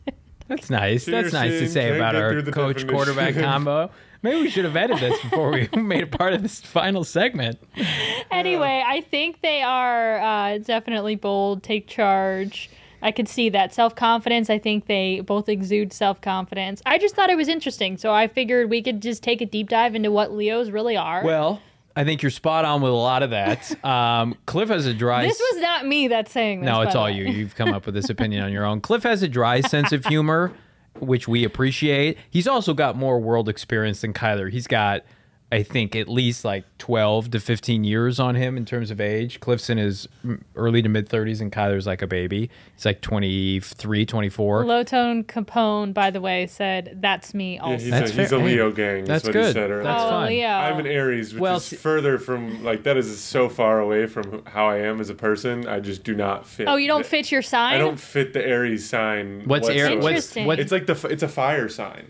That's 0.52 0.70
nice. 0.70 1.06
That's 1.06 1.32
nice 1.32 1.60
to 1.60 1.70
say 1.70 1.84
can't 1.84 1.96
about 1.96 2.16
our 2.18 2.34
coach 2.42 2.76
definition. 2.80 2.90
quarterback 2.90 3.36
combo. 3.36 3.90
Maybe 4.22 4.42
we 4.42 4.50
should 4.50 4.66
have 4.66 4.76
edited 4.76 5.12
this 5.12 5.22
before 5.22 5.50
we 5.50 5.70
made 5.82 6.02
it 6.02 6.12
part 6.12 6.34
of 6.34 6.42
this 6.42 6.60
final 6.60 7.04
segment. 7.06 7.60
Anyway, 8.32 8.82
I 8.86 9.02
think 9.02 9.42
they 9.42 9.62
are 9.62 10.18
uh, 10.20 10.58
definitely 10.60 11.16
bold, 11.16 11.64
take 11.64 11.86
charge. 11.86 12.70
I 13.02 13.12
could 13.12 13.28
see 13.28 13.50
that 13.50 13.74
self 13.74 13.94
confidence. 13.94 14.50
I 14.50 14.58
think 14.58 14.88
they 14.88 15.20
both 15.20 15.50
exude 15.50 15.92
self 15.94 16.22
confidence. 16.22 16.82
I 16.86 16.98
just 16.98 17.14
thought 17.14 17.30
it 17.30 17.36
was 17.36 17.48
interesting, 17.50 17.98
so 17.98 18.14
I 18.14 18.28
figured 18.28 18.70
we 18.70 18.82
could 18.82 19.02
just 19.02 19.22
take 19.22 19.42
a 19.42 19.46
deep 19.46 19.70
dive 19.70 19.96
into 19.96 20.12
what 20.12 20.32
Leos 20.34 20.70
really 20.70 20.96
are. 20.98 21.24
Well, 21.24 21.62
I 21.96 22.04
think 22.04 22.22
you're 22.22 22.32
spot 22.32 22.64
on 22.66 22.82
with 22.82 22.92
a 22.92 22.96
lot 22.96 23.24
of 23.24 23.32
that. 23.32 23.70
Um, 23.84 24.36
Kliff 24.48 24.68
has 24.70 24.86
a 24.86 24.94
dry. 24.94 25.26
this 25.28 25.40
was 25.54 25.62
not 25.62 25.86
me 25.86 26.08
that's 26.08 26.32
saying 26.32 26.62
this. 26.62 26.68
no, 26.68 26.82
it's 26.82 26.96
all 26.96 27.10
you. 27.10 27.26
You've 27.26 27.56
come 27.56 27.74
up 27.74 27.86
with 27.86 27.96
this 27.96 28.10
opinion 28.10 28.44
on 28.44 28.52
your 28.52 28.66
own. 28.66 28.80
Kliff 28.88 29.04
has 29.04 29.22
a 29.24 29.28
dry 29.28 29.60
sense 29.62 29.92
of 29.92 30.06
humor, 30.06 30.54
which 31.00 31.28
we 31.28 31.44
appreciate. 31.44 32.18
He's 32.30 32.48
also 32.48 32.74
got 32.74 32.96
more 32.96 33.20
world 33.20 33.50
experience 33.50 34.02
than 34.02 34.14
Kyler. 34.14 34.52
He's 34.52 34.68
got, 34.68 35.04
I 35.52 35.64
think, 35.64 35.96
at 35.98 36.08
least 36.08 36.46
like 36.46 36.64
12 36.78 37.32
to 37.32 37.40
15 37.40 37.84
years 37.84 38.20
on 38.20 38.36
him 38.36 38.56
in 38.56 38.64
terms 38.66 38.90
of 38.90 39.02
age. 39.02 39.40
Kliff's 39.42 39.70
in 39.70 39.78
his 39.78 40.08
mm, 40.26 40.42
early 40.56 40.82
to 40.82 40.88
mid 40.88 41.10
30s, 41.10 41.42
and 41.42 41.52
Kyler's 41.52 41.86
like 41.86 42.02
a 42.02 42.08
baby. 42.08 42.50
He's 42.76 42.86
like 42.86 43.02
23, 43.02 44.06
24. 44.06 44.66
Low 44.66 44.84
tone 44.84 45.24
Capone, 45.26 45.94
by 45.94 46.10
the 46.10 46.22
way, 46.22 46.48
said 46.48 46.98
that's 47.02 47.34
me 47.34 47.56
Yeah, 47.56 47.62
also. 47.64 47.78
he's, 47.84 47.90
That's 47.92 48.12
a, 48.12 48.14
he's 48.22 48.32
a 48.32 48.38
Leo 48.38 48.70
Hey, 48.70 48.76
gang. 48.76 49.06
that's 49.06 49.24
That's 49.24 49.26
what 49.26 49.36
he 49.36 49.42
good. 49.42 49.54
said 49.54 49.72
earlier. 49.72 49.84
That's 49.84 50.04
oh, 50.04 50.10
fine. 50.10 50.30
Leo. 50.30 50.48
I'm 50.48 50.80
an 50.80 50.88
Aries, 50.88 51.34
which 51.34 51.42
Well, 51.42 51.58
is 51.58 51.74
further 51.74 52.18
from 52.18 52.64
like 52.64 52.84
that 52.84 52.96
is 52.98 53.20
so 53.20 53.50
far 53.50 53.80
away 53.80 54.08
from 54.08 54.46
how 54.46 54.68
I 54.70 54.78
am 54.78 55.02
as 55.02 55.10
a 55.10 55.16
person. 55.16 55.68
I 55.68 55.80
just 55.82 56.04
do 56.04 56.16
not 56.16 56.48
fit. 56.48 56.68
oh, 56.70 56.78
you 56.78 56.88
don't 56.88 57.04
the- 57.04 57.10
fit 57.10 57.32
your 57.32 57.42
sign? 57.42 57.76
I 57.76 57.78
don't 57.78 58.00
fit 58.00 58.34
the 58.34 58.46
Aries 58.46 58.88
sign. 58.88 59.44
What's 59.46 59.68
air? 59.68 59.76
whatsoever. 59.96 59.96
What's 60.02 60.38
Interesting. 60.38 60.52
It's 60.60 60.72
like 60.72 60.86
the 60.86 61.08
it's 61.10 61.24
a 61.24 61.28
fire 61.28 61.68
sign. 61.68 62.06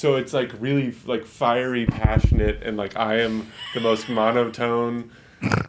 So 0.00 0.16
it's 0.16 0.32
like 0.32 0.50
really 0.58 0.94
like 1.04 1.26
fiery, 1.26 1.84
passionate, 1.84 2.62
and 2.62 2.78
like 2.78 2.96
I 2.96 3.18
am 3.18 3.52
the 3.74 3.80
most 3.80 4.08
monotone, 4.08 5.10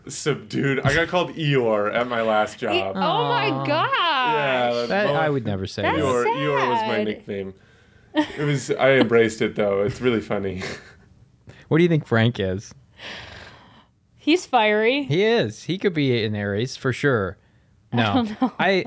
subdued. 0.07 0.79
I 0.85 0.93
got 0.93 1.09
called 1.09 1.35
Eeyore 1.35 1.93
at 1.93 2.07
my 2.07 2.21
last 2.21 2.57
job. 2.57 2.95
oh 2.95 3.27
my 3.27 3.49
god! 3.49 3.67
yeah, 3.67 4.85
that, 4.85 5.07
I 5.17 5.29
would 5.29 5.45
never 5.45 5.67
say. 5.67 5.81
That's 5.81 5.97
that. 5.97 6.03
Eeyore, 6.05 6.25
Eeyore 6.27 6.69
was 6.69 6.81
my 6.87 7.03
nickname. 7.03 7.53
It 8.13 8.45
was. 8.45 8.71
I 8.71 8.91
embraced 8.91 9.41
it 9.41 9.55
though. 9.55 9.81
It's 9.81 9.99
really 9.99 10.21
funny. 10.21 10.63
What 11.67 11.77
do 11.77 11.83
you 11.83 11.89
think 11.89 12.05
Frank 12.05 12.37
is? 12.37 12.73
He's 14.17 14.45
fiery. 14.45 15.03
He 15.03 15.23
is. 15.23 15.63
He 15.63 15.77
could 15.77 15.93
be 15.93 16.23
an 16.25 16.35
Aries 16.35 16.75
for 16.75 16.91
sure. 16.91 17.37
No, 17.93 18.27
I, 18.59 18.85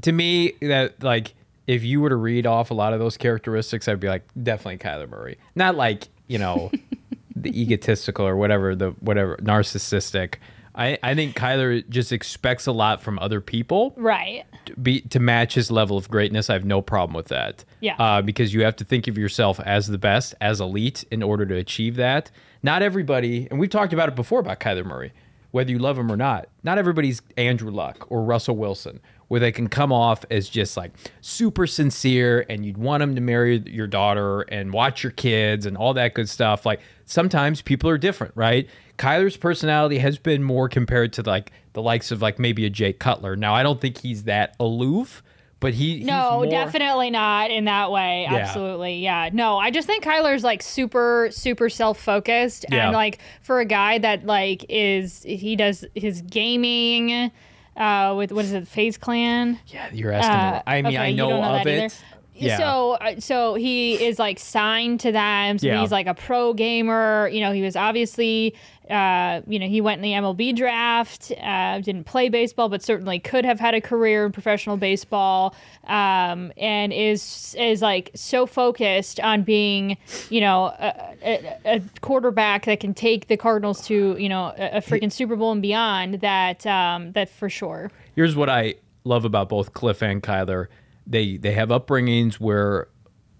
to 0.00 0.12
me 0.12 0.52
that 0.62 1.02
like 1.02 1.34
if 1.66 1.82
you 1.84 2.00
were 2.00 2.08
to 2.08 2.16
read 2.16 2.46
off 2.46 2.70
a 2.70 2.74
lot 2.74 2.92
of 2.92 2.98
those 2.98 3.16
characteristics, 3.16 3.88
I'd 3.88 4.00
be 4.00 4.08
like 4.08 4.22
definitely 4.42 4.78
Kyler 4.78 5.08
Murray. 5.08 5.38
Not 5.54 5.76
like 5.76 6.08
you 6.28 6.38
know 6.38 6.70
the 7.36 7.60
egotistical 7.60 8.26
or 8.26 8.36
whatever 8.36 8.74
the 8.74 8.90
whatever 9.00 9.36
narcissistic. 9.38 10.36
I, 10.74 10.96
I 11.02 11.14
think 11.14 11.36
Kyler 11.36 11.86
just 11.90 12.12
expects 12.12 12.66
a 12.66 12.72
lot 12.72 13.02
from 13.02 13.18
other 13.18 13.42
people 13.42 13.92
Right. 13.98 14.44
to 14.64 14.74
be 14.76 15.02
to 15.02 15.20
match 15.20 15.52
his 15.54 15.70
level 15.70 15.98
of 15.98 16.08
greatness. 16.08 16.48
I 16.48 16.54
have 16.54 16.64
no 16.64 16.80
problem 16.80 17.14
with 17.14 17.28
that. 17.28 17.64
Yeah. 17.80 17.94
Uh, 17.98 18.22
because 18.22 18.54
you 18.54 18.64
have 18.64 18.76
to 18.76 18.84
think 18.84 19.06
of 19.06 19.18
yourself 19.18 19.60
as 19.60 19.86
the 19.88 19.98
best, 19.98 20.34
as 20.40 20.62
elite, 20.62 21.04
in 21.10 21.22
order 21.22 21.44
to 21.44 21.54
achieve 21.56 21.96
that. 21.96 22.30
Not 22.62 22.80
everybody, 22.80 23.48
and 23.50 23.60
we've 23.60 23.68
talked 23.68 23.92
about 23.92 24.08
it 24.08 24.14
before 24.14 24.40
about 24.40 24.60
Kyler 24.60 24.86
Murray, 24.86 25.12
whether 25.50 25.70
you 25.70 25.78
love 25.78 25.98
him 25.98 26.10
or 26.10 26.16
not. 26.16 26.48
Not 26.62 26.78
everybody's 26.78 27.20
Andrew 27.36 27.70
Luck 27.70 28.06
or 28.08 28.22
Russell 28.24 28.56
Wilson, 28.56 29.00
where 29.32 29.40
they 29.40 29.50
can 29.50 29.66
come 29.66 29.90
off 29.90 30.26
as 30.30 30.46
just 30.46 30.76
like 30.76 30.92
super 31.22 31.66
sincere, 31.66 32.44
and 32.50 32.66
you'd 32.66 32.76
want 32.76 33.02
him 33.02 33.14
to 33.14 33.20
marry 33.22 33.62
your 33.64 33.86
daughter 33.86 34.42
and 34.42 34.74
watch 34.74 35.02
your 35.02 35.12
kids 35.12 35.64
and 35.64 35.74
all 35.74 35.94
that 35.94 36.12
good 36.12 36.28
stuff. 36.28 36.66
Like 36.66 36.80
sometimes 37.06 37.62
people 37.62 37.88
are 37.88 37.96
different, 37.96 38.34
right? 38.36 38.68
Kyler's 38.98 39.38
personality 39.38 39.96
has 40.00 40.18
been 40.18 40.42
more 40.42 40.68
compared 40.68 41.14
to 41.14 41.22
like 41.22 41.50
the 41.72 41.80
likes 41.80 42.10
of 42.10 42.20
like 42.20 42.38
maybe 42.38 42.66
a 42.66 42.68
Jake 42.68 42.98
Cutler. 42.98 43.34
Now 43.34 43.54
I 43.54 43.62
don't 43.62 43.80
think 43.80 43.96
he's 44.02 44.24
that 44.24 44.54
aloof, 44.60 45.22
but 45.60 45.72
he 45.72 46.00
he's 46.00 46.06
No, 46.06 46.32
more- 46.40 46.46
definitely 46.50 47.08
not 47.08 47.50
in 47.50 47.64
that 47.64 47.90
way. 47.90 48.28
Yeah. 48.30 48.36
Absolutely. 48.36 48.96
Yeah. 48.98 49.30
No, 49.32 49.56
I 49.56 49.70
just 49.70 49.86
think 49.86 50.04
Kyler's 50.04 50.44
like 50.44 50.62
super, 50.62 51.28
super 51.30 51.70
self 51.70 51.98
focused. 51.98 52.66
Yeah. 52.70 52.84
And 52.88 52.92
like 52.92 53.18
for 53.40 53.60
a 53.60 53.64
guy 53.64 53.96
that 53.96 54.26
like 54.26 54.66
is, 54.68 55.22
he 55.22 55.56
does 55.56 55.86
his 55.94 56.20
gaming 56.20 57.32
uh, 57.76 58.14
with, 58.16 58.32
what 58.32 58.44
is 58.44 58.52
it, 58.52 58.68
FaZe 58.68 58.96
Clan? 58.98 59.58
Yeah, 59.66 59.88
you're 59.92 60.12
asking. 60.12 60.34
Uh, 60.34 60.62
I 60.66 60.82
mean, 60.82 60.86
okay, 60.94 60.96
I 60.98 61.12
know, 61.12 61.30
don't 61.30 61.40
know 61.40 61.54
of 61.58 61.64
that 61.64 61.70
either? 61.70 61.94
Yeah. 62.34 62.56
So, 62.56 62.90
uh, 62.92 63.20
so 63.20 63.54
he 63.54 64.02
is 64.02 64.18
like 64.18 64.38
signed 64.38 65.00
to 65.00 65.12
them. 65.12 65.58
So 65.58 65.66
Yeah. 65.66 65.80
he's 65.80 65.92
like 65.92 66.06
a 66.06 66.14
pro 66.14 66.52
gamer. 66.54 67.28
You 67.28 67.40
know, 67.40 67.52
he 67.52 67.62
was 67.62 67.76
obviously, 67.76 68.54
uh, 68.90 69.42
you 69.46 69.58
know, 69.58 69.66
he 69.66 69.80
went 69.80 69.98
in 69.98 70.02
the 70.02 70.12
MLB 70.12 70.56
draft. 70.56 71.30
Uh, 71.42 71.78
didn't 71.80 72.04
play 72.04 72.28
baseball, 72.30 72.68
but 72.68 72.82
certainly 72.82 73.18
could 73.18 73.44
have 73.44 73.60
had 73.60 73.74
a 73.74 73.80
career 73.80 74.24
in 74.26 74.32
professional 74.32 74.76
baseball. 74.76 75.54
Um, 75.86 76.52
and 76.56 76.92
is 76.92 77.54
is 77.58 77.82
like 77.82 78.10
so 78.14 78.46
focused 78.46 79.20
on 79.20 79.42
being, 79.42 79.98
you 80.30 80.40
know, 80.40 80.66
a, 80.78 81.14
a, 81.22 81.76
a 81.76 81.80
quarterback 82.00 82.64
that 82.64 82.80
can 82.80 82.94
take 82.94 83.28
the 83.28 83.36
Cardinals 83.36 83.86
to, 83.86 84.16
you 84.18 84.28
know, 84.28 84.54
a, 84.58 84.78
a 84.78 84.80
freaking 84.80 85.12
Super 85.12 85.36
Bowl 85.36 85.52
and 85.52 85.62
beyond. 85.62 86.20
That 86.20 86.64
um, 86.66 87.12
that 87.12 87.28
for 87.28 87.48
sure. 87.50 87.90
Here's 88.16 88.34
what 88.36 88.48
I 88.48 88.74
love 89.04 89.24
about 89.24 89.48
both 89.48 89.74
Kliff 89.74 90.00
and 90.02 90.22
Kyler. 90.22 90.68
They 91.06 91.36
they 91.36 91.52
have 91.52 91.70
upbringings 91.70 92.34
where 92.34 92.88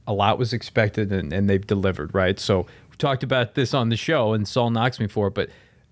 a 0.07 0.13
lot 0.13 0.39
was 0.39 0.53
expected 0.53 1.13
and, 1.13 1.33
and 1.33 1.49
they've 1.49 1.67
delivered, 1.67 2.15
right? 2.15 2.39
So 2.41 2.67
we 2.91 2.97
talked 2.99 3.23
about 3.23 3.55
this 3.55 3.73
on 3.73 3.89
the 3.89 3.97
show 3.97 4.33
and 4.33 4.47
Saul 4.47 4.71
knocks 4.71 4.99
me 4.99 5.07
for 5.07 5.29
it, 5.29 5.35
but 5.35 5.49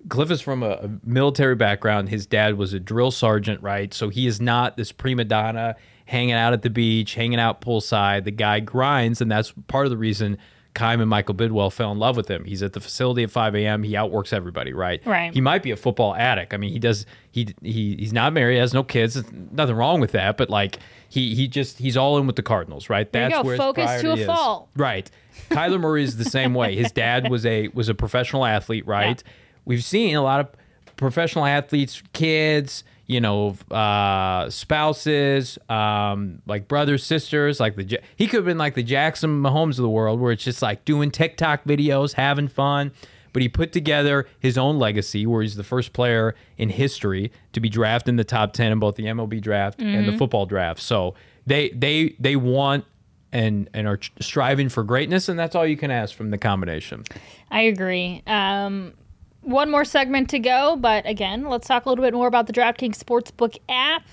Kliff 0.08 0.30
is 0.30 0.40
from 0.40 0.62
a, 0.62 0.70
a 0.70 0.90
military 1.04 1.54
background. 1.54 2.08
His 2.08 2.26
dad 2.26 2.56
was 2.56 2.72
a 2.72 2.80
drill 2.80 3.10
sergeant, 3.10 3.62
right? 3.62 3.92
So 3.92 4.08
he 4.08 4.26
is 4.26 4.40
not 4.40 4.76
this 4.76 4.92
prima 4.92 5.24
donna 5.24 5.76
hanging 6.06 6.32
out 6.32 6.52
at 6.52 6.62
the 6.62 6.70
beach, 6.70 7.14
hanging 7.14 7.38
out 7.38 7.60
poolside. 7.60 8.24
The 8.24 8.30
guy 8.30 8.60
grinds, 8.60 9.20
and 9.20 9.30
that's 9.30 9.52
part 9.68 9.86
of 9.86 9.90
the 9.90 9.96
reason 9.98 10.38
Kym 10.74 11.00
and 11.00 11.08
Michael 11.08 11.34
Bidwill 11.34 11.72
fell 11.72 11.90
in 11.92 11.98
love 11.98 12.16
with 12.16 12.28
him. 12.28 12.44
He's 12.44 12.62
at 12.62 12.72
the 12.72 12.80
facility 12.80 13.22
at 13.22 13.30
5 13.30 13.54
a.m. 13.56 13.82
He 13.82 13.96
outworks 13.96 14.32
everybody, 14.32 14.72
right? 14.72 15.04
Right. 15.04 15.32
He 15.32 15.40
might 15.40 15.62
be 15.62 15.70
a 15.72 15.76
football 15.76 16.14
addict. 16.14 16.54
I 16.54 16.56
mean, 16.58 16.72
he 16.72 16.78
does. 16.78 17.06
He 17.32 17.54
he 17.62 17.96
he's 17.96 18.12
not 18.12 18.32
married, 18.32 18.58
has 18.58 18.72
no 18.72 18.82
kids. 18.84 19.14
There's 19.14 19.26
nothing 19.52 19.74
wrong 19.76 20.00
with 20.00 20.12
that. 20.12 20.36
But 20.36 20.48
like 20.50 20.78
he 21.08 21.34
he 21.34 21.48
just 21.48 21.78
he's 21.78 21.96
all 21.96 22.18
in 22.18 22.26
with 22.26 22.36
the 22.36 22.42
Cardinals, 22.42 22.88
right? 22.88 23.10
There 23.10 23.24
you 23.24 23.30
That's 23.30 23.42
go. 23.42 23.46
where 23.46 23.56
Focus 23.56 24.00
to 24.00 24.10
a 24.12 24.16
is. 24.16 24.26
fault. 24.26 24.68
Right. 24.76 25.10
Kyler 25.50 25.80
Murray 25.80 26.04
is 26.04 26.16
the 26.16 26.24
same 26.24 26.54
way. 26.54 26.76
His 26.76 26.92
dad 26.92 27.30
was 27.30 27.44
a 27.46 27.68
was 27.68 27.88
a 27.88 27.94
professional 27.94 28.44
athlete, 28.44 28.86
right? 28.86 29.22
We've 29.64 29.84
seen 29.84 30.14
a 30.16 30.22
lot 30.22 30.40
of 30.40 30.48
professional 30.96 31.44
athletes, 31.46 32.02
kids, 32.12 32.84
you 33.10 33.20
know, 33.20 33.56
uh, 33.72 34.48
spouses, 34.50 35.58
um, 35.68 36.40
like 36.46 36.68
brothers, 36.68 37.04
sisters, 37.04 37.58
like 37.58 37.74
the 37.74 37.98
he 38.14 38.28
could 38.28 38.36
have 38.36 38.44
been 38.44 38.56
like 38.56 38.76
the 38.76 38.84
Jackson 38.84 39.42
Mahomes 39.42 39.70
of 39.70 39.82
the 39.82 39.88
world, 39.88 40.20
where 40.20 40.30
it's 40.30 40.44
just 40.44 40.62
like 40.62 40.84
doing 40.84 41.10
TikTok 41.10 41.64
videos, 41.64 42.12
having 42.12 42.46
fun. 42.46 42.92
But 43.32 43.42
he 43.42 43.48
put 43.48 43.72
together 43.72 44.28
his 44.38 44.56
own 44.56 44.78
legacy, 44.78 45.26
where 45.26 45.42
he's 45.42 45.56
the 45.56 45.64
first 45.64 45.92
player 45.92 46.36
in 46.56 46.68
history 46.68 47.32
to 47.52 47.58
be 47.60 47.68
drafted 47.68 48.10
in 48.10 48.16
the 48.16 48.22
top 48.22 48.52
ten 48.52 48.70
in 48.70 48.78
both 48.78 48.94
the 48.94 49.06
MLB 49.06 49.40
draft 49.40 49.80
and 49.80 50.06
the 50.06 50.16
football 50.16 50.46
draft. 50.46 50.80
So 50.80 51.16
they 51.46 51.70
they 51.70 52.14
they 52.20 52.36
want 52.36 52.84
and 53.32 53.68
and 53.74 53.88
are 53.88 53.98
striving 54.20 54.68
for 54.68 54.84
greatness, 54.84 55.28
and 55.28 55.36
that's 55.36 55.56
all 55.56 55.66
you 55.66 55.76
can 55.76 55.90
ask 55.90 56.14
from 56.14 56.30
the 56.30 56.38
combination. 56.38 57.02
I 57.50 57.62
agree. 57.62 58.22
Um, 58.28 58.94
one 59.42 59.70
more 59.70 59.84
segment 59.84 60.30
to 60.30 60.38
go, 60.38 60.76
but 60.76 61.06
again, 61.06 61.48
let's 61.48 61.66
talk 61.66 61.86
a 61.86 61.88
little 61.88 62.04
bit 62.04 62.14
more 62.14 62.26
about 62.26 62.46
the 62.46 62.52
DraftKings 62.52 62.98
Sportsbook 62.98 63.58
app. 63.68 64.06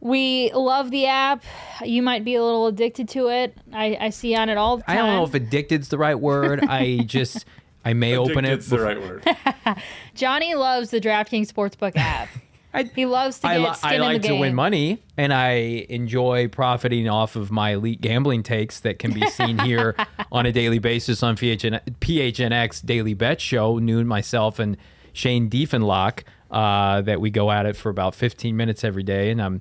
We 0.00 0.50
love 0.52 0.90
the 0.90 1.06
app. 1.06 1.44
You 1.84 2.02
might 2.02 2.24
be 2.24 2.34
a 2.34 2.42
little 2.42 2.66
addicted 2.66 3.08
to 3.10 3.28
it. 3.28 3.56
I, 3.72 3.96
I 4.00 4.10
see 4.10 4.34
on 4.34 4.48
it 4.48 4.58
all 4.58 4.78
the 4.78 4.82
time. 4.82 4.98
I 4.98 5.00
don't 5.00 5.16
know 5.16 5.24
if 5.24 5.34
addicted's 5.34 5.88
the 5.88 5.98
right 5.98 6.18
word. 6.18 6.64
I 6.64 6.98
just 7.06 7.44
I 7.84 7.92
may 7.92 8.16
open 8.16 8.44
it. 8.44 8.52
It's 8.52 8.68
the 8.68 8.80
right 8.80 9.00
word. 9.00 9.24
Johnny 10.14 10.54
loves 10.54 10.90
the 10.90 11.00
DraftKings 11.00 11.52
Sportsbook 11.52 11.92
app. 11.96 12.28
I, 12.74 12.84
he 12.84 13.04
loves 13.06 13.38
to 13.40 13.48
I, 13.48 13.58
get 13.58 13.68
li- 13.68 13.74
skin 13.74 13.90
I 13.90 13.94
in 13.94 14.00
like 14.00 14.22
the 14.22 14.28
to 14.28 14.32
game. 14.34 14.40
win 14.40 14.54
money, 14.54 15.02
and 15.16 15.32
I 15.32 15.50
enjoy 15.90 16.48
profiting 16.48 17.08
off 17.08 17.36
of 17.36 17.50
my 17.50 17.72
elite 17.72 18.00
gambling 18.00 18.42
takes 18.42 18.80
that 18.80 18.98
can 18.98 19.12
be 19.12 19.26
seen 19.28 19.58
here 19.58 19.94
on 20.32 20.46
a 20.46 20.52
daily 20.52 20.78
basis 20.78 21.22
on 21.22 21.36
PHN, 21.36 21.80
PHNX 22.00 22.84
Daily 22.84 23.14
Bet 23.14 23.40
Show. 23.40 23.78
Noon, 23.78 24.06
myself 24.06 24.58
and 24.58 24.76
Shane 25.12 25.50
Diefenlock, 25.50 26.22
uh, 26.50 27.02
that 27.02 27.20
we 27.20 27.30
go 27.30 27.50
at 27.50 27.66
it 27.66 27.76
for 27.76 27.90
about 27.90 28.14
15 28.14 28.56
minutes 28.56 28.84
every 28.84 29.02
day, 29.02 29.30
and 29.30 29.42
I'm. 29.42 29.60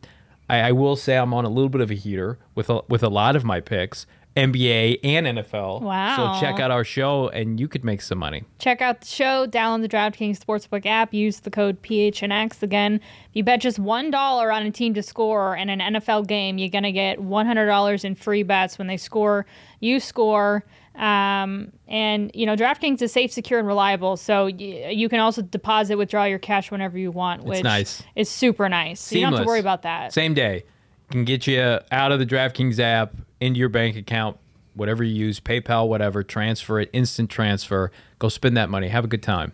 I, 0.50 0.60
I 0.60 0.72
will 0.74 0.96
say 0.98 1.18
I'm 1.18 1.34
on 1.34 1.46
a 1.46 1.50
little 1.50 1.70
bit 1.70 1.80
of 1.82 1.92
a 1.92 1.94
heater 1.94 2.38
with 2.56 2.70
a, 2.70 2.82
with 2.90 3.04
a 3.04 3.10
lot 3.10 3.36
of 3.38 3.46
my 3.46 3.62
picks, 3.62 4.06
NBA 4.36 5.00
and 5.04 5.28
NFL. 5.28 5.82
Wow. 5.82 6.34
So 6.36 6.40
check 6.40 6.60
out 6.60 6.72
our 6.72 6.84
show, 6.84 7.28
and 7.30 7.60
you 7.60 7.68
could 7.68 7.84
make 7.84 8.02
some 8.02 8.18
money. 8.18 8.44
Check 8.60 8.82
out 8.82 9.02
the 9.02 9.08
show, 9.08 9.46
download 9.46 9.82
the 9.82 9.90
DraftKings 9.90 10.40
Sportsbook 10.40 10.86
app, 10.86 11.14
use 11.14 11.42
the 11.42 11.52
code 11.52 11.82
PHNX. 11.82 12.64
Again, 12.64 12.96
if 12.96 13.30
you 13.34 13.44
bet 13.44 13.60
just 13.60 13.82
$1 13.82 14.54
on 14.54 14.66
a 14.66 14.72
team 14.72 14.94
to 14.94 15.04
score 15.04 15.56
in 15.56 15.70
an 15.70 15.80
NFL 15.96 16.28
game, 16.28 16.58
you're 16.58 16.70
going 16.70 16.84
to 16.84 16.94
get 16.94 17.20
$100 17.20 18.06
in 18.06 18.16
free 18.16 18.44
bets 18.44 18.78
when 18.78 18.88
they 18.88 18.98
score. 18.98 19.46
You 19.82 20.00
score. 20.00 20.64
Um, 20.96 21.72
and, 21.88 22.32
you 22.34 22.46
know, 22.46 22.56
DraftKings 22.56 23.02
is 23.02 23.12
safe, 23.12 23.32
secure, 23.32 23.60
and 23.60 23.68
reliable. 23.68 24.16
So 24.18 24.46
y- 24.46 24.92
you 24.94 25.10
can 25.10 25.20
also 25.20 25.42
deposit, 25.42 25.98
withdraw 25.98 26.26
your 26.26 26.40
cash 26.40 26.72
whenever 26.72 26.98
you 26.98 27.12
want, 27.12 27.44
which 27.44 27.64
nice. 27.64 28.04
is 28.16 28.30
super 28.30 28.70
nice. 28.70 29.02
So 29.02 29.16
you 29.16 29.22
don't 29.22 29.34
have 29.34 29.42
to 29.42 29.48
worry 29.48 29.60
about 29.60 29.82
that. 29.82 30.14
Same 30.14 30.34
day. 30.34 30.64
Can 31.10 31.26
get 31.26 31.48
you 31.48 31.80
out 31.92 32.14
of 32.14 32.20
the 32.20 32.26
DraftKings 32.26 32.80
app 32.80 33.14
into 33.42 33.60
your 33.60 33.70
bank 33.70 33.98
account, 33.98 34.38
whatever 34.76 35.04
you 35.04 35.14
use, 35.14 35.40
PayPal, 35.42 35.88
whatever, 35.90 36.24
transfer 36.24 36.80
it, 36.80 36.90
instant 36.94 37.30
transfer. 37.30 37.92
Go 38.20 38.30
spend 38.30 38.56
that 38.56 38.70
money. 38.70 38.88
Have 38.88 39.04
a 39.04 39.08
good 39.10 39.24
time. 39.24 39.52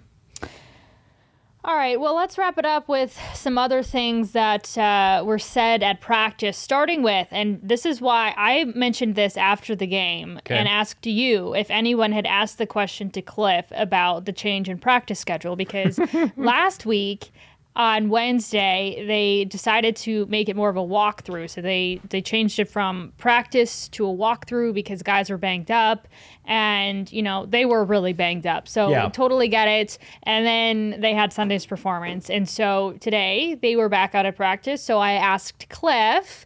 All 1.64 1.76
right, 1.76 2.00
well, 2.00 2.16
let's 2.16 2.38
wrap 2.38 2.58
it 2.58 2.66
up 2.66 2.88
with 2.88 3.20
some 3.34 3.58
other 3.58 3.84
things 3.84 4.32
that 4.32 4.78
uh, 4.78 5.22
were 5.26 5.40
said 5.40 5.84
at 5.84 6.00
practice, 6.00 6.58
starting 6.58 7.04
with, 7.04 7.28
and 7.30 7.60
this 7.62 7.86
is 7.86 8.00
why 8.00 8.34
I 8.38 8.64
mentioned 8.74 9.16
this 9.16 9.36
after 9.36 9.76
the 9.76 9.88
game 9.88 10.38
Okay. 10.38 10.56
and 10.56 10.66
asked 10.70 11.06
you 11.06 11.54
if 11.56 11.70
anyone 11.70 12.14
had 12.14 12.26
asked 12.26 12.58
the 12.58 12.68
question 12.68 13.10
to 13.12 13.22
Kliff 13.22 13.66
about 13.72 14.24
the 14.24 14.32
change 14.32 14.70
in 14.70 14.78
practice 14.78 15.20
schedule, 15.20 15.58
because 15.58 16.00
last 16.38 16.86
week 16.86 17.32
on 17.78 18.10
Wednesday 18.10 19.06
they 19.08 19.46
decided 19.46 19.96
to 19.96 20.26
make 20.26 20.50
it 20.50 20.56
more 20.56 20.68
of 20.68 20.76
a 20.76 20.82
walkthrough. 20.82 21.48
So 21.50 21.62
they 21.62 22.02
they 22.10 22.22
changed 22.22 22.58
it 22.60 22.68
from 22.68 23.14
practice 23.18 23.88
to 23.90 24.06
a 24.06 24.14
walkthrough 24.14 24.74
because 24.74 25.04
guys 25.04 25.30
were 25.30 25.38
banged 25.38 25.70
up, 25.70 26.08
and 26.46 27.10
you 27.14 27.22
know 27.22 27.46
they 27.46 27.66
were 27.66 27.86
really 27.86 28.14
banged 28.14 28.48
up. 28.48 28.68
So 28.68 28.90
Yeah. 28.90 29.08
totally 29.10 29.48
get 29.48 29.68
it. 29.68 30.00
And 30.24 30.46
then 30.46 31.00
they 31.00 31.14
had 31.14 31.32
Sunday's 31.32 31.68
performance. 31.68 32.30
And 32.32 32.50
so 32.50 32.94
today 33.00 33.56
they 33.62 33.76
were 33.76 33.90
back 33.90 34.16
out 34.16 34.26
of 34.26 34.36
practice. 34.36 34.82
So 34.84 34.98
I 34.98 35.12
asked 35.14 35.70
Kliff 35.70 36.46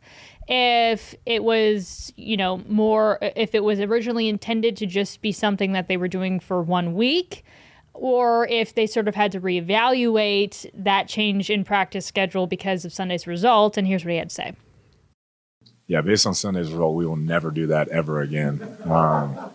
if 0.49 1.15
it 1.25 1.45
was, 1.45 2.11
you 2.17 2.35
know, 2.35 2.57
more, 2.67 3.19
if 3.21 3.55
it 3.55 3.63
was 3.63 3.79
originally 3.79 4.27
intended 4.27 4.75
to 4.77 4.85
just 4.85 5.21
be 5.21 5.31
something 5.31 5.71
that 5.71 5.87
they 5.87 5.95
were 5.95 6.09
doing 6.09 6.41
for 6.41 6.61
one 6.61 6.93
week. 6.93 7.45
Or 7.93 8.47
if 8.47 8.73
they 8.73 8.87
sort 8.87 9.07
of 9.07 9.15
had 9.15 9.31
to 9.33 9.41
reevaluate 9.41 10.69
that 10.73 11.07
change 11.07 11.49
in 11.49 11.63
practice 11.63 12.05
schedule 12.05 12.47
because 12.47 12.85
of 12.85 12.93
Sunday's 12.93 13.27
result. 13.27 13.77
And 13.77 13.87
here's 13.87 14.05
what 14.05 14.11
he 14.11 14.17
had 14.17 14.29
to 14.29 14.35
say. 14.35 14.55
yeah, 15.87 16.01
based 16.01 16.25
on 16.25 16.33
Sunday's 16.33 16.71
result, 16.71 16.95
we 16.95 17.05
will 17.05 17.17
never 17.17 17.51
do 17.51 17.67
that 17.67 17.89
ever 17.89 18.21
again. 18.21 18.77
Um, 18.85 19.51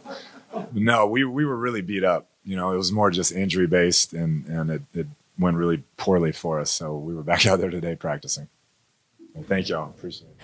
no, 0.72 1.06
we 1.06 1.24
we 1.24 1.44
were 1.44 1.56
really 1.56 1.82
beat 1.82 2.04
up 2.04 2.28
you 2.46 2.54
know, 2.56 2.72
it 2.72 2.76
was 2.76 2.92
more 2.92 3.10
just 3.10 3.32
injury 3.32 3.66
based, 3.66 4.14
and 4.14 4.46
and 4.46 4.70
it, 4.70 4.82
it 4.94 5.06
went 5.38 5.56
really 5.56 5.82
poorly 5.98 6.32
for 6.32 6.60
us. 6.60 6.70
So 6.70 6.96
we 6.96 7.14
were 7.14 7.24
back 7.24 7.44
out 7.46 7.58
there 7.58 7.70
today 7.70 7.96
practicing. 7.96 8.48
And 9.34 9.46
thank 9.46 9.68
y'all, 9.68 9.90
appreciate 9.90 10.28
it. 10.28 10.36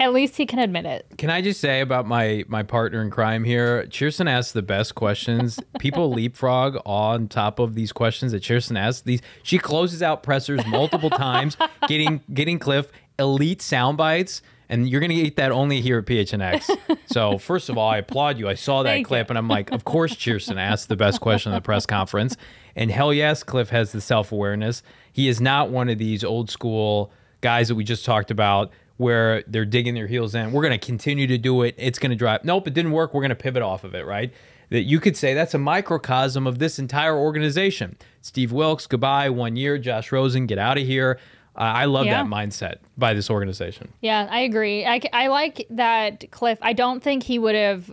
At 0.00 0.14
least 0.14 0.38
he 0.38 0.46
can 0.46 0.58
admit 0.58 0.86
it. 0.86 1.06
Can 1.18 1.28
I 1.28 1.42
just 1.42 1.60
say 1.60 1.82
about 1.82 2.06
my 2.06 2.42
my 2.48 2.62
partner 2.62 3.02
in 3.02 3.10
crime 3.10 3.44
here? 3.44 3.84
Chierstin 3.84 4.30
asks 4.30 4.52
the 4.52 4.62
best 4.62 4.94
questions. 4.94 5.60
People 5.78 6.10
leapfrog 6.14 6.78
on 6.86 7.28
top 7.28 7.58
of 7.58 7.74
these 7.74 7.92
questions 7.92 8.32
that 8.32 8.42
Chierstin 8.42 8.78
asks. 8.78 9.02
These 9.02 9.20
she 9.42 9.58
closes 9.58 10.02
out 10.02 10.22
pressers 10.22 10.66
multiple 10.66 11.10
times, 11.10 11.58
getting 11.86 12.22
getting 12.32 12.58
Kliff 12.58 12.86
elite 13.18 13.60
sound 13.60 13.98
bites, 13.98 14.40
and 14.70 14.88
you're 14.88 15.02
gonna 15.02 15.12
get 15.12 15.36
that 15.36 15.52
only 15.52 15.82
here 15.82 15.98
at 15.98 16.06
PHNX. 16.06 16.78
So 17.04 17.36
first 17.36 17.68
of 17.68 17.76
all, 17.76 17.90
I 17.90 17.98
applaud 17.98 18.38
you. 18.38 18.48
I 18.48 18.54
saw 18.54 18.82
that 18.82 18.88
Thank 18.88 19.06
clip, 19.06 19.28
you. 19.28 19.32
and 19.32 19.38
I'm 19.38 19.48
like, 19.48 19.70
of 19.70 19.84
course, 19.84 20.14
Chierstin 20.14 20.56
asked 20.56 20.88
the 20.88 20.96
best 20.96 21.20
question 21.20 21.52
in 21.52 21.56
the 21.56 21.60
press 21.60 21.84
conference, 21.84 22.38
and 22.74 22.90
hell 22.90 23.12
yes, 23.12 23.44
Kliff 23.44 23.68
has 23.68 23.92
the 23.92 24.00
self 24.00 24.32
awareness. 24.32 24.82
He 25.12 25.28
is 25.28 25.42
not 25.42 25.68
one 25.68 25.90
of 25.90 25.98
these 25.98 26.24
old 26.24 26.48
school 26.50 27.12
guys 27.42 27.68
that 27.68 27.74
we 27.74 27.84
just 27.84 28.06
talked 28.06 28.30
about 28.30 28.70
where 29.00 29.42
they're 29.46 29.64
digging 29.64 29.94
their 29.94 30.06
heels 30.06 30.34
in. 30.34 30.52
We're 30.52 30.60
going 30.60 30.78
to 30.78 30.86
continue 30.86 31.26
to 31.26 31.38
do 31.38 31.62
it. 31.62 31.74
It's 31.78 31.98
going 31.98 32.10
to 32.10 32.16
drive. 32.16 32.44
Nope, 32.44 32.66
it 32.68 32.74
didn't 32.74 32.92
work. 32.92 33.14
We're 33.14 33.22
going 33.22 33.30
to 33.30 33.34
pivot 33.34 33.62
off 33.62 33.82
of 33.82 33.94
it, 33.94 34.04
right? 34.04 34.30
That 34.68 34.82
you 34.82 35.00
could 35.00 35.16
say 35.16 35.32
that's 35.32 35.54
a 35.54 35.58
microcosm 35.58 36.46
of 36.46 36.58
this 36.58 36.78
entire 36.78 37.16
organization. 37.16 37.96
Steve 38.20 38.52
Wilks, 38.52 38.86
goodbye, 38.86 39.30
one 39.30 39.56
year. 39.56 39.78
Josh 39.78 40.12
Rosen, 40.12 40.44
get 40.44 40.58
out 40.58 40.76
of 40.76 40.86
here. 40.86 41.18
Uh, 41.56 41.60
I 41.60 41.86
love 41.86 42.04
Yeah. 42.04 42.22
that 42.22 42.30
mindset 42.30 42.76
by 42.98 43.14
this 43.14 43.30
organization. 43.30 43.90
Yeah, 44.02 44.28
I 44.30 44.40
agree. 44.40 44.84
I, 44.84 45.00
I 45.14 45.28
like 45.28 45.66
that 45.70 46.20
Kliff. 46.30 46.58
I 46.60 46.74
don't 46.74 47.02
think 47.02 47.22
he 47.22 47.38
would 47.38 47.54
have 47.54 47.90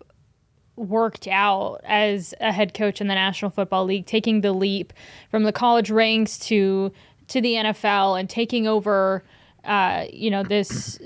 worked 0.76 1.28
out 1.28 1.80
as 1.86 2.34
a 2.42 2.52
head 2.52 2.74
coach 2.74 3.00
in 3.02 3.08
the 3.08 3.16
National 3.16 3.50
Football 3.50 3.86
League, 3.86 4.06
taking 4.06 4.42
the 4.42 4.52
leap 4.52 4.92
from 5.32 5.44
the 5.44 5.54
college 5.54 5.90
ranks 5.90 6.38
to 6.40 6.92
to 7.30 7.42
the 7.42 7.54
NFL 7.56 8.18
and 8.20 8.30
taking 8.30 8.68
over, 8.68 9.24
uh, 9.68 10.06
you 10.12 10.32
know, 10.32 10.42
this 10.44 11.00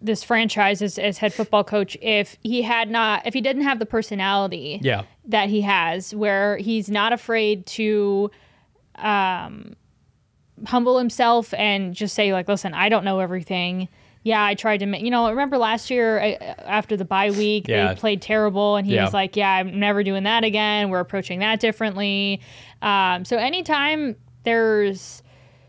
this 0.00 0.22
franchise 0.22 0.82
as, 0.82 0.98
as 0.98 1.16
head 1.18 1.32
football 1.32 1.64
coach. 1.64 1.96
If 2.02 2.36
he 2.42 2.60
had 2.62 2.90
not, 2.90 3.26
if 3.26 3.32
he 3.34 3.40
didn't 3.40 3.62
have 3.62 3.78
the 3.78 3.86
personality 3.86 4.78
Yeah. 4.82 5.04
that 5.26 5.48
he 5.48 5.62
has, 5.62 6.14
where 6.14 6.58
he's 6.58 6.90
not 6.90 7.12
afraid 7.14 7.64
to 7.66 8.30
um, 8.96 9.74
humble 10.66 10.98
himself 10.98 11.52
and 11.54 11.94
just 11.94 12.14
say 12.14 12.32
like, 12.32 12.48
"Listen, 12.48 12.74
I 12.74 12.88
don't 12.88 13.04
know 13.04 13.20
everything." 13.20 13.88
Yeah, 14.22 14.42
I 14.42 14.54
tried 14.54 14.78
to 14.78 14.86
make. 14.86 15.02
You 15.02 15.10
know, 15.10 15.28
remember 15.28 15.58
last 15.58 15.90
year 15.90 16.18
uh, 16.20 16.54
after 16.66 16.96
the 16.96 17.04
bye 17.04 17.30
week, 17.30 17.66
Yeah. 17.68 17.88
they 17.88 17.94
played 17.98 18.22
terrible, 18.22 18.76
and 18.76 18.86
he 18.86 18.94
Yeah. 18.94 19.04
was 19.04 19.12
like, 19.14 19.36
"Yeah, 19.36 19.50
I'm 19.50 19.78
never 19.80 20.02
doing 20.04 20.24
that 20.24 20.44
again. 20.44 20.90
We're 20.90 21.00
approaching 21.00 21.40
that 21.40 21.60
differently." 21.60 22.40
Um, 22.82 23.24
so 23.24 23.36
anytime 23.36 24.16
there's 24.44 25.22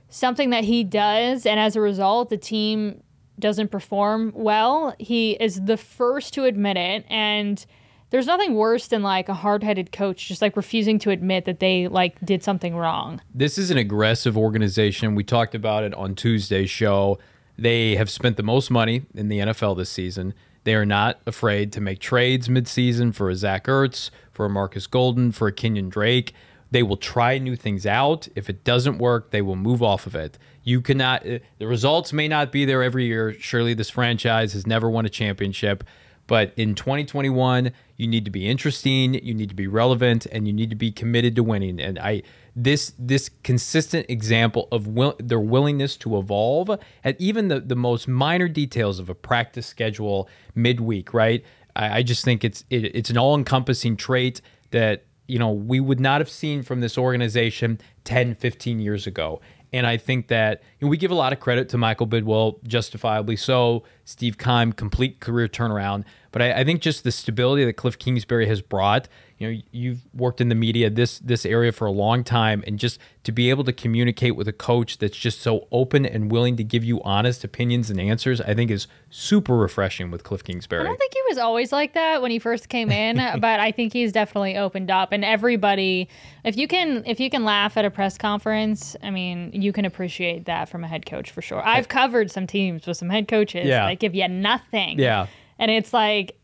something 0.10 0.50
that 0.52 0.64
he 0.64 0.84
does, 0.84 1.46
and 1.46 1.60
as 1.60 1.76
a 1.76 1.82
result, 1.82 2.30
the 2.30 2.38
team 2.38 3.02
doesn't 3.38 3.70
perform 3.70 4.32
well, 4.34 4.96
he 4.98 5.32
is 5.32 5.62
the 5.66 5.78
first 5.78 6.34
to 6.34 6.46
admit 6.46 6.78
it. 6.78 7.06
And 7.10 7.66
there's 8.10 8.28
nothing 8.28 8.56
worse 8.56 8.88
than 8.88 9.04
like 9.04 9.28
a 9.28 9.34
hard-headed 9.34 9.92
coach 9.92 10.28
just 10.28 10.42
like 10.42 10.56
refusing 10.56 11.00
to 11.00 11.10
admit 11.10 11.46
that 11.46 11.60
they 11.60 11.88
like 11.88 12.18
did 12.22 12.44
something 12.44 12.76
wrong. 12.76 13.20
This 13.34 13.58
is 13.58 13.72
an 13.72 13.78
aggressive 13.78 14.38
organization. 14.38 15.16
We 15.16 15.24
talked 15.24 15.54
about 15.54 15.84
it 15.84 15.94
on 15.96 16.16
Tuesday's 16.16 16.70
show. 16.70 17.20
They 17.58 17.96
have 17.96 18.10
spent 18.10 18.38
the 18.38 18.44
most 18.44 18.72
money 18.72 19.04
in 19.14 19.28
the 19.28 19.40
NFL 19.40 19.78
this 19.78 19.90
season. 19.90 20.34
They 20.64 20.76
are 20.76 20.86
not 20.86 21.20
afraid 21.26 21.74
to 21.74 21.82
make 21.82 22.00
trades 22.00 22.48
midseason 22.48 23.14
for 23.14 23.30
a 23.30 23.36
Zach 23.36 23.66
Ertz, 23.66 24.10
for 24.32 24.46
a 24.46 24.50
Markus 24.50 24.88
Golden, 24.88 25.32
for 25.32 25.48
a 25.48 25.52
Kenyan 25.52 25.90
Drake. 25.90 26.34
They 26.72 26.84
will 26.84 26.98
try 26.98 27.38
new 27.38 27.56
things 27.56 27.86
out. 27.86 28.28
If 28.36 28.50
it 28.50 28.64
doesn't 28.64 28.98
work, 28.98 29.32
they 29.32 29.42
will 29.42 29.56
move 29.56 29.82
off 29.82 30.08
of 30.08 30.16
it. 30.16 30.38
You 30.64 30.82
cannot, 30.82 31.28
uh, 31.28 31.40
the 31.60 31.68
results 31.68 32.12
may 32.12 32.28
not 32.28 32.52
be 32.52 32.66
there 32.66 32.84
every 32.84 33.06
year. 33.06 33.34
Surely 33.40 33.74
this 33.74 33.90
franchise 33.90 34.54
has 34.54 34.66
never 34.66 34.90
won 34.90 35.06
a 35.06 35.10
championship. 35.10 35.84
But 36.28 36.54
in 36.58 36.74
2021, 36.74 37.72
you 37.98 38.08
need 38.08 38.26
to 38.26 38.32
be 38.32 38.48
interesting, 38.48 39.14
you 39.14 39.34
need 39.34 39.50
to 39.50 39.56
be 39.56 39.68
relevant, 39.68 40.26
and 40.26 40.48
you 40.48 40.54
need 40.54 40.70
to 40.72 40.76
be 40.76 40.92
committed 40.92 41.36
to 41.36 41.44
winning. 41.44 41.80
And 41.80 42.00
I 42.00 42.24
this 42.56 42.94
this 42.98 43.30
consistent 43.44 44.10
example 44.10 44.68
of 44.72 44.88
will, 44.88 45.16
their 45.20 45.40
willingness 45.40 45.98
to 45.98 46.18
evolve 46.18 46.80
at 47.04 47.20
even 47.20 47.50
the, 47.50 47.60
the 47.60 47.76
most 47.76 48.08
minor 48.08 48.48
details 48.48 48.98
of 48.98 49.10
a 49.10 49.16
practice 49.16 49.68
schedule 49.68 50.28
midweek, 50.56 51.14
right? 51.14 51.44
I, 51.76 52.00
I 52.00 52.04
just 52.04 52.24
think 52.24 52.44
it's 52.44 52.66
it, 52.70 52.86
it's 52.96 53.10
an 53.10 53.18
all 53.18 53.36
encompassing 53.36 53.96
trait 53.96 54.42
that 54.72 55.06
you 55.28 55.40
know 55.40 55.52
we 55.52 55.80
would 55.80 56.00
not 56.00 56.22
have 56.22 56.30
seen 56.30 56.64
from 56.64 56.82
this 56.82 56.98
organization 56.98 57.80
10, 58.04 58.36
15 58.36 58.80
years 58.80 59.08
ago. 59.08 59.42
And 59.74 59.86
I 59.86 59.98
think 59.98 60.28
that 60.28 60.64
know, 60.86 60.90
we 60.90 60.98
give 60.98 61.12
a 61.12 61.16
lot 61.16 61.34
of 61.34 61.40
credit 61.40 61.70
to 61.70 61.78
Michael 61.78 62.08
Bidwill, 62.08 62.64
justifiably 62.64 63.36
so. 63.36 63.84
Steve 64.06 64.38
Keim, 64.38 64.72
complete 64.72 65.20
career 65.20 65.48
turnaround. 65.48 66.04
But 66.32 66.42
I, 66.42 66.60
I 66.60 66.64
think 66.64 66.82
just 66.82 67.04
the 67.04 67.12
stability 67.12 67.66
that 67.66 67.78
Kliff 67.78 67.98
Kingsbury 67.98 68.46
has 68.48 68.62
brought. 68.62 69.08
You 69.38 69.52
know, 69.52 69.62
you've 69.72 70.02
worked 70.14 70.40
in 70.40 70.50
the 70.50 70.56
media 70.56 70.90
this 70.90 71.20
this 71.20 71.46
area 71.46 71.72
for 71.72 71.86
a 71.86 71.92
long 71.92 72.24
time, 72.24 72.64
and 72.68 72.80
just 72.80 73.00
to 73.24 73.32
be 73.32 73.50
able 73.50 73.64
to 73.66 73.74
communicate 73.74 74.36
with 74.36 74.48
a 74.48 74.54
coach 74.54 74.98
that's 74.98 75.18
just 75.18 75.42
so 75.42 75.68
open 75.72 76.06
and 76.06 76.32
willing 76.32 76.56
to 76.58 76.64
give 76.64 76.84
you 76.84 77.02
honest 77.04 77.44
opinions 77.44 77.90
and 77.90 78.00
answers, 78.00 78.40
I 78.40 78.54
think 78.54 78.70
is 78.70 78.88
super 79.10 79.56
refreshing 79.56 80.12
with 80.12 80.24
Kliff 80.24 80.44
Kingsbury. 80.44 80.82
I 80.82 80.86
don't 80.86 80.98
think 80.98 81.14
he 81.14 81.22
was 81.28 81.38
always 81.38 81.72
like 81.72 81.94
that 81.94 82.22
when 82.22 82.32
he 82.32 82.40
first 82.40 82.70
came 82.70 82.92
in, 82.92 83.16
but 83.40 83.60
I 83.60 83.72
think 83.72 83.94
he's 83.94 84.12
definitely 84.12 84.58
opened 84.58 84.92
up. 84.92 85.12
And 85.12 85.26
everybody, 85.26 86.08
if 86.44 86.56
you 86.56 86.68
can, 86.68 87.04
if 87.06 87.20
you 87.20 87.30
can 87.30 87.44
laugh 87.44 87.76
at 87.76 87.84
a 87.86 87.90
press 87.90 88.18
conference, 88.18 88.96
I 89.02 89.10
mean, 89.10 89.52
you 89.54 89.74
can 89.74 89.86
appreciate 89.86 90.46
that 90.46 90.70
from 90.76 90.84
a 90.84 90.88
head 90.88 91.06
coach 91.06 91.32
for 91.32 91.42
sure. 91.42 91.66
I've 91.66 91.88
covered 91.88 92.30
some 92.30 92.48
teams 92.48 92.86
with 92.86 92.98
some 92.98 93.10
head 93.10 93.30
coaches 93.30 93.66
Yeah. 93.66 93.88
that 93.88 94.00
give 94.00 94.14
you 94.14 94.28
nothing. 94.28 95.00
Yeah. 95.00 95.28
and 95.58 95.72
it's 95.72 95.94
like, 95.94 96.38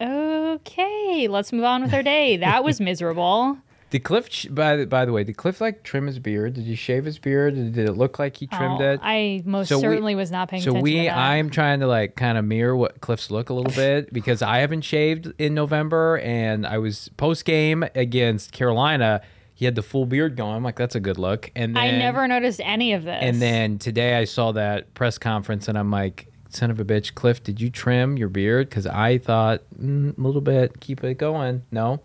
okay, 0.00 1.26
let's 1.28 1.52
move 1.52 1.64
on 1.64 1.82
with 1.82 1.94
our 1.94 2.02
day. 2.02 2.36
That 2.48 2.64
was 2.64 2.80
miserable. 2.80 3.58
Did 3.90 4.04
Kliff, 4.04 4.54
by 4.54 4.76
the, 4.76 4.86
by 4.86 5.06
the 5.06 5.12
way, 5.12 5.24
did 5.24 5.38
Kliff 5.38 5.62
like 5.62 5.82
trim 5.82 6.06
his 6.08 6.18
beard? 6.18 6.52
Did 6.54 6.64
he 6.64 6.74
shave 6.74 7.06
his 7.06 7.18
beard? 7.18 7.54
Did 7.54 7.78
it 7.78 7.92
look 7.92 8.18
like 8.18 8.36
he 8.36 8.46
trimmed 8.46 8.82
Oh, 8.82 8.90
it? 8.92 9.00
I 9.02 9.42
most 9.46 9.68
So 9.68 9.76
we- 9.76 9.80
certainly 9.82 10.14
was 10.14 10.30
not 10.30 10.50
paying 10.50 10.62
So 10.62 10.72
attention. 10.72 10.82
we. 10.82 11.08
I'm 11.08 11.48
trying 11.48 11.80
to 11.80 11.86
like 11.86 12.14
kind 12.14 12.36
of 12.36 12.44
mirror 12.44 12.76
what 12.76 13.00
Kliff's 13.00 13.30
look 13.30 13.48
a 13.48 13.54
little 13.54 13.72
bit 13.72 14.12
because 14.12 14.42
I 14.42 14.58
haven't 14.58 14.82
shaved 14.82 15.32
in 15.38 15.54
November, 15.54 16.18
and 16.18 16.66
I 16.66 16.76
was 16.76 17.08
post 17.16 17.46
game 17.46 17.82
against 17.94 18.52
Carolina. 18.52 19.22
He 19.58 19.64
had 19.64 19.74
the 19.74 19.82
full 19.82 20.06
beard 20.06 20.36
going. 20.36 20.54
I'm 20.54 20.62
like, 20.62 20.76
that's 20.76 20.94
a 20.94 21.00
good 21.00 21.18
look. 21.18 21.50
And 21.56 21.74
then, 21.74 21.82
I 21.82 21.90
never 21.90 22.28
noticed 22.28 22.60
any 22.62 22.92
of 22.92 23.02
this. 23.02 23.18
And 23.20 23.42
then 23.42 23.78
today 23.78 24.14
I 24.14 24.22
saw 24.22 24.52
that 24.52 24.94
press 24.94 25.18
conference, 25.18 25.66
and 25.66 25.76
I'm 25.76 25.90
like, 25.90 26.28
son 26.48 26.70
of 26.70 26.78
a 26.78 26.84
bitch, 26.84 27.14
Kliff, 27.14 27.42
did 27.42 27.60
you 27.60 27.68
trim 27.68 28.16
your 28.16 28.28
beard? 28.28 28.68
Because 28.70 28.86
I 28.86 29.18
thought 29.18 29.62
mm, 29.76 30.16
a 30.16 30.20
little 30.20 30.42
bit, 30.42 30.78
keep 30.78 31.02
it 31.02 31.18
going. 31.18 31.64
No, 31.72 32.00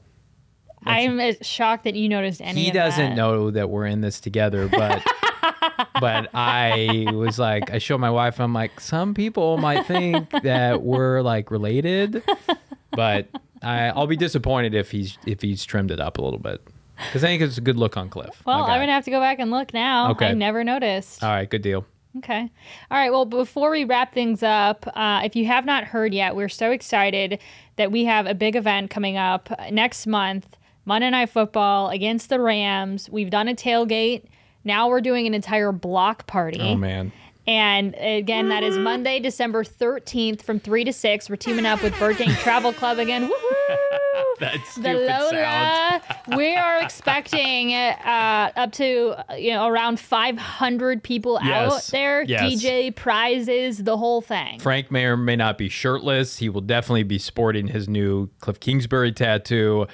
I'm 0.84 1.20
uh, 1.20 1.34
shocked 1.44 1.84
that 1.84 1.94
you 1.94 2.10
noticed 2.10 2.42
any. 2.42 2.64
he 2.64 2.72
doesn't 2.72 3.12
that. 3.12 3.16
know 3.16 3.52
that 3.52 3.70
we're 3.70 3.86
in 3.86 4.02
this 4.02 4.20
together, 4.20 4.68
but. 4.68 5.06
but 6.00 6.32
I 6.34 7.06
was 7.14 7.38
like, 7.38 7.70
I 7.70 7.78
showed 7.78 8.00
my 8.00 8.10
wife. 8.10 8.40
I'm 8.40 8.54
like, 8.54 8.80
some 8.80 9.14
people 9.14 9.58
might 9.58 9.86
think 9.86 10.32
that 10.42 10.82
we're 10.82 11.22
like 11.22 11.52
related, 11.52 12.24
but 12.92 13.28
I, 13.62 13.90
I'll 13.90 14.08
be 14.08 14.18
disappointed 14.18 14.74
if 14.74 14.90
he's 14.90 15.20
if 15.28 15.44
he's 15.44 15.64
trimmed 15.66 15.92
it 15.92 16.00
up 16.00 16.18
a 16.18 16.22
little 16.24 16.40
bit 16.40 16.68
because 16.98 17.24
I 17.24 17.28
think 17.28 17.42
it's 17.42 17.58
a 17.58 17.62
good 17.62 17.78
look 17.78 17.98
on 17.98 18.10
Kliff. 18.10 18.32
Well. 18.46 18.64
I'm 18.64 18.80
gonna 18.80 18.92
have 18.92 19.06
to 19.06 19.12
go 19.12 19.20
back 19.20 19.40
and 19.40 19.52
look 19.52 19.74
now. 19.74 20.12
Okay. 20.12 20.28
I 20.28 20.34
never 20.34 20.64
noticed. 20.64 21.24
All 21.24 21.30
right, 21.30 21.50
good 21.50 21.62
deal. 21.62 21.86
Okay. 22.18 22.52
All 22.92 22.98
right. 22.98 23.12
Well, 23.12 23.26
before 23.26 23.72
we 23.72 23.86
wrap 23.86 24.14
things 24.14 24.44
up, 24.44 24.86
uh, 24.96 25.22
if 25.24 25.36
you 25.36 25.48
have 25.48 25.66
not 25.66 25.84
heard 25.84 26.14
yet, 26.14 26.36
we're 26.36 26.50
so 26.50 26.70
excited 26.70 27.40
that 27.78 27.92
we 27.92 28.06
have 28.06 28.28
a 28.28 28.36
big 28.36 28.56
event 28.56 28.92
coming 28.92 29.18
up 29.18 29.50
next 29.72 30.06
month 30.06 30.56
Monday 30.86 31.10
Night 31.10 31.30
Football 31.30 31.90
against 31.90 32.30
the 32.30 32.40
Rams. 32.40 33.10
We've 33.10 33.32
done 33.32 33.48
a 33.48 33.56
tailgate. 33.56 34.26
Now 34.64 34.90
we're 34.90 35.02
doing 35.02 35.26
an 35.26 35.34
entire 35.34 35.72
block 35.72 36.28
party. 36.28 36.62
Oh 36.62 36.76
man. 36.76 37.12
And 37.46 37.94
again, 37.98 38.50
that 38.50 38.64
is 38.64 38.78
Monday, 38.78 39.20
December 39.20 39.64
13th 39.64 40.42
from 40.42 40.60
3 40.60 40.86
to 40.86 40.94
6. 40.94 41.30
We're 41.30 41.36
teaming 41.36 41.66
up 41.66 41.84
with 41.84 41.98
Bird 42.00 42.18
Gang 42.18 42.30
Travel 42.36 42.72
Club 42.72 43.00
again. 43.00 43.30
Woohoo! 43.70 43.94
That's 44.40 44.76
the 44.76 44.94
Lola. 44.94 46.02
we 46.36 46.56
are 46.56 46.82
expecting 46.82 47.74
uh, 47.74 48.52
up 48.56 48.72
to 48.74 49.16
you 49.38 49.52
know 49.52 49.68
around 49.68 50.00
500 50.00 51.04
people 51.04 51.40
out 51.42 51.84
there. 51.92 52.24
Yes. 52.24 52.42
DJ 52.64 52.96
prizes, 52.96 53.84
the 53.84 53.98
whole 53.98 54.22
thing. 54.22 54.60
Frank 54.60 54.92
may 54.92 55.06
or 55.06 55.18
may 55.18 55.36
not 55.36 55.58
be 55.58 55.70
shirtless. 55.70 56.38
He 56.38 56.50
will 56.50 56.62
definitely 56.62 57.04
be 57.04 57.20
sporting 57.20 57.68
his 57.68 57.88
new 57.88 58.28
Kliff 58.42 58.60
Kingsbury 58.60 59.12
tattoo. 59.12 59.88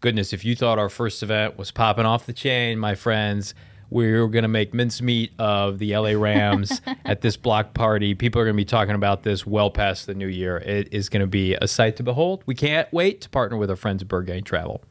Goodness, 0.00 0.32
if 0.32 0.44
you 0.44 0.56
thought 0.56 0.78
our 0.78 0.88
first 0.88 1.22
event 1.22 1.58
was 1.58 1.70
popping 1.70 2.06
off 2.06 2.26
the 2.26 2.32
chain, 2.32 2.78
my 2.78 2.94
friends, 2.94 3.54
we're 3.90 4.26
going 4.28 4.42
to 4.42 4.48
make 4.48 4.72
mincemeat 4.72 5.32
of 5.38 5.78
the 5.78 5.96
LA 5.96 6.10
Rams 6.10 6.80
at 7.04 7.20
this 7.20 7.36
block 7.36 7.74
party. 7.74 8.14
People 8.14 8.40
are 8.40 8.44
going 8.44 8.54
to 8.54 8.60
be 8.60 8.64
talking 8.64 8.94
about 8.94 9.24
this 9.24 9.46
well 9.46 9.70
past 9.70 10.06
the 10.06 10.14
new 10.14 10.28
year. 10.28 10.58
It 10.58 10.92
is 10.92 11.08
going 11.08 11.20
to 11.20 11.26
be 11.26 11.54
a 11.54 11.66
sight 11.68 11.96
to 11.96 12.02
behold. 12.02 12.42
We 12.46 12.54
can't 12.54 12.90
wait 12.92 13.20
to 13.22 13.28
partner 13.28 13.56
with 13.56 13.68
our 13.70 13.76
friends 13.76 14.02
at 14.02 14.08
Bird 14.08 14.26
Gang 14.26 14.44
Travel. 14.44 14.82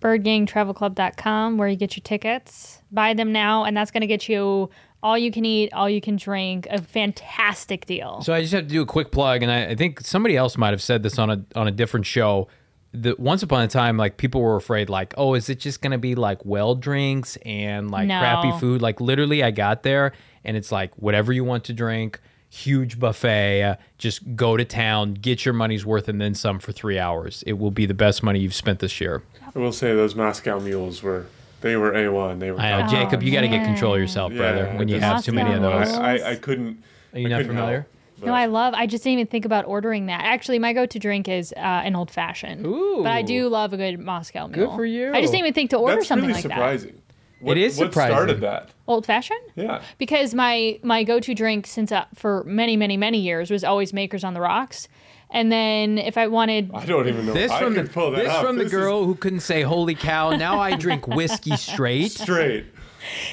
birdgangtravelclub.com 0.00 1.56
where 1.58 1.68
you 1.68 1.76
get 1.76 1.96
your 1.96 2.02
tickets. 2.02 2.82
Buy 2.90 3.14
them 3.14 3.32
now, 3.32 3.64
and 3.64 3.76
that's 3.76 3.90
going 3.90 4.02
to 4.02 4.06
get 4.06 4.28
you 4.28 4.70
all 5.02 5.18
you 5.18 5.32
can 5.32 5.44
eat, 5.44 5.72
all 5.72 5.90
you 5.90 6.00
can 6.00 6.16
drink, 6.16 6.66
a 6.70 6.80
fantastic 6.80 7.86
deal. 7.86 8.20
So 8.22 8.32
I 8.32 8.40
just 8.40 8.52
have 8.52 8.64
to 8.64 8.68
do 8.68 8.82
a 8.82 8.86
quick 8.86 9.10
plug, 9.10 9.42
and 9.42 9.50
I, 9.50 9.70
I 9.70 9.74
think 9.74 10.00
somebody 10.00 10.36
else 10.36 10.56
might 10.56 10.70
have 10.70 10.82
said 10.82 11.02
this 11.02 11.18
on 11.18 11.30
a 11.30 11.44
on 11.56 11.66
a 11.66 11.72
different 11.72 12.06
show. 12.06 12.48
The 12.94 13.14
once 13.18 13.42
upon 13.42 13.62
a 13.62 13.68
time, 13.68 13.96
like 13.96 14.16
people 14.18 14.40
were 14.42 14.56
afraid, 14.56 14.90
like, 14.90 15.14
oh, 15.16 15.34
is 15.34 15.48
it 15.48 15.58
just 15.58 15.80
gonna 15.80 15.98
be 15.98 16.14
like 16.14 16.44
well 16.44 16.74
drinks 16.74 17.36
and 17.44 17.90
like 17.90 18.06
No. 18.08 18.18
crappy 18.18 18.52
food? 18.60 18.82
Like 18.82 19.00
literally, 19.00 19.42
I 19.42 19.50
got 19.50 19.82
there 19.82 20.12
and 20.44 20.56
it's 20.56 20.70
like 20.70 20.92
whatever 20.96 21.32
you 21.32 21.42
want 21.44 21.64
to 21.64 21.72
drink, 21.72 22.20
huge 22.50 22.98
buffet. 23.00 23.62
uh, 23.62 23.76
just 23.96 24.36
go 24.36 24.56
to 24.58 24.64
town, 24.64 25.14
get 25.14 25.44
your 25.46 25.54
money's 25.54 25.86
worth, 25.86 26.08
and 26.08 26.20
then 26.20 26.34
some 26.34 26.58
for 26.58 26.72
three 26.72 26.98
hours. 26.98 27.42
It 27.46 27.54
will 27.54 27.70
be 27.70 27.86
the 27.86 27.94
best 27.94 28.22
money 28.22 28.40
you've 28.40 28.54
spent 28.54 28.80
this 28.80 29.00
year. 29.00 29.22
I 29.54 29.58
will 29.58 29.72
say 29.72 29.94
those 29.94 30.14
Moscow 30.14 30.58
mules 30.60 31.02
were 31.02 31.26
they 31.62 31.76
were 31.76 31.94
a 31.94 32.08
one. 32.12 32.40
They 32.40 32.50
were. 32.50 32.60
I 32.60 32.70
know, 32.72 32.80
top. 32.80 32.90
Jacob, 32.90 33.22
you 33.22 33.30
got 33.32 33.42
to 33.42 33.48
get 33.48 33.64
control 33.64 33.94
of 33.94 34.00
yourself, 34.00 34.34
brother. 34.34 34.66
When 34.76 34.88
you 34.88 34.98
have 35.00 35.24
too 35.24 35.32
many 35.32 35.54
of 35.54 35.62
those. 35.62 35.94
I, 35.94 36.16
I, 36.18 36.30
I 36.32 36.34
couldn't. 36.36 36.82
Are 37.14 37.18
you 37.20 37.26
I 37.26 37.30
not 37.30 37.36
couldn't 37.38 37.52
familiar? 37.54 37.80
help, 37.80 37.86
but- 38.22 38.28
No, 38.28 38.32
I 38.34 38.46
love. 38.46 38.72
I 38.74 38.86
just 38.86 39.04
didn't 39.04 39.18
even 39.18 39.26
think 39.26 39.44
about 39.44 39.66
ordering 39.66 40.06
that. 40.06 40.22
Actually, 40.24 40.58
my 40.58 40.72
go-to 40.72 40.98
drink 40.98 41.28
is 41.28 41.52
uh, 41.56 41.60
an 41.60 41.94
old 41.94 42.10
fashioned. 42.10 42.64
Ooh. 42.66 43.00
But 43.02 43.12
I 43.12 43.22
do 43.22 43.48
love 43.48 43.72
a 43.72 43.76
good 43.76 43.98
Moscow 44.00 44.46
mule. 44.46 44.68
Good 44.68 44.76
for 44.76 44.86
you. 44.86 45.12
I 45.12 45.20
just 45.20 45.32
didn't 45.32 45.44
even 45.46 45.54
think 45.54 45.70
to 45.70 45.76
order 45.76 45.96
That's 45.96 46.08
something 46.08 46.28
really 46.28 46.34
like 46.40 46.48
that. 46.48 46.54
surprising. 46.54 46.98
What, 47.40 47.58
is 47.58 47.76
what 47.76 47.86
surprising. 47.92 48.14
started 48.14 48.40
that? 48.42 48.70
Old 48.86 49.04
fashioned? 49.04 49.40
Yeah. 49.56 49.82
Because 49.98 50.32
my 50.32 50.78
my 50.84 51.02
go-to 51.02 51.34
drink 51.34 51.66
since 51.66 51.90
uh, 51.90 52.04
for 52.14 52.44
many 52.44 52.76
many 52.76 52.96
many 52.96 53.18
years 53.18 53.50
was 53.50 53.64
always 53.64 53.92
Makers 53.92 54.22
on 54.22 54.32
the 54.32 54.40
Rocks, 54.40 54.86
and 55.28 55.50
then 55.50 55.98
if 55.98 56.16
I 56.16 56.28
wanted 56.28 56.70
I 56.72 56.86
don't 56.86 57.08
even 57.08 57.26
know. 57.26 57.32
This 57.32 57.50
I 57.50 57.58
from 57.60 57.74
the 57.74 57.82
could 57.82 57.92
pull 57.92 58.12
that 58.12 58.22
this 58.22 58.32
off. 58.32 58.44
from 58.46 58.58
the 58.58 58.62
This 58.64 58.72
is 58.72 58.78
girl 58.78 59.04
who 59.04 59.16
couldn't 59.16 59.40
say 59.40 59.62
"Holy 59.62 59.96
cow!" 59.96 60.36
Now 60.36 60.60
I 60.60 60.76
drink 60.76 61.08
whiskey 61.08 61.56
straight. 61.56 62.12
straight. 62.12 62.66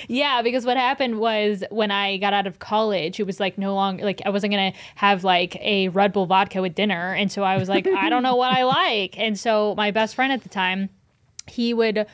Yeah, 0.08 0.42
because 0.42 0.66
what 0.66 0.78
happened 0.78 1.20
was 1.20 1.64
when 1.70 1.92
I 1.92 2.18
got 2.18 2.34
out 2.34 2.48
of 2.48 2.60
college, 2.60 3.20
it 3.20 3.26
was 3.26 3.40
like 3.40 3.58
no 3.58 3.74
longer 3.76 4.04
like 4.04 4.22
I 4.26 4.30
wasn't 4.30 4.52
gonna 4.52 4.74
have 4.96 5.24
like 5.24 5.56
a 5.58 5.90
Red 5.90 6.14
Bull 6.14 6.26
vodka 6.26 6.62
with 6.62 6.76
dinner, 6.76 7.14
and 7.14 7.32
so 7.32 7.44
I 7.44 7.58
was 7.58 7.70
like, 7.70 7.88
I 7.88 8.10
don't 8.10 8.24
know 8.24 8.36
what 8.36 8.52
I 8.52 8.64
like, 8.80 9.18
and 9.20 9.38
so 9.40 9.74
my 9.76 9.92
best 9.92 10.16
friend 10.16 10.32
at 10.34 10.44
the 10.44 10.50
time, 10.50 10.90
he 11.48 11.74
would 11.74 12.06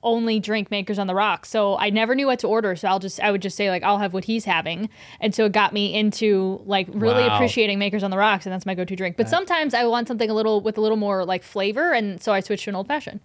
only 0.00 0.38
drink 0.38 0.70
Makers 0.70 0.96
on 0.96 1.08
the 1.08 1.14
Rocks, 1.14 1.48
so 1.48 1.76
I 1.76 1.90
never 1.90 2.14
knew 2.14 2.26
what 2.26 2.38
to 2.38 2.46
order. 2.46 2.76
So 2.76 2.86
I'll 2.86 3.00
just 3.00 3.18
I 3.20 3.32
would 3.32 3.42
just 3.42 3.56
say 3.56 3.68
like 3.68 3.82
I'll 3.82 3.98
have 3.98 4.14
what 4.14 4.24
he's 4.24 4.44
having, 4.44 4.88
and 5.20 5.34
so 5.34 5.46
it 5.46 5.52
got 5.52 5.72
me 5.72 5.94
into 5.94 6.60
like 6.66 6.86
really 6.92 7.26
Wow. 7.26 7.34
appreciating 7.34 7.78
Makers 7.80 8.04
on 8.04 8.10
the 8.12 8.16
Rocks, 8.18 8.46
and 8.46 8.52
that's 8.52 8.64
my 8.66 8.74
go-to 8.74 8.94
drink. 8.94 9.16
But 9.16 9.28
sometimes 9.28 9.74
I 9.74 9.84
want 9.86 10.06
something 10.06 10.30
a 10.30 10.34
little 10.34 10.60
with 10.60 10.78
a 10.78 10.80
little 10.80 10.96
more 10.96 11.24
like 11.24 11.42
flavor, 11.42 11.92
and 11.92 12.22
so 12.22 12.32
I 12.32 12.40
switched 12.40 12.64
to 12.64 12.70
an 12.70 12.76
old 12.76 12.86
fashioned. 12.86 13.18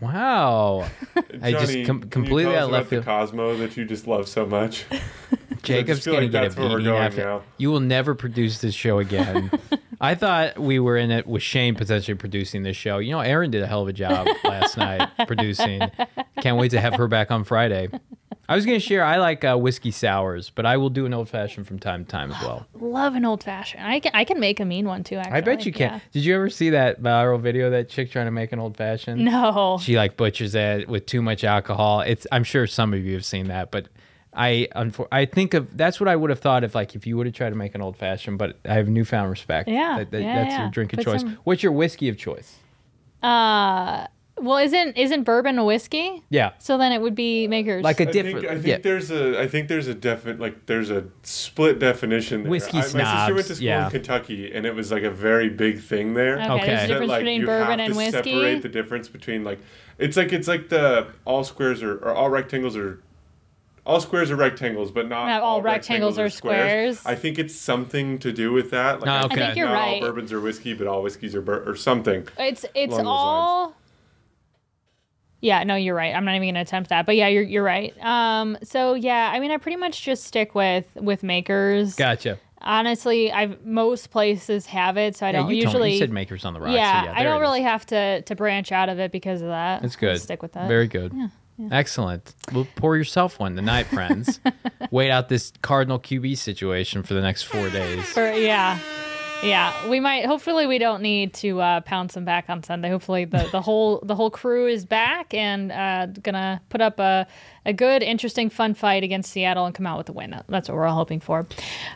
Wow. 0.00 0.88
I 1.42 1.52
just 1.52 1.72
Johnny, 1.72 1.84
com- 1.84 2.00
can 2.00 2.10
completely 2.10 2.44
you 2.44 2.50
tell 2.50 2.64
out 2.64 2.68
us 2.68 2.72
left 2.72 2.90
the 2.90 2.96
field. 2.96 3.04
Cosmo 3.04 3.56
that 3.56 3.76
you 3.76 3.84
just 3.84 4.06
love 4.06 4.28
so 4.28 4.46
much. 4.46 4.84
Jacob's 5.62 6.06
gonna 6.06 6.22
like 6.22 6.30
get 6.30 6.56
a 6.56 6.60
where 6.60 6.68
beating 6.70 6.84
going 6.84 7.02
after. 7.02 7.24
now. 7.24 7.42
You 7.56 7.70
will 7.70 7.80
never 7.80 8.14
produce 8.14 8.60
this 8.60 8.74
show 8.74 8.98
again. 8.98 9.50
I 10.00 10.14
thought 10.14 10.58
we 10.58 10.78
were 10.78 10.96
in 10.96 11.10
it 11.10 11.26
with 11.26 11.42
Shane 11.42 11.74
potentially 11.74 12.14
producing 12.16 12.62
this 12.62 12.76
show. 12.76 12.98
You 12.98 13.10
know, 13.12 13.20
Aaron 13.20 13.50
did 13.50 13.62
a 13.62 13.66
hell 13.66 13.82
of 13.82 13.88
a 13.88 13.92
job 13.92 14.28
last 14.44 14.76
night 14.76 15.08
producing. 15.26 15.82
Can't 16.40 16.56
wait 16.56 16.70
to 16.70 16.80
have 16.80 16.94
her 16.94 17.08
back 17.08 17.32
on 17.32 17.42
Friday. 17.42 17.88
I 18.50 18.54
was 18.54 18.64
gonna 18.64 18.78
share. 18.78 19.04
I 19.04 19.16
like 19.18 19.44
uh, 19.44 19.56
whiskey 19.58 19.90
sours, 19.90 20.50
but 20.54 20.64
I 20.64 20.78
will 20.78 20.88
do 20.88 21.04
an 21.04 21.12
old 21.12 21.28
fashioned 21.28 21.66
from 21.66 21.78
time 21.78 22.04
to 22.06 22.10
time 22.10 22.30
as 22.32 22.40
well. 22.42 22.66
Love 22.74 23.14
an 23.14 23.24
old 23.26 23.42
fashioned. 23.44 23.84
I 23.84 24.00
can 24.00 24.12
I 24.14 24.24
can 24.24 24.40
make 24.40 24.58
a 24.60 24.64
mean 24.64 24.86
one 24.86 25.04
too. 25.04 25.16
Actually, 25.16 25.32
I 25.34 25.40
bet 25.42 25.66
you 25.66 25.72
can. 25.72 25.94
Yeah. 25.94 26.00
Did 26.12 26.24
you 26.24 26.34
ever 26.34 26.48
see 26.48 26.70
that 26.70 27.02
viral 27.02 27.38
video 27.40 27.66
of 27.66 27.72
that 27.72 27.90
chick 27.90 28.10
trying 28.10 28.26
to 28.26 28.30
make 28.30 28.52
an 28.52 28.58
old 28.58 28.76
fashioned? 28.76 29.22
No. 29.22 29.78
she 29.82 29.96
like 29.96 30.16
butchers 30.16 30.54
it 30.54 30.88
with 30.88 31.04
too 31.04 31.20
much 31.20 31.44
alcohol. 31.44 32.00
It's 32.00 32.26
I'm 32.32 32.44
sure 32.44 32.66
some 32.66 32.94
of 32.94 33.04
you 33.04 33.12
have 33.14 33.24
seen 33.24 33.48
that, 33.48 33.70
but 33.70 33.88
I 34.34 34.68
unfor- 34.76 35.08
I 35.10 35.24
think 35.24 35.54
of 35.54 35.76
that's 35.76 35.98
what 36.00 36.08
I 36.08 36.14
would 36.16 36.30
have 36.30 36.38
thought 36.40 36.62
if 36.64 36.74
like 36.74 36.94
if 36.94 37.06
you 37.06 37.16
would 37.16 37.26
have 37.26 37.34
tried 37.34 37.50
to 37.50 37.56
make 37.56 37.74
an 37.74 37.80
old 37.82 37.96
fashioned, 37.96 38.38
but 38.38 38.58
I 38.64 38.74
have 38.74 38.88
newfound 38.88 39.30
respect. 39.30 39.68
Yeah, 39.68 39.98
that, 39.98 40.10
that- 40.10 40.22
yeah, 40.22 40.34
that's 40.42 40.52
yeah. 40.52 40.60
your 40.62 40.70
drink 40.70 40.92
of 40.92 40.98
Put 40.98 41.04
choice. 41.06 41.20
some- 41.22 41.38
What's 41.44 41.62
your 41.62 41.72
whiskey 41.72 42.08
of 42.08 42.16
choice? 42.18 42.56
Uh, 43.22 44.06
well, 44.40 44.58
isn't 44.58 44.96
isn't 44.96 45.24
bourbon 45.24 45.58
a 45.58 45.64
whiskey? 45.64 46.22
Yeah, 46.30 46.52
So 46.60 46.78
then 46.78 46.92
it 46.92 47.00
would 47.02 47.16
be 47.16 47.48
makers. 47.48 47.82
like 47.82 47.98
a 47.98 48.06
different. 48.06 48.40
think, 48.42 48.50
I 48.52 48.54
think 48.54 48.66
yeah. 48.66 48.78
there's 48.78 49.10
a 49.10 49.40
I 49.40 49.48
think 49.48 49.66
there's 49.66 49.88
a 49.88 49.94
definite 49.94 50.38
like 50.38 50.66
there's 50.66 50.90
a 50.90 51.06
split 51.24 51.80
definition 51.80 52.42
there. 52.44 52.50
Whiskey 52.50 52.78
I, 52.78 52.80
My 52.82 52.86
sister 52.86 53.34
went 53.34 53.46
to 53.48 53.54
school 53.56 53.66
yeah. 53.66 53.84
in 53.86 53.90
Kentucky 53.90 54.52
and 54.54 54.64
it 54.64 54.74
was 54.76 54.92
like 54.92 55.02
a 55.02 55.10
very 55.10 55.48
big 55.48 55.80
thing 55.80 56.14
there. 56.14 56.38
okay, 56.38 56.52
Okay. 56.52 56.66
There's 56.66 56.78
a 56.78 56.86
That, 56.86 56.86
difference 56.86 57.08
like, 57.10 57.20
between 57.22 57.40
you 57.40 57.46
bourbon 57.46 57.70
have 57.70 57.80
and 57.80 57.92
to 57.94 57.96
whiskey. 57.98 58.30
separate 58.32 58.62
the 58.62 58.68
difference 58.68 59.08
between 59.08 59.42
like 59.42 59.58
it's 59.98 60.16
like 60.16 60.32
it's 60.32 60.46
like 60.46 60.68
the 60.68 61.08
all 61.24 61.42
squares 61.42 61.82
are 61.82 61.96
or 61.96 62.14
all 62.14 62.30
rectangles 62.30 62.76
are 62.76 63.00
all 63.88 64.02
squares 64.02 64.30
are 64.30 64.36
rectangles, 64.36 64.90
but 64.90 65.08
not, 65.08 65.26
Not 65.28 65.40
all 65.40 65.62
rectangles 65.62 66.18
are 66.18 66.28
squares. 66.28 67.04
I 67.06 67.14
think 67.14 67.38
it's 67.38 67.54
something 67.54 68.18
to 68.18 68.30
do 68.30 68.52
with 68.52 68.70
that. 68.70 69.00
Like, 69.00 69.08
I 69.08 69.18
okay. 69.20 69.28
think 69.28 69.40
I 69.40 69.46
think 69.46 69.56
you're 69.56 69.66
not 69.66 69.72
right. 69.72 69.94
all 69.94 70.00
bourbons 70.08 70.30
are 70.30 70.40
whiskey, 70.40 70.74
but 70.74 70.86
all 70.86 71.02
whiskeys 71.02 71.34
are 71.34 71.40
bur- 71.40 71.64
or 71.66 71.74
something. 71.74 72.28
It's 72.38 72.66
it's 72.74 72.92
along 72.92 73.04
those 73.04 73.10
all. 73.10 73.74
Yeah, 75.40 75.62
no, 75.64 75.74
you're 75.74 75.94
right. 75.94 76.14
I'm 76.14 76.26
not 76.26 76.34
even 76.34 76.48
gonna 76.48 76.60
attempt 76.60 76.90
that, 76.90 77.06
but 77.06 77.16
yeah, 77.16 77.28
you're 77.28 77.42
you're 77.42 77.64
right. 77.64 77.94
Um, 78.04 78.58
so 78.62 78.92
yeah, 78.92 79.30
I 79.32 79.40
mean, 79.40 79.50
I 79.50 79.56
pretty 79.56 79.76
much 79.76 80.02
just 80.02 80.24
stick 80.24 80.54
with 80.54 80.84
with 80.94 81.22
makers. 81.22 81.94
Gotcha. 81.94 82.38
Honestly, 82.60 83.32
I've 83.32 83.64
most 83.64 84.10
places 84.10 84.66
have 84.66 84.98
it, 84.98 85.16
so 85.16 85.24
I 85.24 85.30
Yeah, 85.30 85.40
don't 85.40 85.50
you, 85.50 85.62
usually. 85.62 85.88
me, 85.88 85.92
you 85.94 85.98
said 86.00 86.10
makers 86.10 86.44
on 86.44 86.52
the 86.52 86.60
rocks. 86.60 86.72
so 86.72 86.76
yeah, 86.76 87.04
yeah 87.04 87.14
I 87.16 87.22
don't 87.22 87.40
really 87.40 87.60
is. 87.60 87.66
have 87.66 87.86
to 87.86 88.20
to 88.20 88.34
branch 88.34 88.70
out 88.70 88.90
of 88.90 88.98
it 88.98 89.12
because 89.12 89.40
of 89.40 89.48
that. 89.48 89.80
That's 89.80 89.94
I'll 89.94 90.00
good. 90.00 90.20
Stick 90.20 90.42
with 90.42 90.52
that. 90.52 90.68
Very 90.68 90.88
good. 90.88 91.14
Excellent. 91.70 92.34
Well, 92.52 92.66
pour 92.76 92.96
yourself 92.96 93.38
one 93.40 93.56
tonight, 93.56 93.84
friends. 93.84 94.40
Wait 94.90 95.10
out 95.10 95.28
this 95.28 95.52
Cardinal 95.62 95.98
QB 95.98 96.38
situation 96.38 97.02
for 97.02 97.14
the 97.14 97.20
next 97.20 97.44
four 97.44 97.68
days. 97.70 98.04
For, 98.06 98.32
yeah. 98.32 98.78
Yeah, 99.42 99.88
we 99.88 100.00
might. 100.00 100.26
Hopefully, 100.26 100.66
we 100.66 100.78
don't 100.78 101.00
need 101.00 101.32
to 101.34 101.60
uh, 101.60 101.80
pound 101.82 102.10
some 102.10 102.24
back 102.24 102.46
on 102.48 102.64
Sunday. 102.64 102.90
Hopefully, 102.90 103.24
the, 103.24 103.48
the 103.52 103.60
whole 103.60 104.00
the 104.02 104.16
whole 104.16 104.30
crew 104.30 104.66
is 104.66 104.84
back 104.84 105.32
and 105.32 105.70
uh, 105.70 106.06
gonna 106.06 106.60
put 106.70 106.80
up 106.80 106.98
a, 106.98 107.24
a 107.64 107.72
good, 107.72 108.02
interesting, 108.02 108.50
fun 108.50 108.74
fight 108.74 109.04
against 109.04 109.30
Seattle 109.30 109.64
and 109.64 109.74
come 109.74 109.86
out 109.86 109.96
with 109.96 110.08
a 110.08 110.12
win. 110.12 110.34
That's 110.48 110.68
what 110.68 110.74
we're 110.74 110.86
all 110.86 110.96
hoping 110.96 111.20
for. 111.20 111.46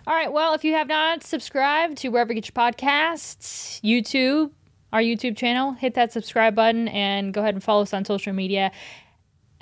All 0.06 0.14
right. 0.14 0.32
Well, 0.32 0.54
if 0.54 0.62
you 0.64 0.74
have 0.74 0.86
not 0.86 1.24
subscribed 1.24 1.98
to 1.98 2.10
wherever 2.10 2.32
you 2.32 2.40
get 2.40 2.46
your 2.46 2.72
podcasts, 2.72 3.80
YouTube, 3.82 4.52
our 4.92 5.00
YouTube 5.00 5.36
channel, 5.36 5.72
hit 5.72 5.94
that 5.94 6.12
subscribe 6.12 6.54
button 6.54 6.86
and 6.88 7.34
go 7.34 7.40
ahead 7.40 7.54
and 7.54 7.64
follow 7.64 7.82
us 7.82 7.92
on 7.92 8.04
social 8.04 8.32
media 8.32 8.70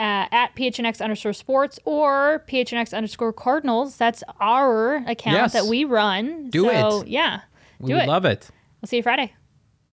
uh, 0.01 0.27
at 0.33 0.57
PHNX 0.57 1.01
underscore 1.01 1.33
sports 1.35 1.79
or 1.85 2.43
PHNX 2.49 2.97
underscore 2.97 3.33
Cardinals. 3.33 3.97
That's 3.97 4.25
our 4.41 4.97
account 5.07 5.37
Yes. 5.37 5.53
that 5.53 5.67
we 5.67 5.85
run. 5.85 6.49
Do 6.51 6.65
so, 6.65 7.03
it. 7.03 7.09
Yeah. 7.09 7.43
We 7.79 7.93
Do 7.93 7.99
it. 7.99 8.09
love 8.09 8.25
it. 8.25 8.49
We'll 8.81 8.89
see 8.89 8.97
you 8.97 9.03
Friday. 9.03 9.35